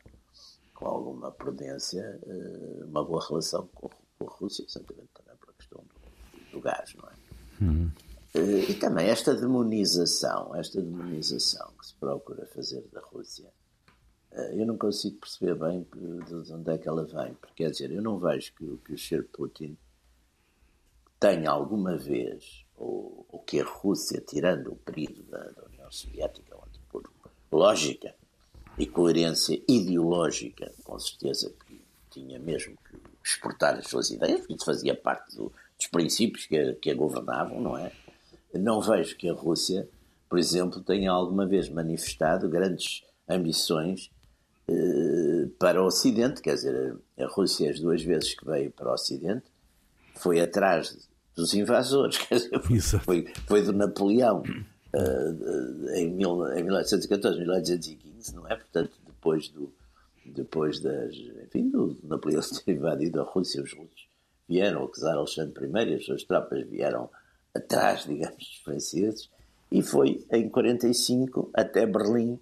com 0.75 0.87
alguma 0.87 1.31
prudência, 1.31 2.18
eh, 2.27 2.85
uma 2.85 3.05
boa 3.05 3.25
relação 3.29 3.68
com, 3.75 3.88
com 4.18 4.29
a 4.29 4.35
Rússia, 4.35 4.64
exatamente 4.64 5.09
também 5.14 5.37
pela 5.37 5.53
questão 5.53 5.85
do, 5.85 6.51
do 6.53 6.61
gás, 6.61 6.95
não 6.95 7.09
é? 7.09 7.64
Uhum. 7.64 7.90
Eh, 8.35 8.71
e 8.71 8.75
também 8.75 9.09
esta 9.09 9.35
demonização, 9.35 10.55
esta 10.57 10.81
demonização 10.81 11.71
que 11.79 11.87
se 11.87 11.95
procura 11.95 12.47
fazer 12.47 12.83
da 12.92 13.01
Rússia, 13.01 13.53
eh, 14.33 14.61
eu 14.61 14.66
não 14.66 14.79
consigo 14.79 15.18
perceber 15.18 15.55
bem 15.55 15.87
de 15.92 16.53
onde 16.53 16.71
é 16.71 16.79
que 16.79 16.88
ela 16.88 17.05
vem, 17.05 17.35
porque 17.35 17.64
quer 17.64 17.71
dizer, 17.71 17.90
eu 17.90 18.03
não 18.03 18.18
vejo 18.18 18.53
que, 18.55 18.64
que 18.85 18.95
o 18.95 18.99
Sr. 18.99 19.25
Putin 19.33 19.77
tenha 21.21 21.51
alguma 21.51 21.97
vez, 21.97 22.64
ou, 22.77 23.27
ou, 23.29 23.38
que 23.40 23.61
a 23.61 23.64
Rússia, 23.64 24.21
tirando 24.21 24.73
o 24.73 24.77
período 24.77 25.23
da, 25.25 25.38
da 25.38 25.64
União 25.66 25.90
Soviética, 25.92 26.57
onde 26.57 26.81
por 26.88 27.09
lógica 27.51 28.14
e 28.79 28.87
coerência 28.87 29.62
ideológica, 29.68 30.73
com 30.83 30.99
certeza 30.99 31.53
que 31.66 31.85
tinha 32.11 32.38
mesmo 32.38 32.77
que 32.88 32.97
exportar 33.23 33.75
as 33.75 33.87
suas 33.87 34.11
ideias, 34.11 34.40
porque 34.40 34.55
isso 34.55 34.64
fazia 34.64 34.97
parte 34.97 35.37
do, 35.37 35.53
dos 35.77 35.87
princípios 35.88 36.47
que 36.47 36.57
a, 36.57 36.75
que 36.75 36.90
a 36.90 36.95
governavam, 36.95 37.61
não 37.61 37.77
é? 37.79 37.92
Não 38.59 38.81
vejo 38.81 39.17
que 39.17 39.29
a 39.29 39.33
Rússia, 39.33 39.88
por 40.29 40.38
exemplo, 40.38 40.81
tenha 40.81 41.11
alguma 41.11 41.47
vez 41.47 41.69
manifestado 41.69 42.49
grandes 42.49 43.03
ambições 43.29 44.11
eh, 44.69 45.49
para 45.59 45.83
o 45.83 45.87
Ocidente. 45.87 46.41
Quer 46.41 46.55
dizer, 46.55 46.97
a 47.19 47.27
Rússia, 47.27 47.71
as 47.71 47.81
duas 47.81 48.03
vezes 48.03 48.35
que 48.35 48.45
veio 48.45 48.71
para 48.71 48.91
o 48.91 48.95
Ocidente, 48.95 49.45
foi 50.15 50.41
atrás 50.41 51.09
dos 51.35 51.55
invasores. 51.55 52.19
Quer 52.29 52.37
dizer, 52.37 53.01
foi, 53.01 53.27
foi 53.47 53.62
do 53.62 53.73
Napoleão 53.73 54.43
eh, 54.93 56.01
em, 56.01 56.11
mil, 56.11 56.47
em 56.53 56.62
1814, 56.65 57.38
1815, 57.38 58.35
não 58.35 58.47
é? 58.47 58.57
Portanto, 58.57 58.93
depois 59.07 59.49
do 59.49 59.73
depois 60.25 60.81
das, 60.81 61.17
enfim, 61.17 61.69
do 61.69 61.99
Napoleão 62.05 62.41
ter 62.65 62.73
invadido 62.73 63.21
a 63.21 63.25
Rússia, 63.25 63.62
os 63.62 63.73
russos 63.73 64.07
vieram, 64.49 64.85
o 64.85 64.88
czar 64.88 65.15
Alexandre 65.15 65.67
I 65.67 65.91
e 65.91 65.95
as 65.95 66.05
suas 66.05 66.25
tropas 66.25 66.67
vieram 66.69 67.11
atrás, 67.55 68.05
digamos, 68.05 68.37
dos 68.37 68.57
franceses, 68.65 69.31
e 69.71 69.83
foi 69.83 70.25
em 70.31 70.49
45 70.49 71.51
até 71.55 71.87
Berlim, 71.87 72.39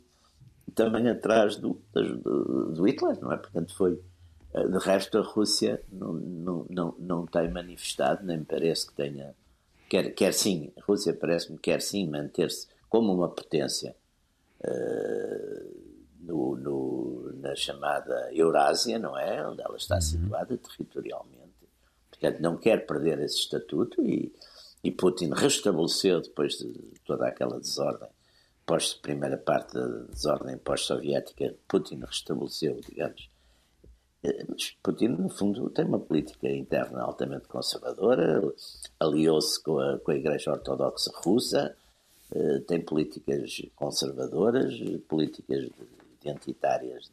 também 0.75 1.09
atrás 1.09 1.57
do, 1.57 1.81
do, 1.93 2.73
do 2.73 2.89
Hitler, 2.89 3.19
não 3.21 3.33
é? 3.33 3.37
Portanto, 3.37 3.75
foi. 3.75 4.01
Eh, 4.53 4.67
de 4.67 4.79
resto, 4.79 5.19
a 5.19 5.23
Rússia 5.23 5.83
não, 5.91 6.13
não, 6.13 6.67
não, 6.69 6.95
não 6.99 7.27
tem 7.27 7.51
manifestado, 7.51 8.25
nem 8.25 8.43
parece 8.43 8.87
que 8.87 8.95
tenha. 8.95 9.35
Quer, 9.89 10.15
quer 10.15 10.33
sim, 10.33 10.73
a 10.77 10.85
Rússia 10.85 11.13
parece-me 11.13 11.59
quer 11.59 11.81
sim 11.81 12.09
manter-se 12.09 12.69
como 12.89 13.13
uma 13.13 13.29
potência 13.29 13.95
uh, 14.65 15.81
no, 16.21 16.57
no, 16.57 17.33
na 17.41 17.55
chamada 17.57 18.31
Eurásia, 18.33 18.99
não 18.99 19.19
é? 19.19 19.47
Onde 19.47 19.63
ela 19.63 19.77
está 19.77 19.97
uhum. 19.97 20.01
situada 20.01 20.57
territorialmente. 20.57 21.41
Portanto, 22.11 22.41
não 22.41 22.57
quer 22.57 22.87
perder 22.87 23.21
esse 23.21 23.37
estatuto 23.37 24.03
e, 24.03 24.33
e 24.83 24.91
Putin 24.91 25.31
restabeleceu, 25.35 26.21
depois 26.21 26.55
de 26.55 26.73
toda 27.05 27.27
aquela 27.27 27.59
desordem 27.59 28.09
pós 28.71 28.95
primeira 28.95 29.37
parte 29.37 29.75
da 29.75 29.87
desordem 30.13 30.57
pós-soviética, 30.57 31.57
Putin 31.67 32.05
restabeleceu, 32.07 32.81
digamos. 32.89 33.29
Eh, 34.23 34.45
mas 34.49 34.77
Putin, 34.81 35.09
no 35.09 35.29
fundo, 35.29 35.69
tem 35.71 35.85
uma 35.85 35.99
política 35.99 36.49
interna 36.49 37.03
altamente 37.03 37.49
conservadora, 37.49 38.41
aliou-se 39.01 39.61
com 39.61 39.81
a, 39.81 39.99
com 39.99 40.13
a 40.13 40.15
Igreja 40.15 40.53
Ortodoxa 40.53 41.11
Russa, 41.17 41.77
eh, 42.33 42.61
tem 42.61 42.81
políticas 42.81 43.61
conservadoras, 43.75 44.73
políticas 45.09 45.69
identitárias. 46.21 47.11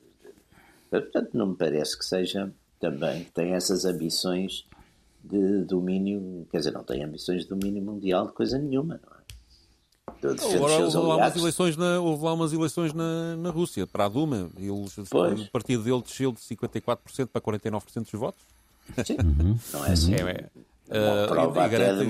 Portanto, 0.92 1.32
não 1.34 1.48
me 1.48 1.56
parece 1.56 1.98
que 1.98 2.06
seja 2.06 2.54
também, 2.80 3.24
tem 3.34 3.54
essas 3.54 3.84
ambições 3.84 4.68
de 5.30 5.66
domínio, 5.66 6.48
quer 6.52 6.60
dizer, 6.60 6.72
não 6.72 6.84
tem 6.84 7.04
ambições 7.04 7.44
de 7.44 7.50
domínio 7.50 7.82
mundial 7.82 8.28
de 8.28 8.34
coisa 8.34 8.58
nenhuma, 8.58 9.00
não 9.04 9.14
é? 9.14 9.18
Agora, 10.56 10.84
houve, 10.84 10.98
lá 10.98 11.16
umas 11.18 11.36
eleições 11.36 11.78
na, 11.78 12.00
houve 12.00 12.24
lá 12.24 12.34
umas 12.34 12.54
eleições 12.54 12.94
na, 12.94 13.36
na 13.38 13.50
Rússia, 13.52 13.86
para 13.86 14.06
a 14.06 14.10
Duma. 14.10 14.50
Eles, 14.58 14.98
o 14.98 15.52
partido 15.52 15.84
dele 15.84 16.02
desceu 16.02 16.32
de 16.32 16.40
54% 16.40 17.28
para 17.28 17.42
49% 17.42 18.12
dos 18.12 18.12
votos. 18.12 18.42
Sim, 19.06 19.18
uhum. 19.24 19.58
não 19.74 19.86
é 19.86 19.92
assim. 19.92 20.16
É, 20.16 20.20
é. 20.20 20.50
Uh, 20.88 21.52
garante, 21.52 22.06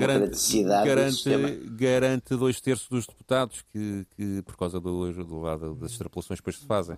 garante, 0.76 1.70
garante 1.76 2.36
dois 2.36 2.60
terços 2.60 2.88
dos 2.88 3.06
deputados 3.06 3.64
que, 3.72 4.06
que 4.16 4.42
por 4.42 4.56
causa 4.56 4.78
do, 4.78 5.12
do 5.12 5.40
lado 5.40 5.74
das 5.74 5.90
extrapolações 5.90 6.38
depois 6.38 6.56
se 6.56 6.64
fazem. 6.64 6.96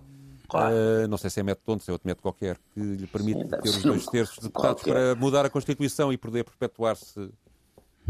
Claro. 0.51 0.75
Uh, 0.75 1.07
não 1.07 1.17
sei 1.17 1.29
se 1.29 1.39
é 1.39 1.43
método 1.43 1.65
tonto, 1.65 1.83
se 1.83 1.89
é 1.89 1.93
outro 1.93 2.05
método 2.05 2.23
qualquer, 2.23 2.57
que 2.73 2.81
lhe 2.81 3.07
permite 3.07 3.39
Sim, 3.39 3.47
ter 3.47 3.69
os 3.69 3.83
dois 3.83 4.05
terços 4.05 4.35
de 4.35 4.43
deputados 4.43 4.83
qualquer. 4.83 5.13
para 5.13 5.15
mudar 5.15 5.45
a 5.45 5.49
Constituição 5.49 6.11
e 6.11 6.17
poder 6.17 6.43
perpetuar-se 6.43 7.31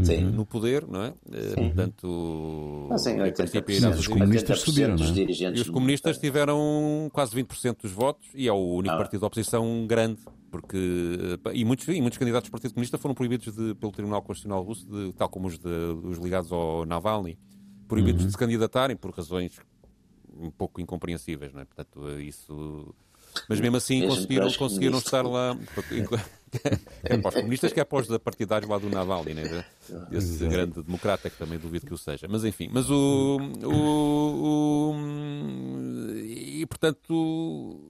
Sim. 0.02 0.22
no 0.22 0.44
poder, 0.44 0.84
não 0.88 1.04
é? 1.04 1.14
Eh, 1.30 1.40
Sim. 1.50 1.54
Portanto, 1.66 2.86
Mas 2.90 3.06
em 3.06 3.18
80%, 3.18 3.94
os 3.94 4.08
comunistas 4.08 4.58
subiram, 4.58 4.96
não 4.96 5.06
é? 5.06 5.56
E 5.56 5.60
os 5.60 5.70
comunistas 5.70 6.18
tiveram 6.18 7.08
quase 7.12 7.36
20% 7.36 7.82
dos 7.82 7.92
votos 7.92 8.26
e 8.34 8.48
é 8.48 8.52
o 8.52 8.74
único 8.74 8.94
ah. 8.94 8.98
partido 8.98 9.20
de 9.20 9.26
oposição 9.26 9.86
grande, 9.86 10.20
porque 10.50 11.38
e 11.54 11.64
muitos, 11.64 11.86
e 11.86 12.00
muitos 12.00 12.18
candidatos 12.18 12.50
do 12.50 12.52
Partido 12.52 12.74
Comunista 12.74 12.98
foram 12.98 13.14
proibidos 13.14 13.54
de, 13.54 13.76
pelo 13.76 13.92
Tribunal 13.92 14.20
Constitucional 14.20 14.64
Russo, 14.64 14.84
de, 14.84 15.12
tal 15.12 15.28
como 15.28 15.46
os, 15.46 15.60
de, 15.60 15.68
os 15.68 16.18
ligados 16.18 16.50
ao 16.50 16.84
Navalny, 16.84 17.38
proibidos 17.86 18.22
uhum. 18.22 18.26
de 18.26 18.32
se 18.32 18.38
candidatarem 18.38 18.96
por 18.96 19.12
razões 19.12 19.60
um 20.38 20.50
pouco 20.50 20.80
incompreensíveis, 20.80 21.52
não 21.52 21.60
é? 21.60 21.64
Portanto, 21.64 22.20
isso 22.20 22.94
mas 23.48 23.60
mesmo 23.60 23.76
assim 23.76 24.00
mesmo 24.00 24.14
conseguiram, 24.14 24.52
conseguiram 24.52 24.98
estar 24.98 25.22
lá. 25.22 25.56
é 27.02 27.16
para 27.16 27.28
os 27.28 27.34
comunistas 27.34 27.72
que 27.72 27.80
é 27.80 27.84
para 27.84 27.98
os 27.98 28.18
partidários 28.18 28.70
lá 28.70 28.78
do 28.78 28.90
Navalny, 28.90 29.34
né? 29.34 29.64
esse 30.10 30.46
grande 30.46 30.82
democrata 30.82 31.30
que 31.30 31.36
também 31.36 31.58
duvido 31.58 31.86
que 31.86 31.94
o 31.94 31.98
seja. 31.98 32.26
Mas 32.28 32.44
enfim, 32.44 32.68
mas 32.72 32.90
o. 32.90 33.38
o, 33.64 34.92
o 34.92 34.96
e 36.24 36.66
portanto. 36.66 37.88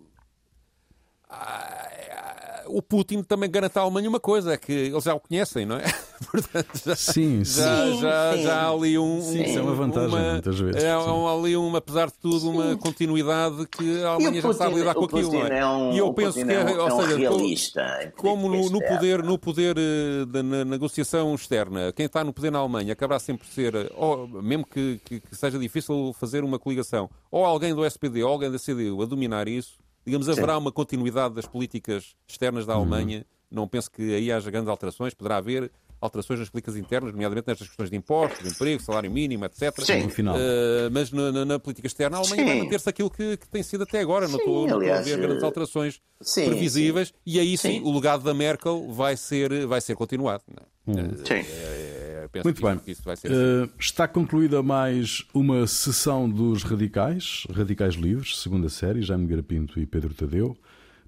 O 2.66 2.82
Putin 2.82 3.22
também 3.22 3.50
garante 3.50 3.78
à 3.78 3.82
Alemanha 3.82 4.08
uma 4.08 4.20
coisa, 4.20 4.52
é 4.52 4.56
que 4.56 4.72
eles 4.72 5.04
já 5.04 5.14
o 5.14 5.20
conhecem, 5.20 5.66
não 5.66 5.76
é? 5.76 5.84
Portanto, 6.30 6.80
já, 6.84 6.94
sim, 6.96 7.44
já, 7.44 7.86
sim, 7.86 8.00
já, 8.00 8.32
sim. 8.34 8.42
já 8.42 8.62
há 8.62 8.70
ali 8.70 8.98
um. 8.98 9.20
Sim, 9.20 9.42
isso 9.42 9.58
é 9.58 9.62
uma 9.62 9.74
vantagem, 9.74 10.18
uma, 10.18 10.32
muitas 10.32 10.58
vezes. 10.58 10.84
É 10.84 10.96
um, 10.96 11.28
ali, 11.28 11.56
um, 11.56 11.74
apesar 11.74 12.06
de 12.06 12.14
tudo, 12.14 12.50
uma 12.50 12.76
continuidade 12.76 13.66
que 13.66 14.02
a 14.02 14.10
Alemanha 14.10 14.40
já 14.40 14.52
sabe 14.52 14.76
lidar 14.76 14.94
com 14.94 15.04
aquilo. 15.04 15.46
É? 15.46 15.58
é 15.58 15.66
um, 15.66 15.92
e 15.92 15.98
eu 15.98 16.12
penso 16.14 16.44
que 16.44 16.52
é, 16.52 16.64
ou 16.64 17.02
seja, 17.02 17.16
realista, 17.16 18.12
como 18.16 18.48
no, 18.48 18.70
no, 18.70 18.80
poder, 18.80 19.22
no 19.22 19.38
poder 19.38 19.76
eh, 19.78 20.24
da 20.26 20.42
negociação 20.42 21.34
externa, 21.34 21.92
quem 21.92 22.06
está 22.06 22.22
no 22.22 22.32
poder 22.32 22.50
na 22.50 22.58
Alemanha 22.58 22.92
acabará 22.92 23.18
sempre 23.18 23.46
por 23.46 23.52
ser, 23.52 23.92
ou, 23.96 24.28
mesmo 24.28 24.66
que, 24.66 25.00
que, 25.04 25.20
que 25.20 25.36
seja 25.36 25.58
difícil 25.58 26.14
fazer 26.18 26.44
uma 26.44 26.58
coligação, 26.58 27.10
ou 27.30 27.44
alguém 27.44 27.74
do 27.74 27.84
SPD 27.84 28.22
ou 28.22 28.30
alguém 28.30 28.50
da 28.50 28.58
CDU 28.58 29.02
a 29.02 29.06
dominar 29.06 29.48
isso, 29.48 29.81
digamos, 30.04 30.28
haverá 30.28 30.58
uma 30.58 30.72
continuidade 30.72 31.34
das 31.34 31.46
políticas 31.46 32.14
externas 32.26 32.66
da 32.66 32.74
Alemanha. 32.74 33.18
Uhum. 33.18 33.24
Não 33.50 33.68
penso 33.68 33.90
que 33.90 34.14
aí 34.14 34.32
haja 34.32 34.50
grandes 34.50 34.68
alterações. 34.68 35.14
Poderá 35.14 35.36
haver 35.36 35.70
alterações 36.02 36.40
nas 36.40 36.50
políticas 36.50 36.76
internas, 36.76 37.12
nomeadamente 37.12 37.46
nestas 37.46 37.68
questões 37.68 37.88
de 37.88 37.96
impostos, 37.96 38.42
de 38.42 38.48
emprego, 38.48 38.82
salário 38.82 39.10
mínimo, 39.10 39.44
etc. 39.44 39.72
Sim. 39.84 40.06
Uh, 40.06 40.90
mas 40.90 41.12
na, 41.12 41.30
na, 41.30 41.44
na, 41.44 41.58
política 41.60 41.86
externa, 41.86 42.16
a 42.16 42.20
Alemanha 42.20 42.42
Sim. 42.42 42.48
vai 42.48 42.58
manter-se 42.62 42.88
aquilo 42.88 43.08
que, 43.08 43.36
que, 43.36 43.48
tem 43.48 43.62
sido 43.62 43.84
até 43.84 44.00
agora. 44.00 44.26
Sim, 44.26 44.32
não 44.32 44.38
estou, 44.40 44.66
não 44.66 44.82
estou 44.82 44.94
a 44.96 45.00
ver 45.00 45.18
grandes 45.18 45.44
alterações 45.44 46.00
sim, 46.20 46.46
previsíveis. 46.46 47.08
Sim. 47.08 47.14
E 47.24 47.38
aí 47.38 47.56
sim, 47.56 47.80
o 47.82 47.94
legado 47.94 48.24
da 48.24 48.34
Merkel 48.34 48.90
vai 48.90 49.16
ser, 49.16 49.66
vai 49.66 49.80
ser 49.80 49.94
continuado. 49.94 50.42
Hum. 50.86 50.94
Uh, 50.94 51.26
sim. 51.26 51.34
É, 51.34 51.91
é, 52.34 52.42
Muito 52.44 52.62
bem. 52.62 52.76
Uh, 52.76 53.68
está 53.78 54.06
concluída 54.06 54.62
mais 54.62 55.24
uma 55.34 55.66
sessão 55.66 56.30
dos 56.30 56.62
Radicais, 56.62 57.44
Radicais 57.52 57.94
Livres, 57.94 58.38
segunda 58.38 58.68
série, 58.68 59.02
Jaime 59.02 59.26
Garapinto 59.26 59.80
e 59.80 59.86
Pedro 59.86 60.14
Tadeu. 60.14 60.56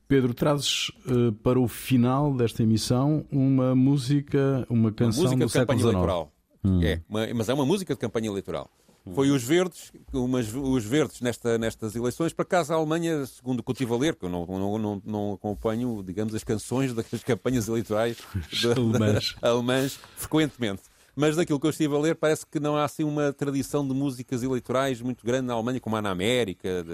Pedro, 0.09 0.35
trazes 0.35 0.89
uh, 1.07 1.33
para 1.43 1.59
o 1.59 1.69
final 1.69 2.35
desta 2.35 2.63
emissão 2.63 3.25
uma 3.31 3.75
música, 3.75 4.67
uma 4.69 4.93
canção 4.93 5.25
uma 5.25 5.31
música 5.31 5.45
do 5.45 5.49
de 5.49 5.53
campanha 5.53 5.83
eleitoral. 5.83 6.33
Hum. 6.65 6.83
É, 6.83 7.01
uma, 7.09 7.27
mas 7.35 7.49
é 7.49 7.55
uma 7.55 7.65
música 7.65 7.95
de 7.95 8.01
campanha 8.01 8.29
eleitoral. 8.29 8.69
Hum. 9.07 9.15
Foi 9.15 9.31
os 9.31 9.43
verdes, 9.43 9.93
umas, 10.13 10.53
os 10.53 10.85
verdes 10.85 11.21
nesta, 11.21 11.57
nestas 11.59 11.95
eleições. 11.95 12.33
Para 12.33 12.45
casa, 12.45 12.75
a 12.75 12.77
Alemanha, 12.77 13.25
segundo 13.27 13.61
o 13.61 13.63
que 13.63 13.71
eu 13.71 13.73
estive 13.73 13.93
a 13.93 13.97
ler, 13.97 14.17
que 14.17 14.25
eu 14.25 14.29
não, 14.29 14.47
não, 14.47 14.79
não, 14.79 15.03
não 15.05 15.33
acompanho, 15.35 16.03
digamos, 16.03 16.35
as 16.35 16.43
canções 16.43 16.93
das 16.93 17.07
campanhas 17.23 17.69
eleitorais 17.69 18.19
alemãs. 18.77 19.37
alemãs 19.41 20.01
frequentemente 20.17 20.83
mas 21.15 21.37
daquilo 21.37 21.61
que 21.61 21.67
eu 21.67 21.71
estive 21.71 21.95
a 21.95 21.99
ler, 21.99 22.15
parece 22.15 22.47
que 22.47 22.59
não 22.59 22.77
há 22.77 22.85
assim 22.85 23.05
uma 23.05 23.33
tradição 23.33 23.87
de 23.87 23.95
músicas 23.95 24.43
eleitorais 24.43 25.01
muito 25.01 25.25
grande 25.25 25.47
na 25.47 25.55
Alemanha, 25.55 25.81
como 25.81 25.97
há 25.97 26.03
na 26.03 26.11
América. 26.11 26.85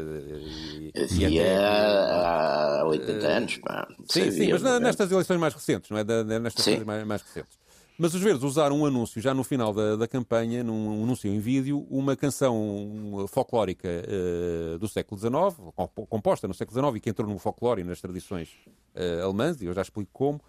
Havia 0.94 1.60
há 1.60 2.84
80 2.86 3.26
anos, 3.26 3.56
pá. 3.58 3.88
Sim, 4.08 4.30
sim, 4.30 4.52
mas 4.52 4.62
nestas 4.80 5.10
eleições 5.10 5.38
mais 5.38 5.54
recentes, 5.54 5.90
não 5.90 5.98
é? 5.98 6.04
Nestas 6.38 6.66
eleições 6.66 6.86
mais, 6.86 7.06
mais 7.06 7.22
recentes. 7.22 7.58
Mas 8.00 8.14
os 8.14 8.22
Verdes 8.22 8.42
usaram 8.42 8.78
um 8.78 8.86
anúncio 8.86 9.20
já 9.20 9.34
no 9.34 9.44
final 9.44 9.74
da, 9.74 9.94
da 9.94 10.08
campanha, 10.08 10.64
num 10.64 11.02
anúncio 11.02 11.30
em 11.30 11.38
vídeo, 11.38 11.86
uma 11.90 12.16
canção 12.16 13.26
folclórica 13.28 13.86
uh, 13.86 14.78
do 14.78 14.88
século 14.88 15.20
XIX, 15.20 15.34
composta 16.08 16.48
no 16.48 16.54
século 16.54 16.80
XIX 16.80 16.96
e 16.96 17.00
que 17.00 17.10
entrou 17.10 17.28
no 17.28 17.38
folclore 17.38 17.82
e 17.82 17.84
nas 17.84 18.00
tradições 18.00 18.48
uh, 18.94 19.22
alemãs, 19.22 19.60
e 19.60 19.66
eu 19.66 19.74
já 19.74 19.82
explico 19.82 20.08
como, 20.14 20.40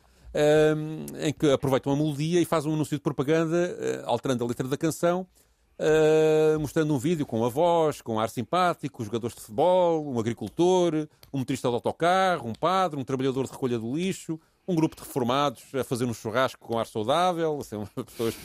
em 1.20 1.34
que 1.34 1.52
aproveitam 1.52 1.92
a 1.92 1.96
melodia 1.96 2.40
e 2.40 2.46
fazem 2.46 2.72
um 2.72 2.76
anúncio 2.76 2.96
de 2.96 3.04
propaganda, 3.04 3.76
uh, 4.06 4.10
alterando 4.10 4.44
a 4.44 4.48
letra 4.48 4.68
da 4.68 4.78
canção, 4.78 5.28
uh, 5.78 6.60
mostrando 6.60 6.94
um 6.94 6.98
vídeo 6.98 7.26
com 7.26 7.44
a 7.44 7.50
voz, 7.50 8.02
com 8.02 8.20
ar 8.20 8.30
simpático, 8.30 9.04
jogadores 9.04 9.36
de 9.36 9.42
futebol, 9.42 10.08
um 10.08 10.20
agricultor, 10.20 11.08
um 11.34 11.40
motorista 11.40 11.68
de 11.68 11.76
autocarro, 11.76 12.48
um 12.48 12.54
padre, 12.54 13.00
um 13.00 13.04
trabalhador 13.04 13.46
de 13.46 13.52
recolha 13.52 13.78
do 13.78 13.96
lixo, 13.96 14.40
um 14.68 14.76
grupo 14.76 14.96
de 14.96 15.02
reformados 15.02 15.64
a 15.74 15.84
fazer 15.84 16.06
um 16.06 16.14
churrasco 16.14 16.60
com 16.66 16.78
ar 16.78 16.86
saudável, 16.86 17.60
assim, 17.60 17.78
pessoas, 18.06 18.36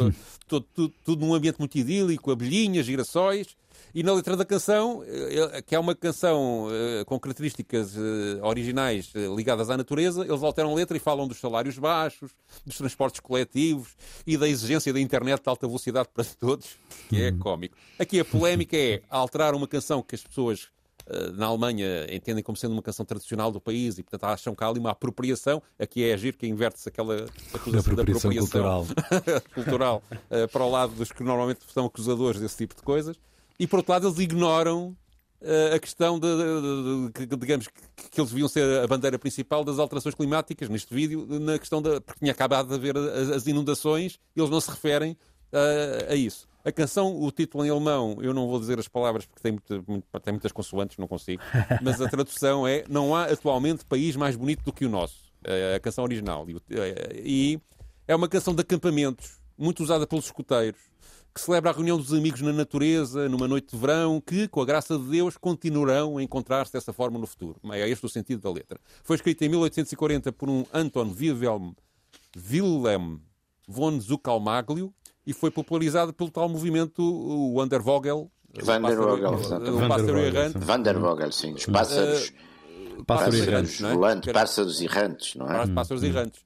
todo, 0.47 0.67
tudo, 0.75 0.95
tudo 1.05 1.27
num 1.27 1.35
ambiente 1.35 1.59
muito 1.59 1.77
idílico, 1.77 2.31
abelhinhas, 2.31 2.87
girassóis. 2.87 3.57
E 3.95 4.03
na 4.03 4.13
letra 4.13 4.37
da 4.37 4.45
canção, 4.45 5.03
eh, 5.07 5.63
que 5.63 5.75
é 5.75 5.79
uma 5.79 5.95
canção 5.95 6.67
uh, 6.67 7.05
com 7.07 7.19
características 7.19 7.97
uh, 7.97 8.43
originais 8.43 9.13
ligadas 9.35 9.71
à 9.71 9.77
natureza, 9.77 10.23
eles 10.23 10.43
alteram 10.43 10.73
a 10.73 10.75
letra 10.75 10.97
e 10.97 11.01
falam 11.01 11.27
dos 11.27 11.39
salários 11.39 11.79
baixos, 11.79 12.31
dos 12.65 12.77
transportes 12.77 13.21
coletivos 13.21 13.95
e 14.27 14.37
da 14.37 14.49
exigência 14.49 14.93
da 14.93 15.01
internet 15.01 15.43
de 15.43 15.49
alta 15.49 15.67
velocidade 15.67 16.09
para 16.13 16.25
todos, 16.25 16.77
que 17.09 17.23
é 17.23 17.33
cómico. 17.33 17.77
Aqui 17.99 18.21
a 18.21 18.25
polémica 18.25 18.77
é 18.77 19.03
alterar 19.09 19.55
uma 19.55 19.69
canção 19.69 20.03
que 20.03 20.15
as 20.15 20.23
pessoas 20.23 20.69
na 21.35 21.47
Alemanha 21.47 22.07
entendem 22.13 22.43
como 22.43 22.57
sendo 22.57 22.73
uma 22.73 22.83
canção 22.83 23.05
tradicional 23.05 23.53
do 23.53 23.61
país 23.61 23.99
e, 23.99 24.03
portanto, 24.03 24.25
acham 24.25 24.55
que 24.55 24.65
há 24.65 24.69
ali 24.69 24.81
uma 24.81 24.91
apropriação. 24.91 25.63
Aqui 25.79 26.05
é 26.05 26.15
agir 26.15 26.37
que 26.37 26.47
inverte-se 26.47 26.89
aquela 26.89 27.27
acusação 27.55 27.95
da 27.95 28.03
apropriação 28.03 28.33
cultural, 28.33 28.87
cultural 29.55 30.03
para 30.51 30.65
o 30.65 30.71
lado 30.71 30.95
dos 30.95 31.13
que 31.13 31.23
normalmente 31.23 31.61
são 31.73 31.87
acusadores 31.87 32.41
desse 32.41 32.57
tipo 32.57 32.75
de 32.75 32.83
coisas. 32.83 33.17
E 33.59 33.67
por 33.67 33.79
outro 33.79 33.93
lado, 33.93 34.09
eles 34.09 34.19
ignoram 34.19 34.97
uh, 35.41 35.75
a 35.75 35.79
questão 35.79 36.19
de, 36.19 36.29
de, 37.13 37.27
de, 37.27 37.37
digamos, 37.37 37.69
que, 37.69 38.11
que, 38.11 38.21
eles 38.21 38.31
deviam 38.31 38.49
ser 38.49 38.83
a 38.83 38.87
bandeira 38.87 39.19
principal 39.19 39.65
das 39.65 39.79
alterações 39.79 40.15
climáticas 40.15 40.69
neste 40.69 40.95
vídeo, 40.95 41.27
na 41.29 41.59
questão 41.59 41.81
da. 41.81 42.01
porque 42.01 42.21
tinha 42.21 42.33
acabado 42.33 42.69
de 42.69 42.75
haver 42.75 42.97
as, 42.97 43.31
as 43.31 43.47
inundações, 43.47 44.19
eles 44.37 44.51
não 44.51 44.61
se 44.61 44.71
referem 44.71 45.13
uh, 45.53 46.13
a 46.13 46.15
isso. 46.15 46.47
A 46.67 46.73
canção, 46.73 47.23
o 47.23 47.31
título 47.31 47.65
em 47.65 47.71
alemão, 47.71 48.19
eu 48.21 48.35
não 48.35 48.49
vou 48.49 48.59
dizer 48.59 48.77
as 48.77 48.89
palavras 48.89 49.25
porque 49.25 49.41
tem, 49.41 49.53
muito, 49.53 50.05
tem 50.21 50.33
muitas 50.33 50.51
consoantes, 50.51 50.97
não 50.97 51.07
consigo, 51.07 51.41
mas 51.81 52.01
a 52.01 52.09
tradução 52.09 52.67
é: 52.67 52.83
Não 52.89 53.15
há 53.15 53.27
atualmente 53.27 53.85
país 53.85 54.17
mais 54.17 54.35
bonito 54.35 54.65
do 54.65 54.73
que 54.73 54.85
o 54.85 54.89
nosso. 54.89 55.27
Uh, 55.45 55.77
a 55.77 55.79
canção 55.79 56.03
original. 56.03 56.45
E 57.15 57.61
é 58.09 58.17
uma 58.17 58.29
canção 58.29 58.53
de 58.53 58.63
acampamentos, 58.63 59.39
muito 59.57 59.81
usada 59.81 60.09
pelos 60.09 60.25
escuteiros 60.25 60.81
que 61.33 61.41
celebra 61.41 61.71
a 61.71 61.75
reunião 61.75 61.99
dos 61.99 62.15
amigos 62.15 62.41
na 62.41 62.51
natureza, 62.51 63.29
numa 63.29 63.47
noite 63.47 63.71
de 63.71 63.77
verão, 63.77 64.23
que, 64.23 64.49
com 64.49 64.63
a 64.63 64.65
graça 64.65 64.99
de 64.99 65.05
Deus, 65.05 65.37
continuarão 65.37 66.17
a 66.17 66.23
encontrar-se 66.23 66.73
dessa 66.73 66.95
forma 66.95 67.19
no 67.19 67.27
futuro. 67.27 67.61
É 67.75 67.87
este 67.87 68.07
o 68.07 68.09
sentido 68.09 68.41
da 68.41 68.51
letra. 68.51 68.81
Foi 69.05 69.17
escrita 69.17 69.45
em 69.45 69.51
1840 69.51 70.33
por 70.33 70.49
um 70.49 70.65
Anton 70.73 71.15
Wilhelm, 71.15 71.75
Wilhelm 72.51 73.19
von 73.69 74.01
Zucalmaglio 74.01 74.95
e 75.27 75.33
foi 75.33 75.51
popularizada 75.51 76.13
pelo 76.13 76.31
tal 76.31 76.49
movimento, 76.49 77.03
o 77.03 77.63
Undervogel, 77.63 78.31
Van 78.63 78.81
der 78.81 78.97
Vogel. 78.97 79.35
O 79.35 79.89
pássaro 79.89 80.19
errante. 80.19 80.59
Van 80.59 80.83
der 80.83 80.99
Vogel, 80.99 81.33
sim. 81.33 81.55
Os 81.55 81.67
pássaros. 81.67 82.33
Uh, 82.99 83.05
pássaros, 83.05 83.35
errantes, 83.41 83.81
não 83.81 83.91
é? 83.91 83.93
volantes, 83.95 84.33
pássaros 84.33 84.81
errantes, 84.81 85.35
não 85.35 85.51
é? 85.51 85.67
Pássaros 85.67 86.03
errantes. 86.03 86.41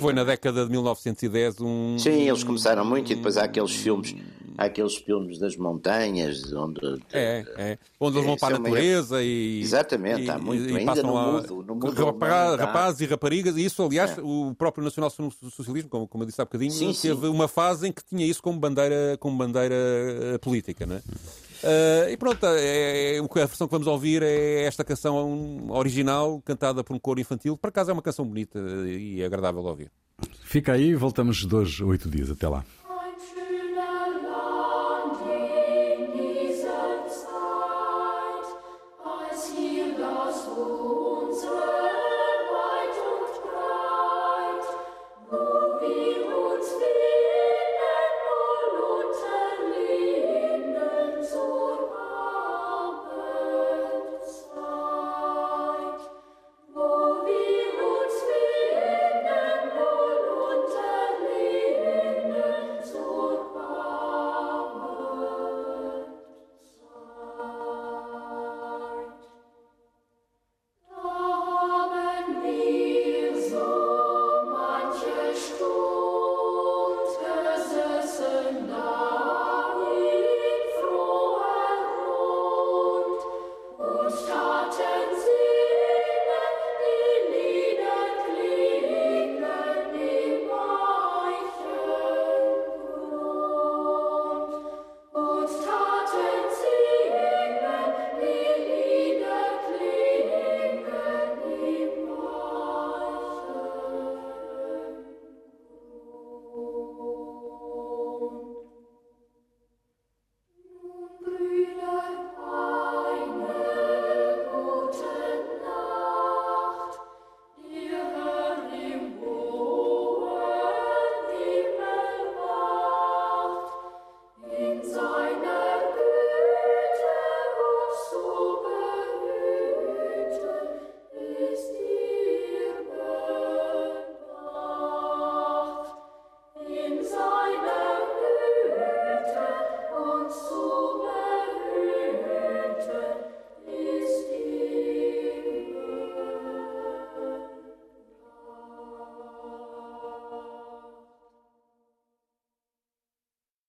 Foi 0.00 0.12
na 0.12 0.24
década 0.24 0.64
de 0.64 0.70
1910 0.70 1.60
um. 1.60 1.96
Sim, 1.98 2.28
eles 2.28 2.42
começaram 2.42 2.84
muito 2.84 3.12
e 3.12 3.14
depois 3.14 3.36
há 3.36 3.44
aqueles 3.44 3.74
filmes, 3.74 4.14
há 4.56 4.64
aqueles 4.64 4.96
filmes 4.96 5.38
das 5.38 5.56
montanhas 5.56 6.52
onde. 6.52 6.80
É, 7.12 7.44
é. 7.56 7.78
Onde 7.98 8.18
eles 8.18 8.26
vão 8.26 8.36
para 8.36 8.56
a 8.56 8.58
natureza 8.58 9.22
e. 9.22 9.60
Exatamente, 9.60 10.22
e, 10.22 10.30
há 10.30 10.38
muito. 10.38 10.68
E, 10.68 10.76
ainda 10.76 11.02
no 11.02 11.16
mudo, 11.16 11.62
no 11.62 11.74
mudo 11.74 12.04
rapazes 12.56 13.00
e 13.00 13.06
raparigas, 13.06 13.56
e 13.56 13.64
isso, 13.64 13.82
aliás, 13.82 14.16
é. 14.16 14.20
o 14.22 14.54
próprio 14.56 14.84
nacional-socialismo, 14.84 15.88
como, 15.88 16.06
como 16.06 16.24
eu 16.24 16.26
disse 16.26 16.40
há 16.40 16.44
bocadinho, 16.44 16.70
sim, 16.70 16.92
teve 16.92 17.20
sim. 17.20 17.28
uma 17.28 17.48
fase 17.48 17.88
em 17.88 17.92
que 17.92 18.04
tinha 18.04 18.26
isso 18.26 18.42
como 18.42 18.58
bandeira, 18.58 19.16
como 19.18 19.36
bandeira 19.36 19.74
eh, 19.74 20.38
política, 20.38 20.86
não 20.86 20.96
é? 20.96 21.02
Uh, 21.56 22.10
e 22.10 22.16
pronto, 22.16 22.44
é, 22.46 23.16
é, 23.16 23.18
a 23.18 23.46
versão 23.46 23.66
que 23.66 23.72
vamos 23.72 23.86
ouvir 23.86 24.22
é 24.22 24.64
esta 24.64 24.84
canção 24.84 25.70
original, 25.70 26.40
cantada 26.44 26.84
por 26.84 26.94
um 26.94 26.98
coro 26.98 27.18
infantil. 27.18 27.56
Por 27.56 27.68
acaso 27.68 27.90
é 27.90 27.92
uma 27.92 28.02
canção 28.02 28.26
bonita 28.26 28.58
e 28.86 29.24
agradável 29.24 29.62
de 29.62 29.68
ouvir. 29.68 29.90
Fica 30.42 30.72
aí, 30.72 30.94
voltamos 30.94 31.44
dois, 31.44 31.80
oito 31.80 32.08
dias. 32.08 32.30
Até 32.30 32.48
lá. 32.48 32.64